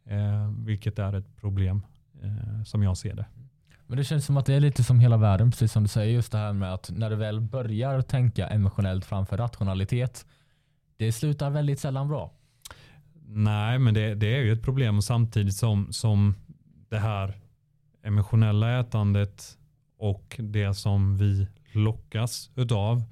Eh, 0.06 0.50
vilket 0.58 0.98
är 0.98 1.12
ett 1.12 1.36
problem 1.36 1.86
eh, 2.22 2.62
som 2.64 2.82
jag 2.82 2.96
ser 2.96 3.14
det. 3.14 3.26
Men 3.86 3.96
det 3.98 4.04
känns 4.04 4.26
som 4.26 4.36
att 4.36 4.46
det 4.46 4.54
är 4.54 4.60
lite 4.60 4.84
som 4.84 5.00
hela 5.00 5.16
världen, 5.16 5.50
precis 5.50 5.72
som 5.72 5.82
du 5.82 5.88
säger, 5.88 6.14
just 6.14 6.32
det 6.32 6.38
här 6.38 6.52
med 6.52 6.74
att 6.74 6.90
när 6.90 7.10
du 7.10 7.16
väl 7.16 7.40
börjar 7.40 8.02
tänka 8.02 8.48
emotionellt 8.48 9.04
framför 9.04 9.36
rationalitet, 9.36 10.26
det 10.96 11.12
slutar 11.12 11.50
väldigt 11.50 11.80
sällan 11.80 12.08
bra. 12.08 12.32
Nej, 13.26 13.78
men 13.78 13.94
det, 13.94 14.14
det 14.14 14.36
är 14.36 14.42
ju 14.42 14.52
ett 14.52 14.62
problem 14.62 15.02
samtidigt 15.02 15.54
som, 15.54 15.92
som 15.92 16.34
det 16.88 16.98
här 16.98 17.41
emotionella 18.02 18.80
ätandet 18.80 19.58
och 19.98 20.36
det 20.38 20.74
som 20.74 21.18
vi 21.18 21.46
lockas 21.72 22.50
utav 22.56 23.04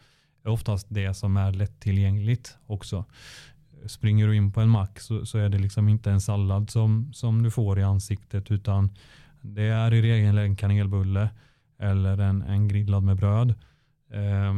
är 0.45 0.49
oftast 0.51 0.87
det 0.91 1.15
som 1.15 1.37
är 1.37 1.53
lättillgängligt 1.53 2.59
också. 2.67 3.05
Springer 3.87 4.27
du 4.27 4.37
in 4.37 4.53
på 4.53 4.61
en 4.61 4.69
mack 4.69 5.01
så, 5.01 5.27
så 5.27 5.39
är 5.39 5.49
det 5.49 5.59
liksom 5.59 5.89
inte 5.89 6.11
en 6.11 6.21
sallad 6.21 6.71
som, 6.71 7.13
som 7.13 7.43
du 7.43 7.51
får 7.51 7.79
i 7.79 7.83
ansiktet 7.83 8.51
utan 8.51 8.91
det 9.41 9.63
är 9.63 9.95
i 9.95 10.03
regel 10.03 10.39
en 10.39 10.57
kanelbulle 10.57 11.31
eller 11.79 12.19
en, 12.19 12.43
en 12.43 12.69
grillad 12.69 13.03
med 13.03 13.17
bröd. 13.17 13.55
Eh, 14.11 14.55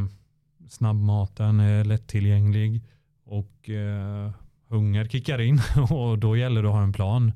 snabbmaten 0.69 1.61
är 1.61 1.85
lättillgänglig 1.85 2.83
och 3.25 3.71
eh, 3.71 4.31
hunger 4.69 5.05
kickar 5.05 5.41
in 5.41 5.61
och 5.91 6.19
då 6.19 6.37
gäller 6.37 6.63
det 6.63 6.69
att 6.69 6.75
ha 6.75 6.83
en 6.83 6.93
plan. 6.93 7.33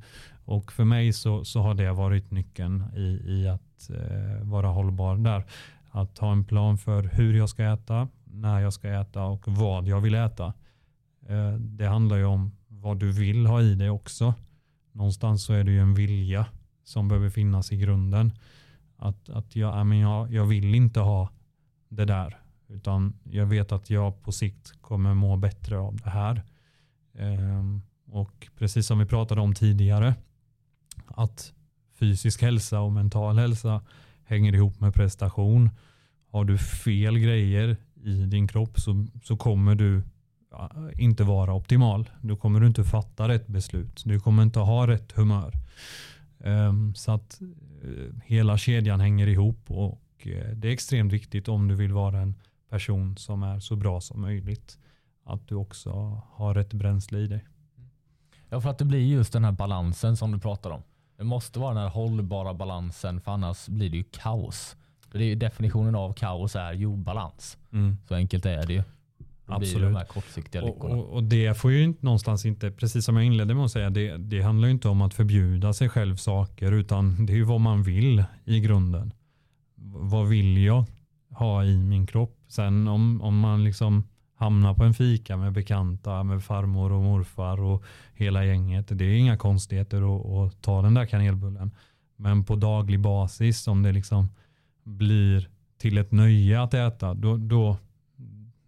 Och 0.46 0.72
för 0.72 0.85
mig 0.85 1.12
så, 1.12 1.44
så 1.44 1.61
har 1.61 1.74
det 1.74 1.92
varit 1.92 2.30
nyckeln 2.30 2.85
i, 2.96 3.22
i 3.24 3.48
att 3.48 3.90
eh, 3.90 4.42
vara 4.42 4.68
hållbar 4.68 5.16
där. 5.16 5.44
Att 5.90 6.18
ha 6.18 6.32
en 6.32 6.44
plan 6.44 6.78
för 6.78 7.02
hur 7.02 7.35
jag 7.35 7.48
ska 7.48 7.64
äta, 7.64 8.09
när 8.24 8.61
jag 8.61 8.72
ska 8.72 8.88
äta 8.88 9.24
och 9.24 9.48
vad 9.48 9.88
jag 9.88 10.00
vill 10.00 10.14
äta. 10.14 10.52
Eh, 11.28 11.52
det 11.52 11.87
handlar 11.87 12.16
ju 12.16 12.24
om 12.24 12.56
vad 12.68 12.98
du 12.98 13.12
vill 13.12 13.46
ha 13.46 13.62
i 13.62 13.74
dig 13.74 13.90
också. 13.90 14.35
Någonstans 14.92 15.44
så 15.44 15.52
är 15.52 15.64
det 15.64 15.70
ju 15.72 15.80
en 15.80 15.94
vilja 15.94 16.46
som 16.85 17.09
behöver 17.09 17.30
finnas 17.30 17.72
i 17.72 17.76
grunden. 17.76 18.32
Att, 18.96 19.28
att 19.28 19.56
jag, 19.56 19.94
jag, 19.94 20.32
jag 20.32 20.46
vill 20.46 20.74
inte 20.74 21.00
ha 21.00 21.30
det 21.88 22.04
där. 22.04 22.38
Utan 22.68 23.18
jag 23.24 23.46
vet 23.46 23.72
att 23.72 23.90
jag 23.90 24.22
på 24.22 24.32
sikt 24.32 24.72
kommer 24.80 25.14
må 25.14 25.37
bättre 25.37 25.78
av 25.78 25.96
det 25.96 26.11
här. 26.11 26.42
Eh, 27.14 27.64
och 28.11 28.48
precis 28.59 28.87
som 28.87 28.98
vi 28.98 29.06
pratade 29.06 29.40
om 29.40 29.54
tidigare. 29.54 30.14
Att 31.16 31.52
fysisk 31.98 32.42
hälsa 32.42 32.81
och 32.81 32.92
mental 32.92 33.38
hälsa 33.38 33.83
hänger 34.24 34.55
ihop 34.55 34.81
med 34.81 34.94
prestation. 34.94 35.70
Har 36.31 36.44
du 36.44 36.59
fel 36.59 37.18
grejer 37.18 37.76
i 38.05 38.24
din 38.24 38.48
kropp 38.48 38.81
så, 38.81 39.07
så 39.24 39.37
kommer 39.37 39.74
du 39.74 40.02
inte 40.98 41.24
vara 41.24 41.55
optimal. 41.55 42.11
Du 42.20 42.37
kommer 42.37 42.66
inte 42.66 42.85
fatta 42.85 43.29
rätt 43.29 43.46
beslut. 43.46 44.02
Du 44.05 44.20
kommer 44.20 44.42
inte 44.42 44.59
ha 44.59 44.87
rätt 44.87 45.12
humör. 45.12 45.52
Ehm, 46.40 46.94
så 46.94 47.12
att 47.12 47.40
eh, 47.83 48.14
hela 48.24 48.59
kedjan 48.59 49.00
hänger 49.00 49.26
ihop 49.26 49.70
och 49.70 50.26
eh, 50.26 50.50
det 50.55 50.68
är 50.68 50.72
extremt 50.72 51.12
viktigt 51.12 51.48
om 51.48 51.68
du 51.68 51.74
vill 51.74 51.92
vara 51.92 52.18
en 52.18 52.35
person 52.70 53.16
som 53.16 53.42
är 53.42 53.61
så 53.61 53.76
bra 53.76 54.00
som 54.00 54.20
möjligt. 54.20 54.79
Att 55.24 55.48
du 55.48 55.55
också 55.55 56.22
har 56.33 56.55
rätt 56.55 56.72
bränsle 56.72 57.18
i 57.18 57.26
dig. 57.26 57.44
Ja, 58.48 58.61
för 58.61 58.70
att 58.70 58.79
det 58.79 58.85
blir 58.85 59.07
just 59.07 59.33
den 59.33 59.44
här 59.44 59.52
balansen 59.52 60.16
som 60.16 60.33
du 60.33 60.38
pratar 60.38 60.70
om. 60.70 60.83
Det 61.16 61.24
måste 61.24 61.59
vara 61.59 61.74
den 61.74 61.83
här 61.83 61.90
hållbara 61.90 62.55
balansen 62.55 63.20
för 63.20 63.33
annars 63.33 63.68
blir 63.68 63.90
det 63.90 63.96
ju 63.96 64.05
kaos. 64.05 64.76
Det 65.12 65.24
är 65.24 65.37
definitionen 65.37 65.94
av 65.94 66.12
kaos 66.12 66.57
är 66.57 66.72
ju 66.72 66.96
balans. 66.96 67.59
Mm. 67.72 67.96
Så 68.09 68.14
enkelt 68.14 68.46
är 68.46 68.66
det 68.66 68.72
ju. 68.72 68.83
Det 69.46 69.55
Absolut. 69.55 69.83
de 69.83 69.96
här 69.96 70.05
kortsiktiga 70.05 70.62
och, 70.62 70.85
och, 70.85 71.05
och, 71.05 71.24
det 71.24 71.55
får 71.55 71.72
ju 71.72 71.83
inte 71.83 72.05
någonstans 72.05 72.46
inte, 72.46 72.70
precis 72.70 73.05
som 73.05 73.16
jag 73.16 73.24
inledde 73.24 73.55
med 73.55 73.64
att 73.64 73.70
säga, 73.70 73.90
det, 73.90 74.16
det 74.16 74.42
handlar 74.42 74.68
ju 74.68 74.72
inte 74.72 74.88
om 74.88 75.02
att 75.02 75.14
förbjuda 75.14 75.72
sig 75.72 75.88
själv 75.88 76.16
saker 76.16 76.72
utan 76.72 77.26
det 77.26 77.33
är 77.33 77.37
ju 77.37 77.44
vad 77.44 77.61
man 77.61 77.83
vill 77.83 78.24
i 78.44 78.61
grunden. 78.61 79.12
Vad 79.85 80.29
vill 80.29 80.64
jag 80.64 80.85
ha 81.31 81.64
i 81.64 81.76
min 81.76 82.07
kropp? 82.07 82.38
Sen 82.48 82.88
om, 82.88 83.22
om 83.22 83.38
man 83.38 83.64
liksom 83.64 84.05
hamnar 84.37 84.75
på 84.75 84.85
en 84.85 84.94
fika 84.94 85.37
med 85.37 85.53
bekanta, 85.53 86.22
med 86.22 86.44
farmor 86.44 86.92
och 86.92 87.03
morfar 87.03 87.61
och 87.61 87.85
hela 88.14 88.44
gänget. 88.44 88.87
Det 88.88 89.05
är 89.05 89.16
inga 89.16 89.37
konstigheter 89.37 90.16
att, 90.16 90.27
att 90.27 90.62
ta 90.62 90.83
den 90.83 90.94
där 90.94 91.07
kanelbullen. 91.07 91.70
Men 92.16 92.44
på 92.44 92.57
daglig 92.57 93.01
basis 93.01 93.68
om 93.68 93.83
det 93.83 93.92
liksom 93.92 94.29
blir 94.85 95.49
till 95.79 95.99
ett 95.99 96.12
nöje 96.12 96.62
att 96.62 96.75
äta, 96.75 97.14
då, 97.14 97.37
då, 97.37 97.77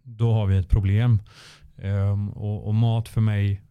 då 0.03 0.33
har 0.33 0.45
vi 0.45 0.57
ett 0.57 0.69
problem. 0.69 1.21
Um, 1.75 2.29
och, 2.29 2.67
och, 2.67 2.75
mat 2.75 3.07
för 3.07 3.21
mig 3.21 3.61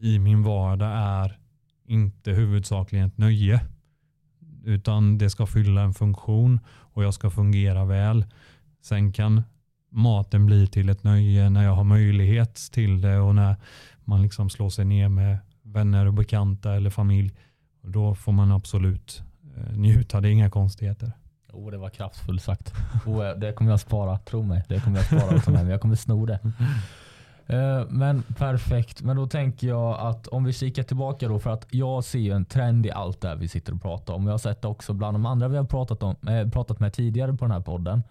i 0.00 0.18
min 0.18 0.42
vardag 0.42 0.92
är 0.94 1.38
inte 1.86 2.30
huvudsakligen 2.30 3.08
ett 3.08 3.18
nöje. 3.18 3.60
Utan 4.64 5.18
det 5.18 5.30
ska 5.30 5.46
fylla 5.46 5.82
en 5.82 5.94
funktion 5.94 6.60
och 6.68 7.04
jag 7.04 7.14
ska 7.14 7.30
fungera 7.30 7.84
väl. 7.84 8.24
Sen 8.82 9.12
kan 9.12 9.42
maten 9.96 10.46
blir 10.46 10.66
till 10.66 10.88
ett 10.88 11.04
nöje 11.04 11.50
när 11.50 11.64
jag 11.64 11.72
har 11.72 11.84
möjlighet 11.84 12.54
till 12.72 13.00
det 13.00 13.18
och 13.18 13.34
när 13.34 13.56
man 14.04 14.22
liksom 14.22 14.50
slår 14.50 14.70
sig 14.70 14.84
ner 14.84 15.08
med 15.08 15.38
vänner 15.62 16.06
och 16.06 16.14
bekanta 16.14 16.74
eller 16.74 16.90
familj. 16.90 17.32
Då 17.82 18.14
får 18.14 18.32
man 18.32 18.52
absolut 18.52 19.22
eh, 19.56 19.76
njuta. 19.76 20.20
Det 20.20 20.28
är 20.28 20.32
inga 20.32 20.50
konstigheter. 20.50 21.12
Oh, 21.52 21.70
det 21.70 21.78
var 21.78 21.88
kraftfullt 21.88 22.42
sagt. 22.42 22.72
Oh, 23.06 23.38
det 23.38 23.52
kommer 23.52 23.70
jag 23.70 23.80
spara, 23.80 24.18
tro 24.18 24.42
mig. 24.42 24.64
Det 24.68 24.80
kommer 24.80 24.98
jag 24.98 25.06
spara 25.06 25.36
och 25.36 25.44
ta 25.44 25.50
med 25.50 25.62
mig. 25.62 25.70
Jag 25.70 25.80
kommer 25.80 25.94
sno 25.94 26.26
det. 26.26 26.38
Eh, 27.46 27.84
men 27.88 28.22
perfekt. 28.22 29.02
Men 29.02 29.16
då 29.16 29.26
tänker 29.26 29.68
jag 29.68 30.00
att 30.00 30.26
om 30.26 30.44
vi 30.44 30.52
kikar 30.52 30.82
tillbaka 30.82 31.28
då 31.28 31.38
för 31.38 31.50
att 31.50 31.66
jag 31.70 32.04
ser 32.04 32.34
en 32.34 32.44
trend 32.44 32.86
i 32.86 32.90
allt 32.90 33.20
det 33.20 33.28
här 33.28 33.36
vi 33.36 33.48
sitter 33.48 33.74
och 33.74 33.82
pratar 33.82 34.14
om. 34.14 34.26
Jag 34.26 34.32
har 34.32 34.38
sett 34.38 34.62
det 34.62 34.68
också 34.68 34.92
bland 34.92 35.14
de 35.14 35.26
andra 35.26 35.48
vi 35.48 35.56
har 35.56 35.64
pratat, 35.64 36.02
om, 36.02 36.16
pratat 36.52 36.80
med 36.80 36.92
tidigare 36.92 37.32
på 37.32 37.44
den 37.44 37.52
här 37.52 37.60
podden. 37.60 38.02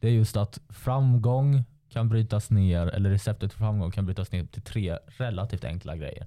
Det 0.00 0.08
är 0.08 0.12
just 0.12 0.36
att 0.36 0.60
framgång 0.68 1.64
kan 1.88 2.08
brytas 2.08 2.50
ner, 2.50 2.86
eller 2.86 3.10
receptet 3.10 3.52
för 3.52 3.58
framgång 3.58 3.90
kan 3.90 4.06
brytas 4.06 4.32
ner 4.32 4.44
till 4.46 4.62
tre 4.62 4.98
relativt 5.06 5.64
enkla 5.64 5.96
grejer. 5.96 6.26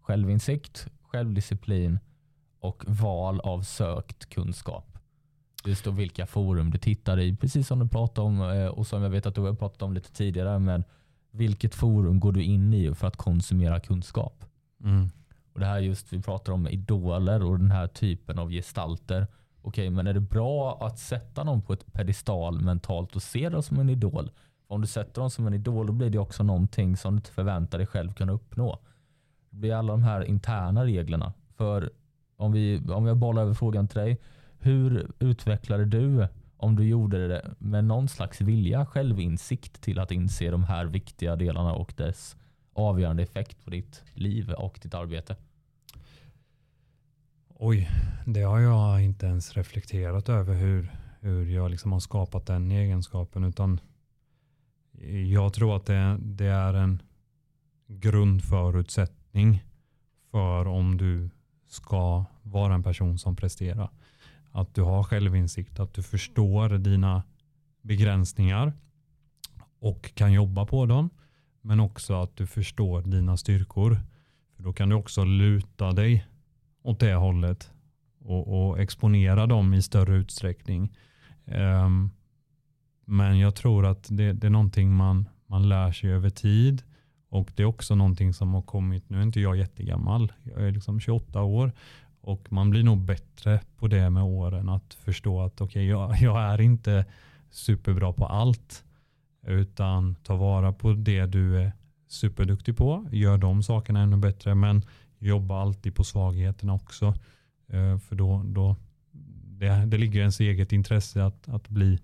Självinsikt, 0.00 0.88
självdisciplin 1.02 1.98
och 2.60 2.84
val 2.86 3.40
av 3.40 3.62
sökt 3.62 4.28
kunskap. 4.28 4.98
Just 5.64 5.84
då 5.84 5.90
vilka 5.90 6.26
forum 6.26 6.70
du 6.70 6.78
tittar 6.78 7.20
i, 7.20 7.36
precis 7.36 7.66
som 7.66 7.78
du 7.78 7.88
pratade 7.88 8.26
om 8.26 8.40
eh, 8.40 8.66
och 8.66 8.86
som 8.86 9.02
jag 9.02 9.10
vet 9.10 9.26
att 9.26 9.34
du 9.34 9.40
har 9.40 9.54
pratat 9.54 9.82
om 9.82 9.94
lite 9.94 10.12
tidigare. 10.12 10.58
Men 10.58 10.84
vilket 11.30 11.74
forum 11.74 12.20
går 12.20 12.32
du 12.32 12.42
in 12.42 12.74
i 12.74 12.94
för 12.94 13.06
att 13.06 13.16
konsumera 13.16 13.80
kunskap? 13.80 14.44
Mm. 14.84 15.10
Och 15.52 15.60
Det 15.60 15.66
här 15.66 15.80
just 15.80 16.12
vi 16.12 16.22
pratar 16.22 16.52
om 16.52 16.68
idoler 16.68 17.42
och 17.42 17.58
den 17.58 17.70
här 17.70 17.86
typen 17.86 18.38
av 18.38 18.50
gestalter. 18.50 19.26
Okej, 19.66 19.90
men 19.90 20.06
är 20.06 20.14
det 20.14 20.20
bra 20.20 20.78
att 20.80 20.98
sätta 20.98 21.44
någon 21.44 21.62
på 21.62 21.72
ett 21.72 21.92
pedestal 21.92 22.60
mentalt 22.60 23.16
och 23.16 23.22
se 23.22 23.48
dem 23.48 23.62
som 23.62 23.80
en 23.80 23.90
idol? 23.90 24.30
För 24.66 24.74
om 24.74 24.80
du 24.80 24.86
sätter 24.86 25.20
dem 25.20 25.30
som 25.30 25.46
en 25.46 25.54
idol 25.54 25.86
då 25.86 25.92
blir 25.92 26.10
det 26.10 26.18
också 26.18 26.42
någonting 26.42 26.96
som 26.96 27.14
du 27.14 27.16
inte 27.16 27.30
förväntar 27.30 27.78
dig 27.78 27.86
själv 27.86 28.12
kunna 28.12 28.32
uppnå. 28.32 28.78
Det 29.50 29.56
blir 29.56 29.74
alla 29.74 29.92
de 29.92 30.02
här 30.02 30.24
interna 30.24 30.84
reglerna. 30.84 31.32
För 31.56 31.90
om 32.36 32.52
vi, 32.52 32.82
om 32.88 33.06
jag 33.06 33.16
bollar 33.16 33.42
över 33.42 33.54
frågan 33.54 33.88
till 33.88 33.98
dig. 33.98 34.20
Hur 34.58 35.10
utvecklade 35.18 35.84
du, 35.84 36.28
om 36.56 36.76
du 36.76 36.88
gjorde 36.88 37.28
det 37.28 37.54
med 37.58 37.84
någon 37.84 38.08
slags 38.08 38.40
vilja, 38.40 38.86
självinsikt 38.86 39.82
till 39.82 39.98
att 39.98 40.10
inse 40.10 40.50
de 40.50 40.64
här 40.64 40.84
viktiga 40.84 41.36
delarna 41.36 41.74
och 41.74 41.94
dess 41.96 42.36
avgörande 42.72 43.22
effekt 43.22 43.64
på 43.64 43.70
ditt 43.70 44.02
liv 44.12 44.52
och 44.52 44.78
ditt 44.82 44.94
arbete? 44.94 45.36
Oj, 47.56 47.90
det 48.26 48.42
har 48.42 48.60
jag 48.60 49.02
inte 49.02 49.26
ens 49.26 49.56
reflekterat 49.56 50.28
över 50.28 50.54
hur, 50.54 50.90
hur 51.20 51.44
jag 51.44 51.70
liksom 51.70 51.92
har 51.92 52.00
skapat 52.00 52.46
den 52.46 52.70
egenskapen. 52.70 53.44
Utan 53.44 53.80
jag 55.26 55.52
tror 55.52 55.76
att 55.76 55.86
det, 55.86 56.18
det 56.20 56.46
är 56.46 56.74
en 56.74 57.02
grundförutsättning 57.86 59.64
för 60.30 60.66
om 60.66 60.96
du 60.96 61.30
ska 61.68 62.24
vara 62.42 62.74
en 62.74 62.82
person 62.82 63.18
som 63.18 63.36
presterar. 63.36 63.90
Att 64.50 64.74
du 64.74 64.82
har 64.82 65.02
självinsikt, 65.02 65.80
att 65.80 65.94
du 65.94 66.02
förstår 66.02 66.68
dina 66.68 67.22
begränsningar 67.82 68.72
och 69.78 70.14
kan 70.14 70.32
jobba 70.32 70.66
på 70.66 70.86
dem. 70.86 71.10
Men 71.60 71.80
också 71.80 72.22
att 72.22 72.36
du 72.36 72.46
förstår 72.46 73.02
dina 73.02 73.36
styrkor. 73.36 74.00
För 74.56 74.62
Då 74.62 74.72
kan 74.72 74.88
du 74.88 74.94
också 74.94 75.24
luta 75.24 75.92
dig 75.92 76.26
åt 76.84 77.00
det 77.00 77.14
hållet 77.14 77.70
och, 78.18 78.68
och 78.68 78.80
exponera 78.80 79.46
dem 79.46 79.74
i 79.74 79.82
större 79.82 80.16
utsträckning. 80.16 80.96
Um, 81.44 82.10
men 83.04 83.38
jag 83.38 83.54
tror 83.54 83.86
att 83.86 84.08
det, 84.10 84.32
det, 84.32 84.46
är 84.46 84.50
någonting 84.50 84.94
man, 84.94 85.28
man 85.46 85.68
lär 85.68 85.92
sig 85.92 86.10
över 86.10 86.30
tid. 86.30 86.82
Och 87.28 87.52
det 87.56 87.62
är 87.62 87.66
också 87.66 87.94
någonting 87.94 88.34
som 88.34 88.54
har 88.54 88.62
kommit, 88.62 89.10
nu 89.10 89.18
är 89.18 89.22
inte 89.22 89.40
jag 89.40 89.56
jättegammal, 89.56 90.32
jag 90.42 90.62
är 90.62 90.70
liksom 90.70 91.00
28 91.00 91.42
år. 91.42 91.72
Och 92.20 92.52
man 92.52 92.70
blir 92.70 92.82
nog 92.82 92.98
bättre 92.98 93.60
på 93.76 93.88
det 93.88 94.10
med 94.10 94.22
åren. 94.22 94.68
Att 94.68 94.94
förstå 94.94 95.42
att 95.42 95.60
okay, 95.60 95.86
jag, 95.86 96.16
jag 96.20 96.42
är 96.42 96.60
inte 96.60 97.04
superbra 97.50 98.12
på 98.12 98.26
allt. 98.26 98.84
Utan 99.46 100.14
ta 100.14 100.36
vara 100.36 100.72
på 100.72 100.92
det 100.92 101.26
du 101.26 101.60
är 101.60 101.72
superduktig 102.08 102.76
på. 102.76 103.06
Gör 103.12 103.38
de 103.38 103.62
sakerna 103.62 104.00
ännu 104.00 104.16
bättre. 104.16 104.54
Men 104.54 104.82
jobba 105.28 105.60
alltid 105.60 105.94
på 105.94 106.04
svagheterna 106.04 106.74
också. 106.74 107.14
Eh, 107.68 107.98
för 107.98 108.16
då, 108.16 108.42
då 108.44 108.76
det, 109.58 109.86
det 109.86 109.98
ligger 109.98 110.18
i 110.18 110.20
ens 110.20 110.40
eget 110.40 110.72
intresse 110.72 111.24
att, 111.24 111.48
att 111.48 111.68
bli 111.68 111.98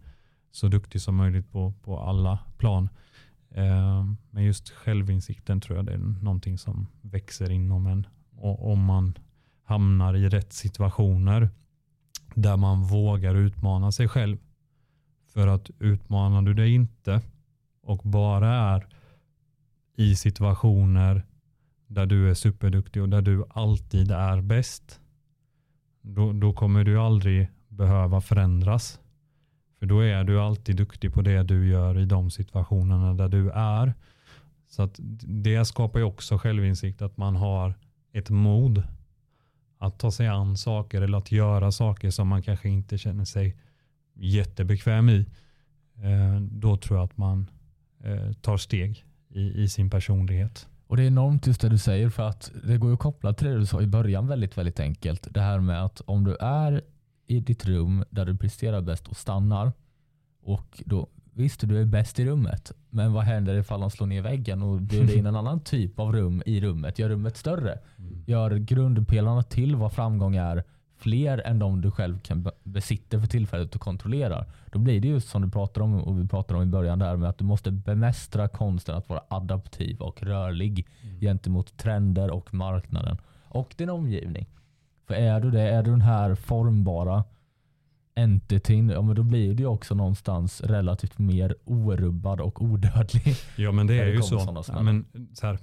så 0.51 0.69
duktig 0.69 1.01
som 1.01 1.17
möjligt 1.17 1.53
på, 1.53 1.73
på 1.83 1.99
alla 1.99 2.39
plan. 2.59 2.89
Eh, 3.51 4.05
men 4.31 4.45
just 4.45 4.71
självinsikten 4.71 5.61
tror 5.61 5.77
jag 5.79 5.87
det 5.87 5.93
är 5.93 6.23
någonting 6.23 6.59
som 6.59 6.87
växer 7.01 7.51
inom 7.51 7.87
en. 7.87 8.07
Och 8.37 8.73
om 8.73 8.85
man 8.85 9.15
hamnar 9.65 10.15
i 10.15 10.29
rätt 10.29 10.53
situationer 10.53 11.51
där 12.35 12.57
man 12.57 12.83
vågar 12.83 13.35
utmana 13.35 13.93
sig 13.93 14.09
själv. 14.09 14.39
För 15.33 15.47
att 15.47 15.71
utmanar 15.79 16.43
du 16.43 16.55
dig 16.55 16.75
inte 16.75 17.21
och 17.83 17.99
bara 17.99 18.49
är 18.49 18.87
i 19.97 20.17
situationer 20.17 21.27
där 21.91 22.07
du 22.07 22.31
är 22.31 22.35
superduktig 22.35 23.03
och 23.03 23.09
där 23.09 23.23
du 23.23 23.45
alltid 23.51 24.11
är 24.11 24.41
bäst. 24.41 25.01
Då, 26.03 26.33
då 26.33 26.53
kommer 26.53 26.85
du 26.85 27.01
aldrig 27.01 27.49
behöva 27.69 28.21
förändras. 28.21 29.01
För 29.79 29.87
då 29.87 30.01
är 30.01 30.25
du 30.25 30.41
alltid 30.41 30.77
duktig 30.77 31.15
på 31.15 31.23
det 31.23 31.43
du 31.43 31.69
gör 31.69 31.99
i 31.99 32.05
de 32.05 32.31
situationerna 32.31 33.15
där 33.15 33.29
du 33.29 33.51
är. 33.51 33.95
Så 34.69 34.83
att 34.83 35.01
det 35.23 35.65
skapar 35.65 35.99
ju 35.99 36.05
också 36.05 36.39
självinsikt 36.39 37.03
att 37.03 37.17
man 37.17 37.37
har 37.37 37.75
ett 38.13 38.31
mod 38.31 38.83
att 39.79 39.99
ta 39.99 40.11
sig 40.11 40.27
an 40.27 40.57
saker 40.57 41.03
eller 41.03 41.19
att 41.19 41.33
göra 41.33 41.73
saker 41.73 42.11
som 42.11 42.29
man 42.29 42.43
kanske 42.43 42.69
inte 42.69 42.99
känner 42.99 43.25
sig 43.25 43.57
jättebekväm 44.15 45.09
i. 45.09 45.27
Eh, 45.97 46.41
då 46.41 46.77
tror 46.77 46.99
jag 46.99 47.05
att 47.05 47.17
man 47.17 47.51
eh, 48.05 48.33
tar 48.33 48.57
steg 48.57 49.05
i, 49.29 49.63
i 49.63 49.69
sin 49.69 49.91
personlighet. 49.91 50.70
Och 50.91 50.97
Det 50.97 51.03
är 51.03 51.07
enormt 51.07 51.47
just 51.47 51.61
det 51.61 51.69
du 51.69 51.79
säger 51.79 52.09
för 52.09 52.29
att 52.29 52.53
det 52.65 52.79
går 52.79 52.93
att 52.93 52.99
koppla 52.99 53.33
till 53.33 53.49
det 53.49 53.59
du 53.59 53.67
sa 53.67 53.83
i 53.83 53.87
början 53.87 54.27
väldigt, 54.27 54.59
väldigt 54.59 54.81
enkelt. 54.81 55.29
Det 55.31 55.41
här 55.41 55.61
med 55.61 55.85
att 55.85 56.01
om 56.01 56.25
du 56.25 56.37
är 56.41 56.83
i 57.27 57.41
ditt 57.41 57.67
rum 57.67 58.05
där 58.11 58.25
du 58.25 58.37
presterar 58.37 58.81
bäst 58.81 59.09
och 59.09 59.17
stannar 59.17 59.73
och 60.43 60.83
då 60.87 61.09
Visst, 61.33 61.61
du 61.69 61.81
är 61.81 61.85
bäst 61.85 62.19
i 62.19 62.25
rummet, 62.25 62.73
men 62.91 63.13
vad 63.13 63.25
händer 63.25 63.55
ifall 63.55 63.81
de 63.81 63.91
slår 63.91 64.07
ner 64.07 64.23
väggen 64.23 64.63
och 64.63 64.81
bjuder 64.81 65.17
in 65.17 65.27
en 65.27 65.37
annan 65.37 65.61
typ 65.61 66.01
av 66.01 66.13
rum 66.13 66.43
i 66.47 66.61
rummet? 66.61 66.99
Gör 66.99 67.09
rummet 67.09 67.37
större? 67.37 67.79
Mm. 67.99 68.23
Gör 68.27 68.57
grundpelarna 68.57 69.43
till 69.43 69.77
vad 69.77 69.93
framgång 69.93 70.37
är 70.37 70.65
fler 71.01 71.39
än 71.47 71.59
de 71.59 71.81
du 71.81 71.91
själv 71.91 72.19
kan 72.19 72.51
besitter 72.63 73.21
för 73.21 73.27
tillfället 73.27 73.75
och 73.75 73.81
kontrollerar. 73.81 74.47
Då 74.73 74.79
blir 74.79 75.01
det 75.01 75.09
just 75.09 75.29
som 75.29 75.43
du 75.43 75.51
pratar 75.51 75.81
om 75.81 75.95
och 75.95 76.21
vi 76.21 76.29
pratade 76.29 76.61
om 76.61 76.63
i 76.63 76.67
början 76.71 76.99
där 76.99 77.17
med 77.17 77.29
att 77.29 77.39
du 77.39 77.45
måste 77.45 77.71
bemästra 77.71 78.49
konsten 78.49 78.97
att 78.97 79.09
vara 79.09 79.21
adaptiv 79.29 80.01
och 80.01 80.23
rörlig 80.23 80.87
mm. 81.03 81.21
gentemot 81.21 81.77
trender 81.77 82.31
och 82.31 82.55
marknaden 82.55 83.17
och 83.49 83.75
din 83.77 83.91
omgivning. 83.91 84.47
För 85.07 85.15
är 85.15 85.41
du 85.41 85.51
det, 85.51 85.63
är 85.63 85.83
du 85.83 85.91
den 85.91 86.01
här 86.01 86.35
formbara 86.35 87.25
entityn, 88.15 88.89
ja, 88.89 89.03
men 89.03 89.17
då 89.17 89.23
blir 89.23 89.55
det 89.55 89.67
också 89.67 89.95
någonstans 89.95 90.61
relativt 90.61 91.19
mer 91.19 91.55
orubbad 91.65 92.41
och 92.41 92.63
odödlig. 92.63 93.37
Ja 93.57 93.73
men 93.73 93.87
det 93.87 93.99
är 93.99 94.07
ju 94.07 94.23
så. 94.23 94.65
Men, 94.83 95.07
så 95.35 95.47
här, 95.47 95.59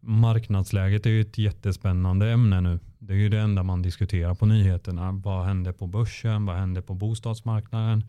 marknadsläget 0.00 1.06
är 1.06 1.10
ju 1.10 1.20
ett 1.20 1.38
jättespännande 1.38 2.30
ämne 2.30 2.60
nu. 2.60 2.78
Det 2.98 3.12
är 3.12 3.16
ju 3.16 3.28
det 3.28 3.40
enda 3.40 3.62
man 3.62 3.82
diskuterar 3.82 4.34
på 4.34 4.46
nyheterna. 4.46 5.12
Vad 5.12 5.44
händer 5.44 5.72
på 5.72 5.86
börsen? 5.86 6.46
Vad 6.46 6.56
händer 6.56 6.82
på 6.82 6.94
bostadsmarknaden? 6.94 8.04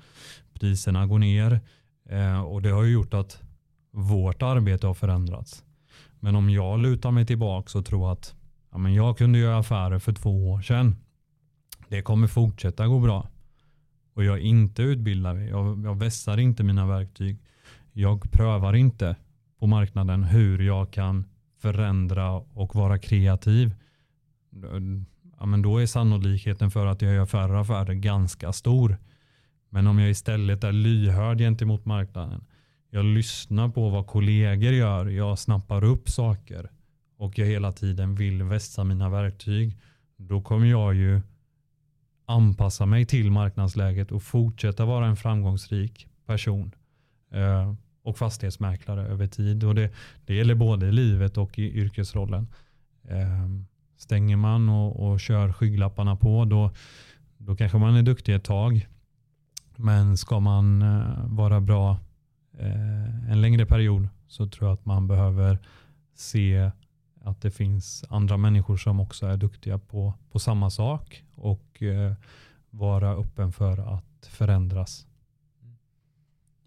Priserna 0.53 1.07
går 1.07 1.19
ner 1.19 1.61
eh, 2.09 2.41
och 2.41 2.61
det 2.61 2.69
har 2.69 2.83
ju 2.83 2.93
gjort 2.93 3.13
att 3.13 3.41
vårt 3.91 4.41
arbete 4.41 4.87
har 4.87 4.93
förändrats. 4.93 5.63
Men 6.19 6.35
om 6.35 6.49
jag 6.49 6.79
lutar 6.79 7.11
mig 7.11 7.25
tillbaka 7.25 7.77
och 7.77 7.85
tror 7.85 8.11
att 8.11 8.35
ja, 8.71 8.77
men 8.77 8.93
jag 8.93 9.17
kunde 9.17 9.39
göra 9.39 9.57
affärer 9.57 9.99
för 9.99 10.13
två 10.13 10.49
år 10.49 10.61
sedan. 10.61 10.95
Det 11.87 12.01
kommer 12.01 12.27
fortsätta 12.27 12.87
gå 12.87 12.99
bra 12.99 13.27
och 14.13 14.23
jag 14.23 14.37
är 14.37 14.41
inte 14.41 14.81
utbildad. 14.81 15.47
Jag, 15.47 15.85
jag 15.85 15.99
vässar 15.99 16.37
inte 16.37 16.63
mina 16.63 16.87
verktyg. 16.87 17.37
Jag 17.93 18.31
prövar 18.31 18.73
inte 18.73 19.15
på 19.59 19.67
marknaden 19.67 20.23
hur 20.23 20.59
jag 20.59 20.91
kan 20.91 21.28
förändra 21.59 22.31
och 22.31 22.75
vara 22.75 22.99
kreativ. 22.99 23.75
Ja, 25.39 25.45
men 25.45 25.61
då 25.61 25.77
är 25.77 25.85
sannolikheten 25.85 26.71
för 26.71 26.85
att 26.85 27.01
jag 27.01 27.13
gör 27.13 27.25
färre 27.25 27.59
affärer 27.59 27.93
ganska 27.93 28.53
stor. 28.53 28.97
Men 29.69 29.87
om 29.87 29.99
jag 29.99 30.09
istället 30.09 30.63
är 30.63 30.71
lyhörd 30.71 31.37
gentemot 31.37 31.85
marknaden. 31.85 32.45
Jag 32.89 33.05
lyssnar 33.05 33.69
på 33.69 33.89
vad 33.89 34.07
kollegor 34.07 34.73
gör. 34.73 35.05
Jag 35.05 35.39
snappar 35.39 35.83
upp 35.83 36.09
saker. 36.09 36.69
Och 37.17 37.39
jag 37.39 37.45
hela 37.45 37.71
tiden 37.71 38.15
vill 38.15 38.43
vässa 38.43 38.83
mina 38.83 39.09
verktyg. 39.09 39.77
Då 40.17 40.41
kommer 40.41 40.67
jag 40.67 40.95
ju 40.95 41.21
anpassa 42.25 42.85
mig 42.85 43.05
till 43.05 43.31
marknadsläget 43.31 44.11
och 44.11 44.23
fortsätta 44.23 44.85
vara 44.85 45.07
en 45.07 45.15
framgångsrik 45.15 46.07
person 46.25 46.75
eh, 47.31 47.73
och 48.03 48.17
fastighetsmäklare 48.17 49.07
över 49.07 49.27
tid. 49.27 49.63
Och 49.63 49.75
det, 49.75 49.91
det 50.25 50.35
gäller 50.35 50.55
både 50.55 50.87
i 50.87 50.91
livet 50.91 51.37
och 51.37 51.59
i 51.59 51.71
yrkesrollen. 51.71 52.47
Eh, 53.03 53.47
stänger 53.97 54.37
man 54.37 54.69
och, 54.69 55.09
och 55.09 55.19
kör 55.19 55.53
skygglapparna 55.53 56.15
på 56.15 56.45
då, 56.45 56.71
då 57.37 57.55
kanske 57.55 57.77
man 57.77 57.95
är 57.95 58.03
duktig 58.03 58.35
ett 58.35 58.43
tag. 58.43 58.87
Men 59.75 60.17
ska 60.17 60.39
man 60.39 60.81
eh, 60.81 61.25
vara 61.25 61.61
bra 61.61 61.97
eh, 62.57 63.31
en 63.31 63.41
längre 63.41 63.65
period 63.65 64.07
så 64.27 64.47
tror 64.47 64.69
jag 64.69 64.73
att 64.73 64.85
man 64.85 65.07
behöver 65.07 65.59
se 66.15 66.71
att 67.23 67.41
det 67.41 67.51
finns 67.51 68.05
andra 68.09 68.37
människor 68.37 68.77
som 68.77 68.99
också 68.99 69.25
är 69.25 69.37
duktiga 69.37 69.77
på, 69.77 70.13
på 70.31 70.39
samma 70.39 70.69
sak 70.69 71.23
och 71.35 71.83
eh, 71.83 72.13
vara 72.69 73.11
öppen 73.11 73.51
för 73.51 73.95
att 73.97 74.27
förändras. 74.29 75.07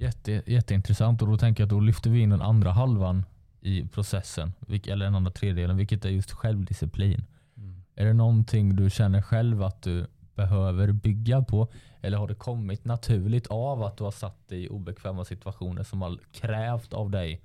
Jätte, 0.02 0.42
jätteintressant 0.46 1.22
och 1.22 1.28
då 1.28 1.36
tänker 1.36 1.62
jag 1.62 1.66
att 1.66 1.70
då 1.70 1.80
lyfter 1.80 2.10
vi 2.10 2.20
in 2.20 2.30
den 2.30 2.42
andra 2.42 2.70
halvan 2.70 3.24
i 3.60 3.86
processen, 3.86 4.52
eller 4.68 5.04
den 5.04 5.14
andra 5.14 5.30
tredjedelen, 5.30 5.76
vilket 5.76 6.04
är 6.04 6.08
just 6.08 6.32
självdisciplin. 6.32 7.24
Mm. 7.56 7.82
Är 7.94 8.04
det 8.04 8.12
någonting 8.12 8.76
du 8.76 8.90
känner 8.90 9.22
själv 9.22 9.62
att 9.62 9.82
du 9.82 10.06
behöver 10.34 10.92
bygga 10.92 11.42
på? 11.42 11.68
Eller 12.00 12.18
har 12.18 12.28
det 12.28 12.34
kommit 12.34 12.84
naturligt 12.84 13.46
av 13.46 13.82
att 13.82 13.96
du 13.96 14.04
har 14.04 14.10
satt 14.10 14.48
dig 14.48 14.64
i 14.64 14.68
obekväma 14.68 15.24
situationer 15.24 15.82
som 15.82 16.02
har 16.02 16.18
krävt 16.32 16.92
av 16.92 17.10
dig 17.10 17.40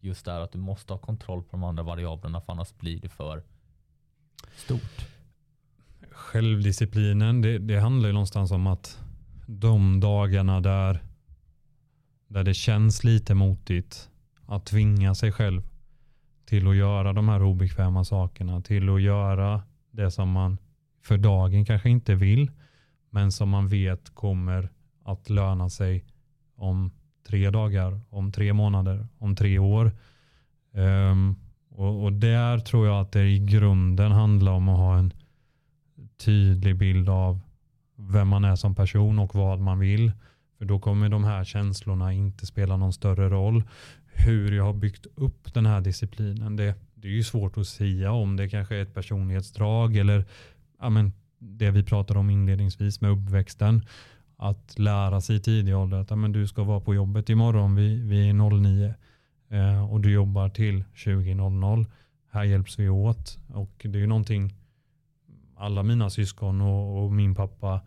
just 0.00 0.24
där 0.24 0.40
att 0.40 0.52
du 0.52 0.58
måste 0.58 0.92
ha 0.92 0.98
kontroll 0.98 1.42
på 1.42 1.48
de 1.50 1.64
andra 1.64 1.82
variablerna 1.82 2.40
för 2.40 2.52
annars 2.52 2.74
blir 2.78 3.00
det 3.00 3.08
för 3.08 3.42
stort. 4.56 5.06
Självdisciplinen, 6.10 7.42
det, 7.42 7.58
det 7.58 7.80
handlar 7.80 8.08
ju 8.08 8.12
någonstans 8.12 8.50
om 8.50 8.66
att 8.66 8.98
de 9.46 10.00
dagarna 10.00 10.60
där, 10.60 11.02
där 12.36 12.44
det 12.44 12.54
känns 12.54 13.04
lite 13.04 13.34
motigt 13.34 14.10
att 14.46 14.66
tvinga 14.66 15.14
sig 15.14 15.32
själv 15.32 15.62
till 16.44 16.68
att 16.68 16.76
göra 16.76 17.12
de 17.12 17.28
här 17.28 17.42
obekväma 17.42 18.04
sakerna, 18.04 18.60
till 18.60 18.88
att 18.88 19.02
göra 19.02 19.62
det 19.90 20.10
som 20.10 20.30
man 20.30 20.58
för 21.02 21.18
dagen 21.18 21.64
kanske 21.64 21.90
inte 21.90 22.14
vill, 22.14 22.50
men 23.10 23.32
som 23.32 23.48
man 23.48 23.68
vet 23.68 24.14
kommer 24.14 24.68
att 25.04 25.30
löna 25.30 25.70
sig 25.70 26.04
om 26.56 26.90
tre 27.28 27.50
dagar, 27.50 28.00
om 28.10 28.32
tre 28.32 28.52
månader, 28.52 29.08
om 29.18 29.36
tre 29.36 29.58
år. 29.58 29.92
Um, 30.72 31.36
och, 31.68 32.04
och, 32.04 32.12
där 32.12 32.58
tror 32.58 32.86
jag 32.86 33.00
att 33.00 33.12
det 33.12 33.28
i 33.28 33.38
grunden 33.38 34.12
handlar 34.12 34.52
om 34.52 34.68
att 34.68 34.78
ha 34.78 34.98
en 34.98 35.12
tydlig 36.24 36.76
bild 36.76 37.08
av 37.08 37.40
vem 37.96 38.28
man 38.28 38.44
är 38.44 38.56
som 38.56 38.74
person 38.74 39.18
och 39.18 39.34
vad 39.34 39.60
man 39.60 39.78
vill. 39.78 40.12
För 40.58 40.64
då 40.64 40.78
kommer 40.78 41.08
de 41.08 41.24
här 41.24 41.44
känslorna 41.44 42.12
inte 42.12 42.46
spela 42.46 42.76
någon 42.76 42.92
större 42.92 43.28
roll. 43.28 43.62
Hur 44.06 44.52
jag 44.52 44.64
har 44.64 44.72
byggt 44.72 45.06
upp 45.14 45.54
den 45.54 45.66
här 45.66 45.80
disciplinen, 45.80 46.56
det, 46.56 46.74
det 46.94 47.08
är 47.08 47.12
ju 47.12 47.22
svårt 47.22 47.58
att 47.58 47.66
säga 47.66 48.12
om. 48.12 48.36
Det 48.36 48.48
kanske 48.48 48.76
är 48.76 48.82
ett 48.82 48.94
personlighetsdrag 48.94 49.96
eller 49.96 50.24
ja, 50.80 50.90
men, 50.90 51.12
det 51.38 51.70
vi 51.70 51.82
pratade 51.82 52.20
om 52.20 52.30
inledningsvis 52.30 53.00
med 53.00 53.10
uppväxten 53.10 53.86
att 54.36 54.78
lära 54.78 55.20
sig 55.20 55.36
i 55.36 55.40
tidig 55.40 55.76
ålder 55.76 55.98
att 55.98 56.18
men 56.18 56.32
du 56.32 56.46
ska 56.46 56.64
vara 56.64 56.80
på 56.80 56.94
jobbet 56.94 57.28
imorgon 57.28 57.74
vid, 57.74 58.08
vid 58.08 58.34
09 58.34 58.94
eh, 59.48 59.92
och 59.92 60.00
du 60.00 60.12
jobbar 60.12 60.48
till 60.48 60.84
20.00. 60.94 61.86
Här 62.30 62.44
hjälps 62.44 62.78
vi 62.78 62.88
åt 62.88 63.38
och 63.48 63.72
det 63.84 63.98
är 63.98 64.00
ju 64.00 64.06
någonting 64.06 64.54
alla 65.56 65.82
mina 65.82 66.10
syskon 66.10 66.60
och, 66.60 67.04
och 67.04 67.12
min 67.12 67.34
pappa 67.34 67.80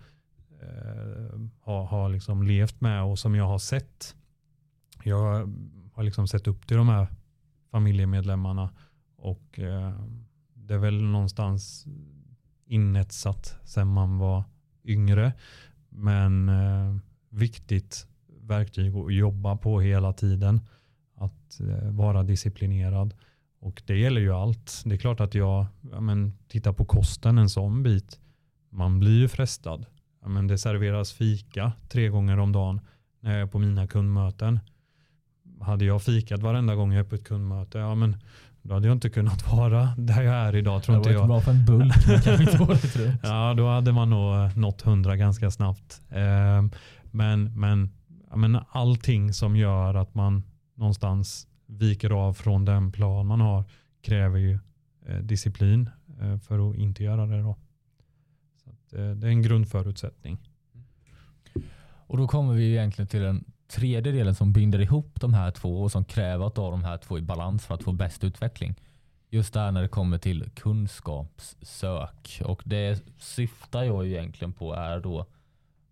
Eh, 0.62 1.40
har, 1.60 1.86
har 1.86 2.10
liksom 2.10 2.44
levt 2.44 2.82
med 2.82 3.04
och 3.04 3.20
som 3.20 3.36
jag 3.36 3.48
har 3.48 3.60
sett. 3.60 4.16
Jag 5.04 5.54
har 5.94 6.04
liksom 6.04 6.28
sett 6.28 6.48
upp 6.48 6.68
till 6.68 6.78
de 6.78 6.90
här 6.90 7.08
familjemedlemmarna 7.72 8.70
och 9.16 9.60
eh, 9.60 9.94
det 10.54 10.74
är 10.74 10.78
väl 10.78 11.02
någonstans 11.02 11.86
inetsat 12.66 13.60
sen 13.64 13.88
man 13.88 14.18
var 14.18 14.44
yngre. 14.86 15.34
Men 15.90 16.50
eh, 16.50 16.96
viktigt 17.30 18.08
verktyg 18.42 18.96
att 18.96 19.14
jobba 19.14 19.58
på 19.58 19.82
hela 19.82 20.14
tiden. 20.14 20.62
Att 21.16 21.60
eh, 21.60 21.90
vara 21.90 22.24
disciplinerad. 22.24 23.14
Och 23.60 23.84
det 23.86 23.98
gäller 23.98 24.22
ju 24.22 24.34
allt. 24.34 24.82
Det 24.86 24.94
är 24.94 24.98
klart 24.98 25.20
att 25.20 25.36
jag, 25.36 25.66
ja, 25.92 26.02
men, 26.02 26.38
tittar 26.48 26.74
på 26.74 26.86
kosten, 26.86 27.38
en 27.38 27.50
sån 27.50 27.84
bit. 27.84 28.20
Man 28.70 29.00
blir 29.00 29.20
ju 29.20 29.28
frestad. 29.28 29.86
Ja, 30.22 30.30
men 30.30 30.48
det 30.48 30.58
serveras 30.58 31.12
fika 31.14 31.72
tre 31.90 32.10
gånger 32.10 32.40
om 32.40 32.52
dagen 32.52 32.82
när 33.20 33.32
jag 33.32 33.42
är 33.42 33.48
på 33.48 33.60
mina 33.60 33.88
kundmöten. 33.88 34.60
Hade 35.62 35.86
jag 35.86 36.04
fikat 36.04 36.42
varenda 36.42 36.76
gång 36.76 36.94
jag 36.94 37.06
är 37.06 37.10
på 37.10 37.16
ett 37.16 37.24
kundmöte, 37.24 37.78
ja 37.78 37.96
men 37.96 38.18
då 38.62 38.74
hade 38.74 38.88
jag 38.88 38.96
inte 38.96 39.10
kunnat 39.10 39.52
vara 39.52 39.94
där 39.98 40.22
jag 40.22 40.36
är 40.36 40.56
idag 40.56 40.84
tror 40.84 40.98
inte. 40.98 41.10
Det 41.10 41.18
var 41.18 41.28
bra 41.28 41.42
för 41.42 41.52
en 41.52 41.66
bulk 41.66 41.96
inte. 42.08 43.18
Ja, 43.24 43.54
då 43.54 43.68
hade 43.68 43.92
man 43.92 44.10
nog 44.10 44.36
eh, 44.36 44.58
nått 44.58 44.82
hundra 44.82 45.16
ganska 45.16 45.52
snabbt. 45.52 46.02
Eh, 46.10 46.64
men, 47.12 47.60
men, 47.60 47.90
men 48.36 48.60
allting 48.72 49.34
som 49.34 49.56
gör 49.56 49.96
att 49.96 50.16
man 50.16 50.44
någonstans 50.76 51.48
viker 51.68 52.10
av 52.10 52.34
från 52.34 52.66
den 52.66 52.92
plan 52.92 53.28
man 53.28 53.42
har 53.42 53.64
kräver 54.02 54.38
ju 54.38 54.60
eh, 55.08 55.18
disciplin 55.18 55.90
eh, 56.22 56.38
för 56.38 56.70
att 56.70 56.76
inte 56.76 57.04
göra 57.04 57.26
det. 57.26 57.42
Då. 57.42 57.58
Eh, 58.94 59.10
det 59.10 59.28
är 59.28 59.32
en 59.32 59.42
grundförutsättning. 59.42 60.38
Och 62.08 62.18
då 62.18 62.28
kommer 62.28 62.54
vi 62.54 62.72
egentligen 62.72 63.08
till 63.08 63.22
den 63.22 63.46
tredje 63.68 64.12
delen 64.12 64.36
som 64.36 64.54
binder 64.54 64.82
ihop 64.82 65.22
de 65.22 65.34
här 65.34 65.52
två 65.52 65.82
och 65.82 65.92
som 65.92 66.06
kräver 66.06 66.48
att 66.48 66.58
ha 66.58 66.72
de 66.72 66.84
här 66.84 66.98
två 66.98 67.18
i 67.18 67.22
balans 67.22 67.66
för 67.66 67.76
att 67.76 67.84
få 67.84 67.92
bäst 67.92 68.24
utveckling. 68.24 68.76
Just 69.30 69.54
där 69.54 69.72
när 69.72 69.82
det 69.82 69.88
kommer 69.88 70.18
till 70.18 70.50
kunskapssök. 70.56 72.42
Och 72.46 72.62
det 72.66 73.04
syftar 73.18 73.84
jag 73.84 74.06
ju 74.06 74.12
egentligen 74.12 74.54
på 74.54 74.74
är 74.74 75.00
då 75.00 75.26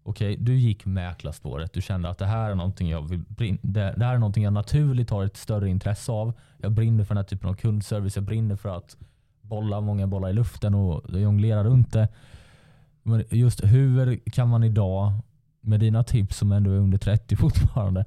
Okej, 0.03 0.33
okay, 0.33 0.45
du 0.45 0.55
gick 0.55 0.85
mäklarspåret. 0.85 1.73
Du 1.73 1.81
kände 1.81 2.09
att 2.09 2.17
det 2.17 2.25
här 2.25 2.51
är 2.51 2.55
någonting 2.55 2.89
jag 2.89 3.09
vill 3.09 3.57
det, 3.61 3.93
det 3.97 4.05
här 4.05 4.13
är 4.13 4.17
någonting 4.17 4.43
jag 4.43 4.53
naturligt 4.53 5.09
har 5.09 5.25
ett 5.25 5.37
större 5.37 5.69
intresse 5.69 6.11
av. 6.11 6.33
Jag 6.57 6.71
brinner 6.71 7.03
för 7.03 7.15
den 7.15 7.23
här 7.23 7.27
typen 7.27 7.49
av 7.49 7.53
kundservice. 7.53 8.15
Jag 8.15 8.25
brinner 8.25 8.55
för 8.55 8.77
att 8.77 8.97
bolla 9.41 9.81
många 9.81 10.07
bollar 10.07 10.29
i 10.29 10.33
luften 10.33 10.75
och 10.75 11.19
jonglera 11.19 11.63
runt 11.63 11.93
det. 11.93 12.07
Men 13.07 13.23
just 13.29 13.63
hur 13.63 14.19
kan 14.31 14.49
man 14.49 14.63
idag 14.63 15.13
med 15.61 15.79
dina 15.79 16.03
tips 16.03 16.37
som 16.37 16.51
ändå 16.51 16.71
är 16.71 16.77
under 16.77 16.97
30 16.97 17.35
fortfarande. 17.37 18.05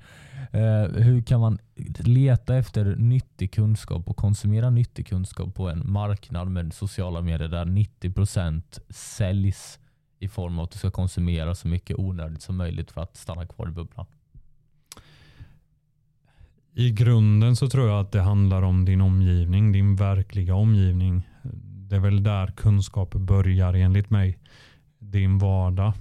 Eh, 0.52 1.02
hur 1.02 1.22
kan 1.22 1.40
man 1.40 1.58
leta 1.98 2.56
efter 2.56 2.96
nyttig 2.96 3.52
kunskap 3.52 4.08
och 4.08 4.16
konsumera 4.16 4.70
nyttig 4.70 5.06
kunskap 5.06 5.54
på 5.54 5.68
en 5.68 5.92
marknad 5.92 6.50
med 6.50 6.72
sociala 6.72 7.20
medier 7.20 7.48
där 7.48 7.64
90% 7.64 8.62
säljs 8.88 9.78
i 10.18 10.28
form 10.28 10.58
av 10.58 10.64
att 10.64 10.70
du 10.70 10.78
ska 10.78 10.90
konsumera 10.90 11.54
så 11.54 11.68
mycket 11.68 11.98
onödigt 11.98 12.42
som 12.42 12.56
möjligt 12.56 12.90
för 12.90 13.00
att 13.00 13.16
stanna 13.16 13.46
kvar 13.46 13.68
i 13.68 13.72
bubblan? 13.72 14.06
I 16.72 16.90
grunden 16.90 17.56
så 17.56 17.68
tror 17.68 17.88
jag 17.88 18.00
att 18.00 18.12
det 18.12 18.20
handlar 18.20 18.62
om 18.62 18.84
din 18.84 19.00
omgivning, 19.00 19.72
din 19.72 19.96
verkliga 19.96 20.54
omgivning. 20.54 21.28
Det 21.88 21.96
är 21.96 22.00
väl 22.00 22.22
där 22.22 22.46
kunskap 22.46 23.14
börjar 23.14 23.74
enligt 23.74 24.10
mig. 24.10 24.38
Din 25.00 25.38
vardag. 25.38 25.92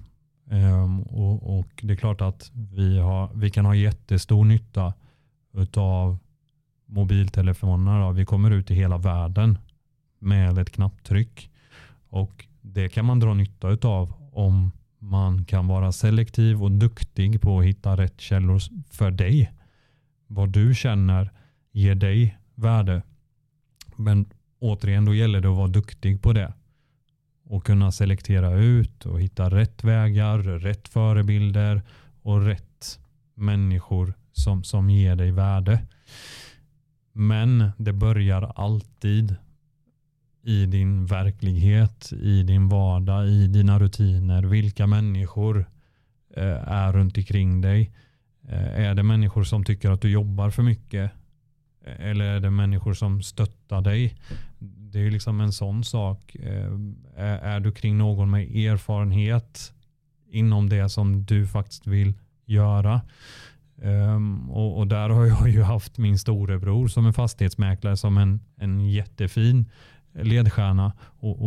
Um, 0.51 1.01
och, 1.01 1.59
och, 1.59 1.67
Det 1.81 1.93
är 1.93 1.97
klart 1.97 2.21
att 2.21 2.51
vi, 2.53 2.99
har, 2.99 3.29
vi 3.33 3.49
kan 3.49 3.65
ha 3.65 3.75
jättestor 3.75 4.45
nytta 4.45 4.93
av 5.75 6.17
mobiltelefonerna. 6.85 8.11
Vi 8.11 8.25
kommer 8.25 8.51
ut 8.51 8.71
i 8.71 8.75
hela 8.75 8.97
världen 8.97 9.57
med 10.19 10.57
ett 10.57 10.71
knapptryck. 10.71 11.49
Och 12.09 12.45
det 12.61 12.89
kan 12.89 13.05
man 13.05 13.19
dra 13.19 13.33
nytta 13.33 13.87
av 13.87 14.13
om 14.33 14.71
man 14.99 15.45
kan 15.45 15.67
vara 15.67 15.91
selektiv 15.91 16.63
och 16.63 16.71
duktig 16.71 17.41
på 17.41 17.59
att 17.59 17.65
hitta 17.65 17.97
rätt 17.97 18.21
källor 18.21 18.59
för 18.89 19.11
dig. 19.11 19.51
Vad 20.27 20.49
du 20.49 20.75
känner 20.75 21.31
ger 21.71 21.95
dig 21.95 22.37
värde. 22.55 23.01
Men 23.95 24.25
återigen, 24.59 25.05
då 25.05 25.15
gäller 25.15 25.41
det 25.41 25.49
att 25.49 25.57
vara 25.57 25.67
duktig 25.67 26.21
på 26.21 26.33
det 26.33 26.53
och 27.49 27.65
kunna 27.65 27.91
selektera 27.91 28.53
ut 28.53 29.05
och 29.05 29.21
hitta 29.21 29.49
rätt 29.49 29.83
vägar, 29.83 30.39
rätt 30.39 30.87
förebilder 30.87 31.81
och 32.21 32.45
rätt 32.45 32.99
människor 33.35 34.13
som, 34.31 34.63
som 34.63 34.89
ger 34.89 35.15
dig 35.15 35.31
värde. 35.31 35.81
Men 37.13 37.71
det 37.77 37.93
börjar 37.93 38.51
alltid 38.55 39.35
i 40.43 40.65
din 40.65 41.05
verklighet, 41.05 42.13
i 42.13 42.43
din 42.43 42.69
vardag, 42.69 43.27
i 43.27 43.47
dina 43.47 43.79
rutiner. 43.79 44.43
Vilka 44.43 44.87
människor 44.87 45.65
eh, 46.35 46.71
är 46.71 46.93
runt 46.93 47.17
omkring 47.17 47.61
dig? 47.61 47.91
Eh, 48.47 48.79
är 48.79 48.95
det 48.95 49.03
människor 49.03 49.43
som 49.43 49.63
tycker 49.63 49.91
att 49.91 50.01
du 50.01 50.09
jobbar 50.09 50.49
för 50.49 50.63
mycket? 50.63 51.11
Eh, 51.85 52.09
eller 52.09 52.25
är 52.25 52.39
det 52.39 52.49
människor 52.49 52.93
som 52.93 53.21
stöttar 53.21 53.81
dig? 53.81 54.15
Det 54.91 54.99
är 54.99 55.11
liksom 55.11 55.41
en 55.41 55.51
sån 55.51 55.83
sak. 55.83 56.35
Eh, 56.35 56.71
är 57.23 57.59
du 57.59 57.71
kring 57.71 57.97
någon 57.97 58.29
med 58.29 58.55
erfarenhet 58.55 59.73
inom 60.29 60.69
det 60.69 60.89
som 60.89 61.25
du 61.25 61.47
faktiskt 61.47 61.87
vill 61.87 62.13
göra? 62.45 63.01
Um, 63.81 64.49
och, 64.49 64.77
och, 64.77 64.87
där 64.87 65.09
har 65.09 65.25
jag 65.25 65.49
ju 65.49 65.61
haft 65.61 65.97
min 65.97 66.19
storebror 66.19 66.87
som 66.87 67.05
en 67.05 67.13
fastighetsmäklare 67.13 67.97
som 67.97 68.17
en, 68.17 68.39
en 68.55 68.89
jättefin 68.89 69.65
ledstjärna 70.13 70.93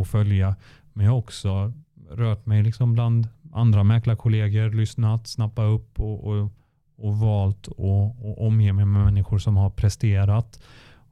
att 0.00 0.08
följa. 0.08 0.56
Men 0.92 1.06
jag 1.06 1.12
har 1.12 1.18
också 1.18 1.72
rört 2.10 2.46
mig 2.46 2.62
liksom 2.62 2.92
bland 2.92 3.28
andra 3.52 3.84
mäklarkollegor, 3.84 4.70
lyssnat, 4.70 5.26
snappat 5.26 5.64
upp 5.64 6.00
och, 6.00 6.24
och, 6.24 6.50
och 6.96 7.18
valt 7.18 7.68
att 7.68 8.38
omge 8.38 8.72
mig 8.72 8.84
med 8.84 9.04
människor 9.04 9.38
som 9.38 9.56
har 9.56 9.70
presterat 9.70 10.60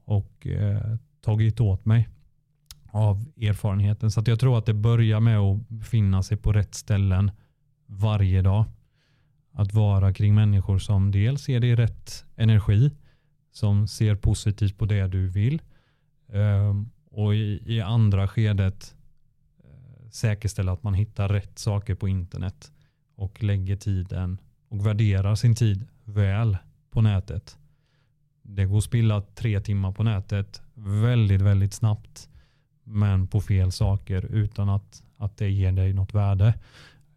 och 0.04 0.46
eh, 0.46 0.96
tagit 1.24 1.60
åt 1.60 1.84
mig 1.84 2.08
av 2.92 3.24
erfarenheten. 3.36 4.10
Så 4.10 4.22
jag 4.26 4.40
tror 4.40 4.58
att 4.58 4.66
det 4.66 4.74
börjar 4.74 5.20
med 5.20 5.38
att 5.38 5.68
befinna 5.68 6.22
sig 6.22 6.36
på 6.36 6.52
rätt 6.52 6.74
ställen 6.74 7.30
varje 7.86 8.42
dag. 8.42 8.64
Att 9.52 9.74
vara 9.74 10.12
kring 10.12 10.34
människor 10.34 10.78
som 10.78 11.10
dels 11.10 11.48
ger 11.48 11.60
dig 11.60 11.74
rätt 11.74 12.24
energi, 12.36 12.90
som 13.52 13.88
ser 13.88 14.14
positivt 14.14 14.78
på 14.78 14.84
det 14.84 15.06
du 15.06 15.28
vill 15.28 15.62
ehm, 16.32 16.90
och 17.10 17.34
i, 17.34 17.80
andra 17.80 18.28
skedet 18.28 18.94
eh, 19.64 20.10
säkerställa 20.10 20.72
att 20.72 20.82
man 20.82 20.94
hittar 20.94 21.28
rätt 21.28 21.58
saker 21.58 21.94
på 21.94 22.08
internet 22.08 22.72
och 23.16 23.42
lägger 23.42 23.76
tiden 23.76 24.38
och 24.68 24.86
värderar 24.86 25.34
sin 25.34 25.54
tid 25.54 25.86
väl 26.04 26.56
på 26.90 27.02
nätet. 27.02 27.58
Det 28.42 28.64
går 28.64 28.78
att 28.78 28.84
spilla 28.84 29.20
tre 29.20 29.60
timmar 29.60 29.92
på 29.92 30.02
nätet 30.02 30.62
väldigt, 30.74 31.42
väldigt 31.42 31.74
snabbt 31.74 32.29
men 32.90 33.26
på 33.26 33.40
fel 33.40 33.72
saker 33.72 34.24
utan 34.24 34.68
att, 34.68 35.02
att 35.16 35.36
det 35.36 35.50
ger 35.50 35.72
dig 35.72 35.92
något 35.92 36.14
värde. 36.14 36.54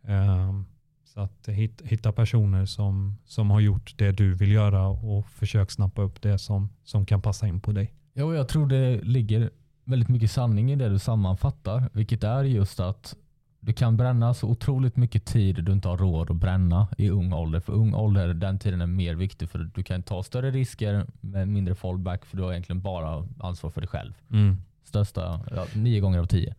Um, 0.02 0.66
så 1.06 1.20
att 1.20 1.50
hitta 1.84 2.12
personer 2.12 2.66
som, 2.66 3.18
som 3.26 3.52
har 3.52 3.60
gjort 3.60 3.94
det 3.98 4.12
du 4.12 4.34
vill 4.34 4.52
göra 4.52 4.88
och 4.88 5.30
försök 5.30 5.72
snappa 5.72 6.02
upp 6.02 6.22
det 6.22 6.38
som, 6.38 6.70
som 6.84 7.06
kan 7.06 7.22
passa 7.22 7.48
in 7.48 7.60
på 7.60 7.72
dig. 7.72 7.94
Ja, 8.14 8.34
jag 8.34 8.48
tror 8.48 8.68
det 8.68 9.02
ligger 9.02 9.50
väldigt 9.84 10.10
mycket 10.10 10.32
sanning 10.32 10.72
i 10.72 10.76
det 10.76 10.90
du 10.90 11.00
sammanfattar, 11.00 11.90
vilket 11.94 12.24
är 12.24 12.44
just 12.44 12.80
att 12.80 13.16
du 13.60 13.74
kan 13.74 13.98
bränna 13.98 14.34
så 14.34 14.48
otroligt 14.48 14.96
mycket 14.96 15.26
tid 15.26 15.64
du 15.64 15.72
inte 15.72 15.88
har 15.88 15.98
råd 15.98 16.32
att 16.32 16.36
bränna 16.36 16.88
i 16.98 17.10
ung 17.10 17.34
ålder. 17.34 17.60
För 17.60 17.74
ung 17.74 17.94
ålder, 17.94 18.34
den 18.34 18.60
tiden 18.60 18.82
är 18.82 18.88
mer 18.88 19.16
viktig 19.16 19.50
för 19.50 19.60
du 19.60 19.84
kan 19.84 20.04
ta 20.04 20.24
större 20.24 20.52
risker 20.52 21.06
med 21.22 21.48
mindre 21.48 21.76
fallback 21.76 22.26
för 22.26 22.38
du 22.38 22.44
har 22.44 22.52
egentligen 22.52 22.82
bara 22.82 23.28
ansvar 23.40 23.70
för 23.70 23.82
dig 23.82 23.88
själv. 23.88 24.14
Mm. 24.32 24.58
Största, 24.94 25.40
ja, 25.56 25.66
nio 25.76 26.00
gånger 26.00 26.20
av 26.20 26.26
tio. 26.26 26.56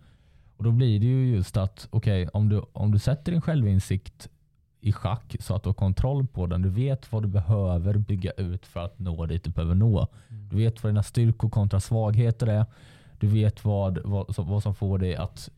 Och 0.56 0.64
Då 0.64 0.70
blir 0.70 1.00
det 1.00 1.06
ju 1.06 1.34
just 1.34 1.56
att 1.56 1.88
okej, 1.90 2.22
okay, 2.22 2.30
om, 2.32 2.48
du, 2.48 2.62
om 2.72 2.92
du 2.92 2.98
sätter 2.98 3.32
din 3.32 3.40
självinsikt 3.40 4.28
i 4.80 4.92
schack 4.92 5.36
så 5.40 5.54
att 5.56 5.62
du 5.62 5.68
har 5.68 5.74
kontroll 5.74 6.26
på 6.26 6.46
den. 6.46 6.62
Du 6.62 6.68
vet 6.68 7.12
vad 7.12 7.22
du 7.22 7.28
behöver 7.28 7.98
bygga 7.98 8.30
ut 8.30 8.66
för 8.66 8.80
att 8.80 8.98
nå 8.98 9.26
dit 9.26 9.44
du 9.44 9.50
behöver 9.50 9.74
nå. 9.74 10.08
Mm. 10.28 10.48
Du 10.48 10.56
vet 10.56 10.82
vad 10.82 10.92
dina 10.92 11.02
styrkor 11.02 11.48
kontra 11.48 11.80
svagheter 11.80 12.46
är. 12.46 12.66
Du 13.18 13.26
vet 13.26 13.64
vad, 13.64 13.98
vad, 13.98 14.34
vad 14.38 14.62
som 14.62 14.74
får 14.74 14.98
dig 14.98 15.16
att 15.16 15.50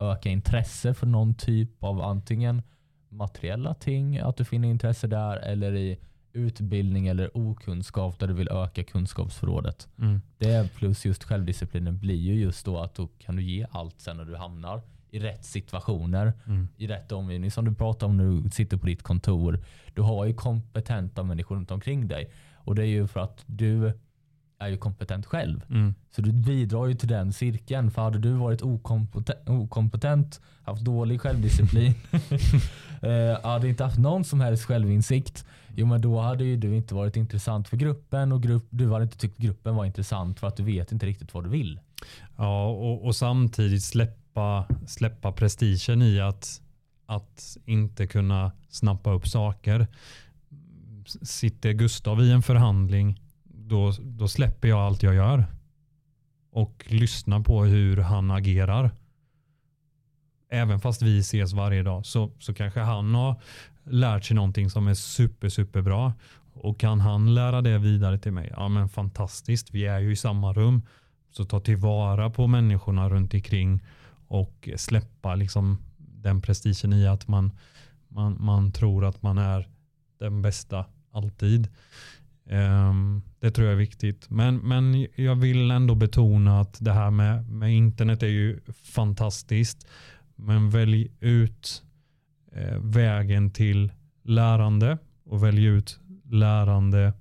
öka 0.00 0.28
intresse 0.28 0.94
för 0.94 1.06
någon 1.06 1.34
typ 1.34 1.84
av 1.84 2.02
antingen 2.02 2.62
materiella 3.08 3.74
ting, 3.74 4.18
att 4.18 4.36
du 4.36 4.44
finner 4.44 4.68
intresse 4.68 5.06
där, 5.06 5.36
eller 5.36 5.76
i 5.76 5.98
utbildning 6.36 7.06
eller 7.06 7.36
okunskap 7.36 8.18
där 8.18 8.26
du 8.26 8.34
vill 8.34 8.48
öka 8.48 8.84
kunskapsförrådet. 8.84 9.88
Mm. 9.98 10.20
Det 10.38 10.74
plus 10.74 11.04
just 11.06 11.24
självdisciplinen 11.24 11.98
blir 11.98 12.16
ju 12.20 12.34
just 12.34 12.64
då 12.66 12.78
att 12.78 12.94
då 12.94 13.08
kan 13.18 13.36
du 13.36 13.42
ge 13.42 13.66
allt 13.70 14.00
sen 14.00 14.16
när 14.16 14.24
du 14.24 14.36
hamnar 14.36 14.82
i 15.10 15.18
rätt 15.18 15.44
situationer, 15.44 16.32
Mm. 16.46 16.68
i 16.76 16.86
rätt 16.86 17.12
omgivning. 17.12 17.50
Som 17.50 17.64
du 17.64 17.74
pratar 17.74 18.06
om 18.06 18.16
när 18.16 18.24
du 18.24 18.50
sitter 18.50 18.76
på 18.76 18.86
ditt 18.86 19.02
kontor. 19.02 19.60
Du 19.94 20.02
har 20.02 20.24
ju 20.24 20.34
kompetenta 20.34 21.22
människor 21.22 21.56
runt 21.56 21.70
omkring 21.70 22.08
dig. 22.08 22.30
Och 22.54 22.74
det 22.74 22.82
är 22.82 22.86
ju 22.86 23.06
för 23.06 23.20
att 23.20 23.42
du 23.46 23.92
är 24.64 24.68
ju 24.68 24.76
kompetent 24.76 25.26
själv. 25.26 25.64
Mm. 25.70 25.94
Så 26.10 26.22
du 26.22 26.32
bidrar 26.32 26.86
ju 26.86 26.94
till 26.94 27.08
den 27.08 27.32
cirkeln. 27.32 27.90
För 27.90 28.02
hade 28.02 28.18
du 28.18 28.32
varit 28.32 28.62
okompetent, 28.62 29.48
okompetent 29.48 30.40
haft 30.64 30.84
dålig 30.84 31.20
självdisciplin, 31.20 31.94
eh, 33.02 33.42
hade 33.42 33.68
inte 33.68 33.84
haft 33.84 33.98
någon 33.98 34.24
som 34.24 34.40
helst 34.40 34.64
självinsikt, 34.64 35.44
jo 35.76 35.86
men 35.86 36.00
då 36.00 36.20
hade 36.20 36.44
ju 36.44 36.56
du 36.56 36.76
inte 36.76 36.94
varit 36.94 37.16
intressant 37.16 37.68
för 37.68 37.76
gruppen 37.76 38.32
och 38.32 38.42
grupp, 38.42 38.66
du 38.70 38.92
hade 38.92 39.04
inte 39.04 39.18
tyckt 39.18 39.38
gruppen 39.38 39.76
var 39.76 39.84
intressant 39.84 40.40
för 40.40 40.46
att 40.46 40.56
du 40.56 40.62
vet 40.62 40.92
inte 40.92 41.06
riktigt 41.06 41.34
vad 41.34 41.44
du 41.44 41.50
vill. 41.50 41.80
Ja, 42.36 42.66
och, 42.66 43.04
och 43.04 43.16
samtidigt 43.16 43.82
släppa, 43.82 44.66
släppa 44.86 45.32
prestigen 45.32 46.02
i 46.02 46.20
att, 46.20 46.60
att 47.06 47.56
inte 47.64 48.06
kunna 48.06 48.52
snappa 48.68 49.12
upp 49.12 49.28
saker. 49.28 49.86
Sitter 51.22 51.72
Gustav 51.72 52.22
i 52.22 52.30
en 52.30 52.42
förhandling, 52.42 53.20
då, 53.74 53.92
då 54.00 54.28
släpper 54.28 54.68
jag 54.68 54.78
allt 54.78 55.02
jag 55.02 55.14
gör 55.14 55.46
och 56.50 56.84
lyssnar 56.88 57.40
på 57.40 57.64
hur 57.64 57.96
han 57.96 58.30
agerar. 58.30 58.90
Även 60.50 60.80
fast 60.80 61.02
vi 61.02 61.18
ses 61.18 61.52
varje 61.52 61.82
dag 61.82 62.06
så, 62.06 62.30
så 62.38 62.54
kanske 62.54 62.80
han 62.80 63.14
har 63.14 63.40
lärt 63.84 64.24
sig 64.24 64.36
någonting 64.36 64.70
som 64.70 64.88
är 64.88 64.94
super, 64.94 65.48
super 65.48 65.82
bra. 65.82 66.12
Och 66.52 66.80
kan 66.80 67.00
han 67.00 67.34
lära 67.34 67.62
det 67.62 67.78
vidare 67.78 68.18
till 68.18 68.32
mig? 68.32 68.52
Ja 68.56 68.68
men 68.68 68.88
fantastiskt, 68.88 69.70
vi 69.70 69.86
är 69.86 69.98
ju 69.98 70.12
i 70.12 70.16
samma 70.16 70.52
rum. 70.52 70.82
Så 71.30 71.44
ta 71.44 71.60
tillvara 71.60 72.30
på 72.30 72.46
människorna 72.46 73.08
runt 73.08 73.34
omkring 73.34 73.82
och 74.28 74.68
släppa 74.76 75.34
liksom 75.34 75.78
den 75.96 76.40
prestigen 76.40 76.92
i 76.92 77.06
att 77.06 77.28
man, 77.28 77.52
man, 78.08 78.36
man 78.40 78.72
tror 78.72 79.04
att 79.04 79.22
man 79.22 79.38
är 79.38 79.68
den 80.18 80.42
bästa 80.42 80.84
alltid. 81.10 81.68
Um, 82.50 83.22
det 83.44 83.50
tror 83.50 83.66
jag 83.66 83.72
är 83.72 83.78
viktigt. 83.78 84.30
Men, 84.30 84.56
men 84.56 85.06
jag 85.14 85.34
vill 85.34 85.70
ändå 85.70 85.94
betona 85.94 86.60
att 86.60 86.76
det 86.80 86.92
här 86.92 87.10
med, 87.10 87.50
med 87.50 87.74
internet 87.74 88.22
är 88.22 88.26
ju 88.26 88.60
fantastiskt. 88.82 89.86
Men 90.36 90.70
välj 90.70 91.10
ut 91.20 91.82
eh, 92.52 92.78
vägen 92.78 93.50
till 93.50 93.92
lärande 94.22 94.98
och 95.24 95.44
välj 95.44 95.64
ut 95.64 96.00
lärande 96.30 97.12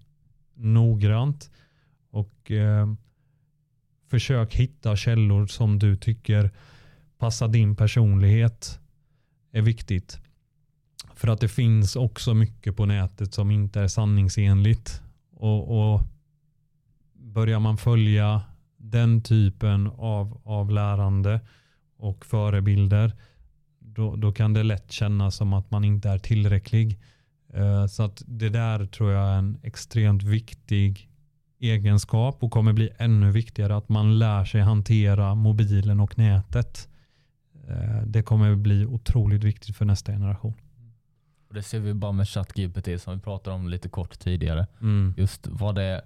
noggrant. 0.54 1.52
Och 2.12 2.52
eh, 2.52 2.94
försök 4.10 4.56
hitta 4.56 4.96
källor 4.96 5.48
som 5.48 5.80
du 5.80 5.96
tycker 5.96 6.52
passar 7.18 7.48
din 7.48 7.76
personlighet 7.76 8.80
är 9.52 9.62
viktigt. 9.62 10.20
För 11.16 11.28
att 11.28 11.40
det 11.40 11.50
finns 11.50 11.96
också 11.96 12.34
mycket 12.34 12.76
på 12.76 12.86
nätet 12.86 13.34
som 13.34 13.52
inte 13.52 13.82
är 13.82 13.88
sanningsenligt. 13.88 15.02
Och, 15.36 15.94
och 15.94 16.02
börjar 17.24 17.60
man 17.60 17.78
följa 17.78 18.42
den 18.78 19.22
typen 19.22 19.88
av, 19.98 20.42
av 20.44 20.72
lärande 20.72 21.42
och 21.98 22.26
förebilder 22.26 23.14
då, 23.80 24.16
då 24.16 24.32
kan 24.32 24.54
det 24.54 24.64
lätt 24.64 24.92
kännas 24.92 25.36
som 25.36 25.54
att 25.54 25.72
man 25.72 25.84
inte 25.84 26.10
är 26.10 26.18
tillräcklig. 26.18 27.00
Eh, 27.54 27.86
Så 27.88 28.04
att 28.04 28.24
det 28.28 28.50
där 28.50 28.86
tror 28.86 29.12
jag 29.12 29.30
är 29.30 29.38
en 29.38 29.58
extremt 29.64 30.24
viktig 30.24 31.10
egenskap 31.60 32.44
och 32.44 32.52
kommer 32.52 32.74
bli 32.74 32.90
ännu 32.98 33.32
viktigare 33.32 33.76
att 33.78 33.90
man 33.90 34.20
lär 34.20 34.46
sig 34.46 34.62
hantera 34.62 35.36
mobilen 35.36 36.00
och 36.00 36.18
nätet. 36.18 36.90
Eh, 37.68 38.02
Det 38.06 38.24
kommer 38.24 38.56
bli 38.56 38.86
otroligt 38.86 39.44
viktigt 39.44 39.76
för 39.76 39.86
nästa 39.86 40.12
generation. 40.12 40.54
Och 41.48 41.54
det 41.54 41.64
ser 41.64 41.80
vi 41.80 41.94
bara 41.94 42.12
med 42.12 42.28
ChatGPT 42.30 43.02
som 43.02 43.14
vi 43.14 43.20
pratade 43.20 43.56
om 43.56 43.68
lite 43.68 43.90
kort 43.90 44.20
tidigare. 44.20 44.68
Mm. 44.82 45.14
Just 45.18 45.48
vad 45.48 45.76
det 45.76 46.02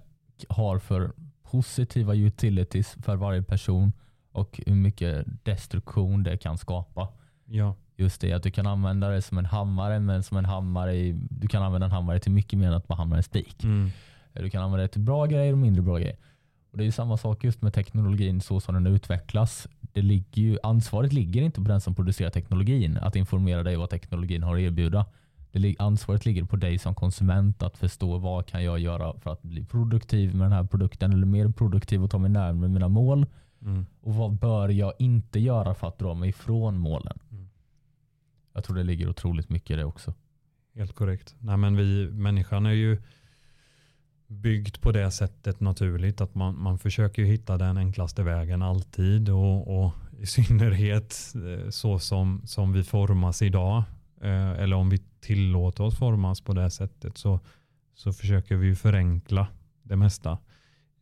har 0.48 0.78
för 0.78 1.12
positiva 1.42 2.14
utilities 2.14 2.96
för 3.02 3.16
varje 3.16 3.42
person 3.42 3.92
och 4.32 4.60
hur 4.66 4.74
mycket 4.74 5.26
destruktion 5.44 6.22
det 6.22 6.36
kan 6.36 6.58
skapa. 6.58 7.08
Ja. 7.44 7.74
Just 7.96 8.20
det 8.20 8.32
att 8.32 8.42
du 8.42 8.50
kan 8.50 8.66
använda 8.66 9.08
det 9.08 9.22
som 9.22 9.38
en 9.38 9.46
hammare 9.46 10.00
men 10.00 10.22
som 10.22 10.36
en 10.36 10.44
hammare 10.44 10.94
i, 10.94 11.12
du 11.30 11.48
kan 11.48 11.62
använda 11.62 11.84
en 11.84 11.92
hammare 11.92 12.18
till 12.18 12.32
mycket 12.32 12.58
mer 12.58 12.66
än 12.66 12.74
att 12.74 12.88
bara 12.88 12.94
hamra 12.94 13.16
en 13.16 13.22
spik. 13.22 13.64
Mm. 13.64 13.90
Du 14.32 14.50
kan 14.50 14.62
använda 14.62 14.82
det 14.82 14.88
till 14.88 15.00
bra 15.00 15.26
grejer 15.26 15.52
och 15.52 15.58
mindre 15.58 15.82
bra 15.82 15.98
grejer. 15.98 16.16
Och 16.70 16.78
Det 16.78 16.82
är 16.82 16.86
ju 16.86 16.92
samma 16.92 17.16
sak 17.16 17.44
just 17.44 17.62
med 17.62 17.74
teknologin 17.74 18.40
så 18.40 18.60
som 18.60 18.74
den 18.74 18.86
utvecklas. 18.86 19.68
Det 19.80 20.02
ligger 20.02 20.42
ju, 20.42 20.58
ansvaret 20.62 21.12
ligger 21.12 21.42
inte 21.42 21.60
på 21.60 21.68
den 21.68 21.80
som 21.80 21.94
producerar 21.94 22.30
teknologin 22.30 22.96
att 22.96 23.16
informera 23.16 23.62
dig 23.62 23.76
vad 23.76 23.90
teknologin 23.90 24.42
har 24.42 24.56
att 24.56 24.60
erbjuda. 24.60 25.06
Det, 25.58 25.76
ansvaret 25.78 26.26
ligger 26.26 26.44
på 26.44 26.56
dig 26.56 26.78
som 26.78 26.94
konsument 26.94 27.62
att 27.62 27.76
förstå 27.76 28.18
vad 28.18 28.46
kan 28.46 28.64
jag 28.64 28.78
göra 28.78 29.18
för 29.18 29.32
att 29.32 29.42
bli 29.42 29.64
produktiv 29.64 30.34
med 30.34 30.44
den 30.44 30.52
här 30.52 30.64
produkten 30.64 31.12
eller 31.12 31.26
mer 31.26 31.48
produktiv 31.48 32.04
och 32.04 32.10
ta 32.10 32.18
mig 32.18 32.30
närmare 32.30 32.68
mina 32.68 32.88
mål. 32.88 33.26
Mm. 33.62 33.86
Och 34.00 34.14
vad 34.14 34.32
bör 34.32 34.68
jag 34.68 34.92
inte 34.98 35.40
göra 35.40 35.74
för 35.74 35.88
att 35.88 35.98
dra 35.98 36.14
mig 36.14 36.28
ifrån 36.28 36.78
målen? 36.78 37.18
Mm. 37.30 37.48
Jag 38.52 38.64
tror 38.64 38.76
det 38.76 38.84
ligger 38.84 39.08
otroligt 39.08 39.48
mycket 39.48 39.70
i 39.70 39.76
det 39.76 39.84
också. 39.84 40.14
Helt 40.74 40.94
korrekt. 40.94 41.34
Nej, 41.38 41.56
men 41.56 41.76
vi, 41.76 42.10
människan 42.10 42.66
är 42.66 42.72
ju 42.72 42.98
byggd 44.26 44.80
på 44.80 44.92
det 44.92 45.10
sättet 45.10 45.60
naturligt 45.60 46.20
att 46.20 46.34
man, 46.34 46.62
man 46.62 46.78
försöker 46.78 47.22
hitta 47.22 47.58
den 47.58 47.76
enklaste 47.76 48.22
vägen 48.22 48.62
alltid 48.62 49.28
och, 49.28 49.84
och 49.84 49.92
i 50.18 50.26
synnerhet 50.26 51.34
eh, 51.34 51.70
så 51.70 51.98
som, 51.98 52.42
som 52.44 52.72
vi 52.72 52.84
formas 52.84 53.42
idag 53.42 53.82
Eh, 54.20 54.50
eller 54.50 54.76
om 54.76 54.90
vi 54.90 54.98
tillåter 55.20 55.84
oss 55.84 55.98
formas 55.98 56.40
på 56.40 56.52
det 56.52 56.70
sättet 56.70 57.18
så, 57.18 57.40
så 57.94 58.12
försöker 58.12 58.56
vi 58.56 58.74
förenkla 58.74 59.46
det 59.82 59.96
mesta. 59.96 60.38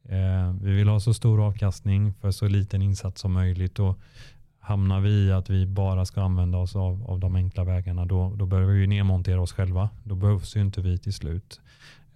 Eh, 0.08 0.52
vi 0.62 0.74
vill 0.74 0.88
ha 0.88 1.00
så 1.00 1.14
stor 1.14 1.46
avkastning 1.46 2.14
för 2.14 2.30
så 2.30 2.48
liten 2.48 2.82
insats 2.82 3.20
som 3.20 3.32
möjligt 3.32 3.78
och 3.78 3.98
hamnar 4.58 5.00
vi 5.00 5.10
i 5.10 5.32
att 5.32 5.50
vi 5.50 5.66
bara 5.66 6.04
ska 6.04 6.22
använda 6.22 6.58
oss 6.58 6.76
av, 6.76 7.10
av 7.10 7.20
de 7.20 7.36
enkla 7.36 7.64
vägarna 7.64 8.06
då, 8.06 8.34
då 8.36 8.46
behöver 8.46 8.72
vi 8.72 8.80
ju 8.80 8.86
nedmontera 8.86 9.40
oss 9.40 9.52
själva. 9.52 9.90
Då 10.04 10.14
behövs 10.14 10.56
ju 10.56 10.60
inte 10.60 10.80
vi 10.80 10.98
till 10.98 11.12
slut. 11.12 11.60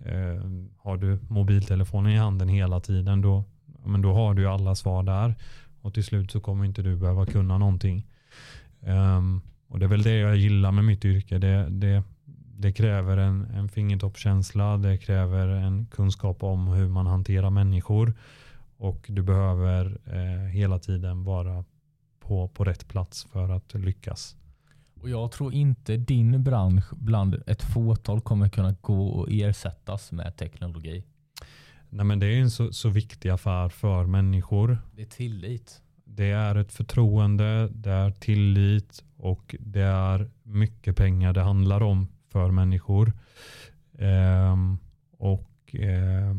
Eh, 0.05 0.44
har 0.78 0.96
du 0.96 1.18
mobiltelefonen 1.28 2.12
i 2.12 2.16
handen 2.16 2.48
hela 2.48 2.80
tiden 2.80 3.20
då, 3.20 3.44
men 3.84 4.03
då 4.03 4.12
har 4.12 4.34
du 4.34 4.42
ju 4.42 4.48
alla 4.48 4.74
svar 4.74 5.03
där 5.03 5.34
och 5.80 5.94
till 5.94 6.05
slut 6.05 6.30
så 6.30 6.40
kommer 6.40 6.64
inte 6.64 6.82
du 6.82 6.96
behöva 6.96 7.26
kunna 7.26 7.59
någonting. 7.59 8.07
Ehm, 8.82 9.40
och 9.70 9.78
Det 9.78 9.86
är 9.86 9.88
väl 9.88 10.02
det 10.02 10.16
jag 10.16 10.36
gillar 10.36 10.72
med 10.72 10.84
mitt 10.84 11.04
yrke. 11.04 11.38
Det, 11.38 11.66
det, 11.70 12.02
det 12.58 12.72
kräver 12.72 13.16
en, 13.16 13.44
en 13.44 13.68
fingertoppskänsla, 13.68 14.76
det 14.76 14.98
kräver 14.98 15.48
en 15.48 15.86
kunskap 15.86 16.42
om 16.42 16.68
hur 16.68 16.88
man 16.88 17.06
hanterar 17.06 17.50
människor 17.50 18.14
och 18.76 19.06
du 19.08 19.22
behöver 19.22 19.98
eh, 20.04 20.48
hela 20.48 20.78
tiden 20.78 21.24
vara 21.24 21.64
på, 22.20 22.48
på 22.48 22.64
rätt 22.64 22.88
plats 22.88 23.24
för 23.32 23.48
att 23.48 23.74
lyckas. 23.74 24.36
Och 25.00 25.10
Jag 25.10 25.32
tror 25.32 25.54
inte 25.54 25.96
din 25.96 26.42
bransch 26.42 26.94
bland 26.94 27.42
ett 27.46 27.62
fåtal 27.62 28.20
kommer 28.20 28.48
kunna 28.48 28.76
gå 28.80 29.08
och 29.08 29.28
ersättas 29.30 30.12
med 30.12 30.36
teknologi. 30.36 31.04
Nej, 31.90 32.04
men 32.04 32.18
det 32.18 32.26
är 32.26 32.40
en 32.40 32.50
så, 32.50 32.72
så 32.72 32.88
viktig 32.88 33.28
affär 33.28 33.68
för 33.68 34.06
människor. 34.06 34.78
Det 34.96 35.02
är 35.02 35.06
tillit. 35.06 35.82
Det 36.04 36.30
är 36.30 36.54
ett 36.54 36.72
förtroende, 36.72 37.68
det 37.68 37.90
är 37.90 38.10
tillit 38.10 39.04
och 39.20 39.56
det 39.60 39.82
är 39.82 40.30
mycket 40.42 40.96
pengar 40.96 41.32
det 41.32 41.42
handlar 41.42 41.82
om 41.82 42.08
för 42.28 42.50
människor. 42.50 43.12
Eh, 43.98 44.56
och 45.18 45.74
eh, 45.74 46.36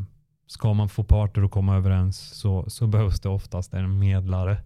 ska 0.47 0.73
man 0.73 0.89
få 0.89 1.03
parter 1.03 1.41
att 1.41 1.51
komma 1.51 1.75
överens 1.75 2.19
så, 2.19 2.69
så 2.69 2.88
behövs 2.88 3.19
det 3.19 3.29
oftast 3.29 3.73
en 3.73 3.99
medlare. 3.99 4.57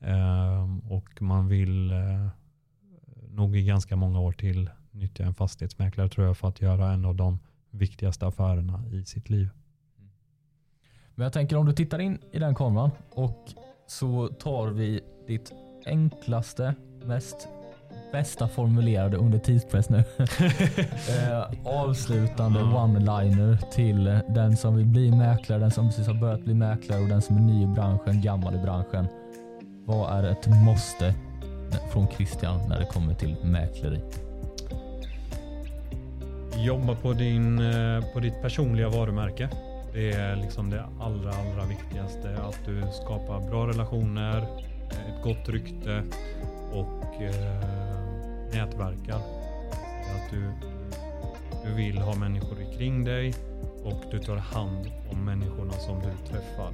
Ehm, 0.00 0.80
och 0.80 1.22
man 1.22 1.48
vill 1.48 1.90
eh, 1.90 2.28
nog 3.28 3.56
i 3.56 3.64
ganska 3.64 3.96
många 3.96 4.20
år 4.20 4.32
till 4.32 4.70
nyttja 4.90 5.24
en 5.24 5.34
fastighetsmäklare 5.34 6.08
tror 6.08 6.26
jag 6.26 6.36
för 6.36 6.48
att 6.48 6.60
göra 6.60 6.92
en 6.92 7.04
av 7.04 7.14
de 7.14 7.38
viktigaste 7.70 8.26
affärerna 8.26 8.84
i 8.92 9.04
sitt 9.04 9.30
liv. 9.30 9.48
Men 11.14 11.24
jag 11.24 11.32
tänker 11.32 11.56
om 11.56 11.66
du 11.66 11.72
tittar 11.72 11.98
in 11.98 12.18
i 12.32 12.38
den 12.38 12.54
kameran 12.54 12.90
och 13.10 13.48
så 13.86 14.28
tar 14.28 14.68
vi 14.68 15.00
ditt 15.26 15.52
enklaste, 15.86 16.74
mest 17.06 17.48
bästa 18.12 18.48
formulerade 18.48 19.16
under 19.16 19.38
tidspress 19.38 19.88
nu. 19.88 19.98
eh, 21.08 21.44
avslutande 21.64 22.60
one-liner 22.60 23.58
till 23.72 24.20
den 24.28 24.56
som 24.56 24.76
vill 24.76 24.86
bli 24.86 25.10
mäklare, 25.10 25.58
den 25.58 25.70
som 25.70 25.88
precis 25.88 26.06
har 26.06 26.14
börjat 26.14 26.40
bli 26.40 26.54
mäklare 26.54 27.00
och 27.00 27.08
den 27.08 27.22
som 27.22 27.36
är 27.36 27.40
ny 27.40 27.62
i 27.62 27.66
branschen, 27.66 28.22
gammal 28.22 28.54
i 28.54 28.58
branschen. 28.58 29.06
Vad 29.86 30.18
är 30.18 30.30
ett 30.30 30.46
måste 30.46 31.14
från 31.92 32.06
Christian 32.08 32.68
när 32.68 32.78
det 32.80 32.86
kommer 32.86 33.14
till 33.14 33.36
mäkleri? 33.42 34.00
jobba 36.56 36.94
på, 36.94 37.12
din, 37.12 37.58
eh, 37.58 38.04
på 38.12 38.20
ditt 38.20 38.42
personliga 38.42 38.88
varumärke. 38.88 39.48
Det 39.92 40.12
är 40.12 40.36
liksom 40.36 40.70
det 40.70 40.84
allra, 41.00 41.30
allra 41.30 41.64
viktigaste. 41.68 42.36
Att 42.48 42.58
du 42.66 42.82
skapar 42.92 43.50
bra 43.50 43.66
relationer, 43.66 44.38
ett 44.90 45.22
gott 45.22 45.48
rykte 45.48 46.02
och 46.74 47.22
eh, 47.22 47.68
nätverkar. 48.52 49.20
Att 50.14 50.30
du, 50.30 50.52
du 51.64 51.74
vill 51.74 51.98
ha 51.98 52.14
människor 52.14 52.78
kring 52.78 53.04
dig 53.04 53.34
och 53.84 54.02
du 54.10 54.18
tar 54.18 54.36
hand 54.36 54.90
om 55.12 55.24
människorna 55.24 55.72
som 55.72 56.00
du 56.00 56.28
träffar. 56.28 56.72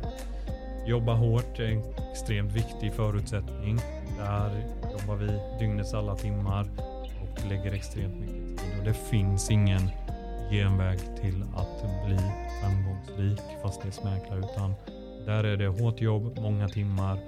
Jobba 0.86 1.14
hårt 1.14 1.58
är 1.58 1.64
en 1.64 1.82
extremt 2.12 2.52
viktig 2.52 2.92
förutsättning. 2.92 3.78
Där 4.18 4.64
jobbar 4.98 5.16
vi 5.16 5.40
dygnets 5.58 5.94
alla 5.94 6.16
timmar 6.16 6.66
och 7.22 7.48
lägger 7.50 7.72
extremt 7.72 8.20
mycket 8.20 8.36
tid. 8.36 8.78
Och 8.78 8.84
det 8.84 8.94
finns 8.94 9.50
ingen 9.50 9.90
genväg 10.50 10.98
till 11.20 11.44
att 11.56 12.06
bli 12.06 12.18
framgångsrik 12.60 13.40
fastighetsmäklare 13.62 14.38
utan 14.38 14.74
där 15.26 15.44
är 15.44 15.56
det 15.56 15.66
hårt 15.66 16.00
jobb, 16.00 16.38
många 16.38 16.68
timmar 16.68 17.18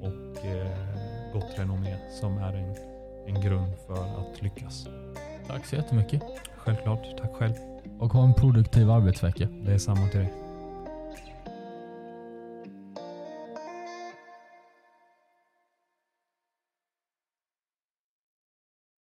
och 0.00 0.46
eh, 0.46 0.97
gott 1.40 1.58
renommé 1.58 1.96
som 2.20 2.38
är 2.38 2.52
en, 2.52 2.76
en 3.26 3.40
grund 3.40 3.72
för 3.86 4.20
att 4.20 4.42
lyckas. 4.42 4.86
Tack 5.46 5.66
så 5.66 5.76
jättemycket. 5.76 6.22
Självklart, 6.56 7.18
tack 7.18 7.32
själv. 7.32 7.54
Och 7.98 8.12
ha 8.12 8.24
en 8.24 8.34
produktiv 8.34 8.90
arbetsvecka. 8.90 9.48
Det 9.64 9.72
är 9.72 9.78
samma 9.78 10.08
till 10.08 10.20
dig. 10.20 10.47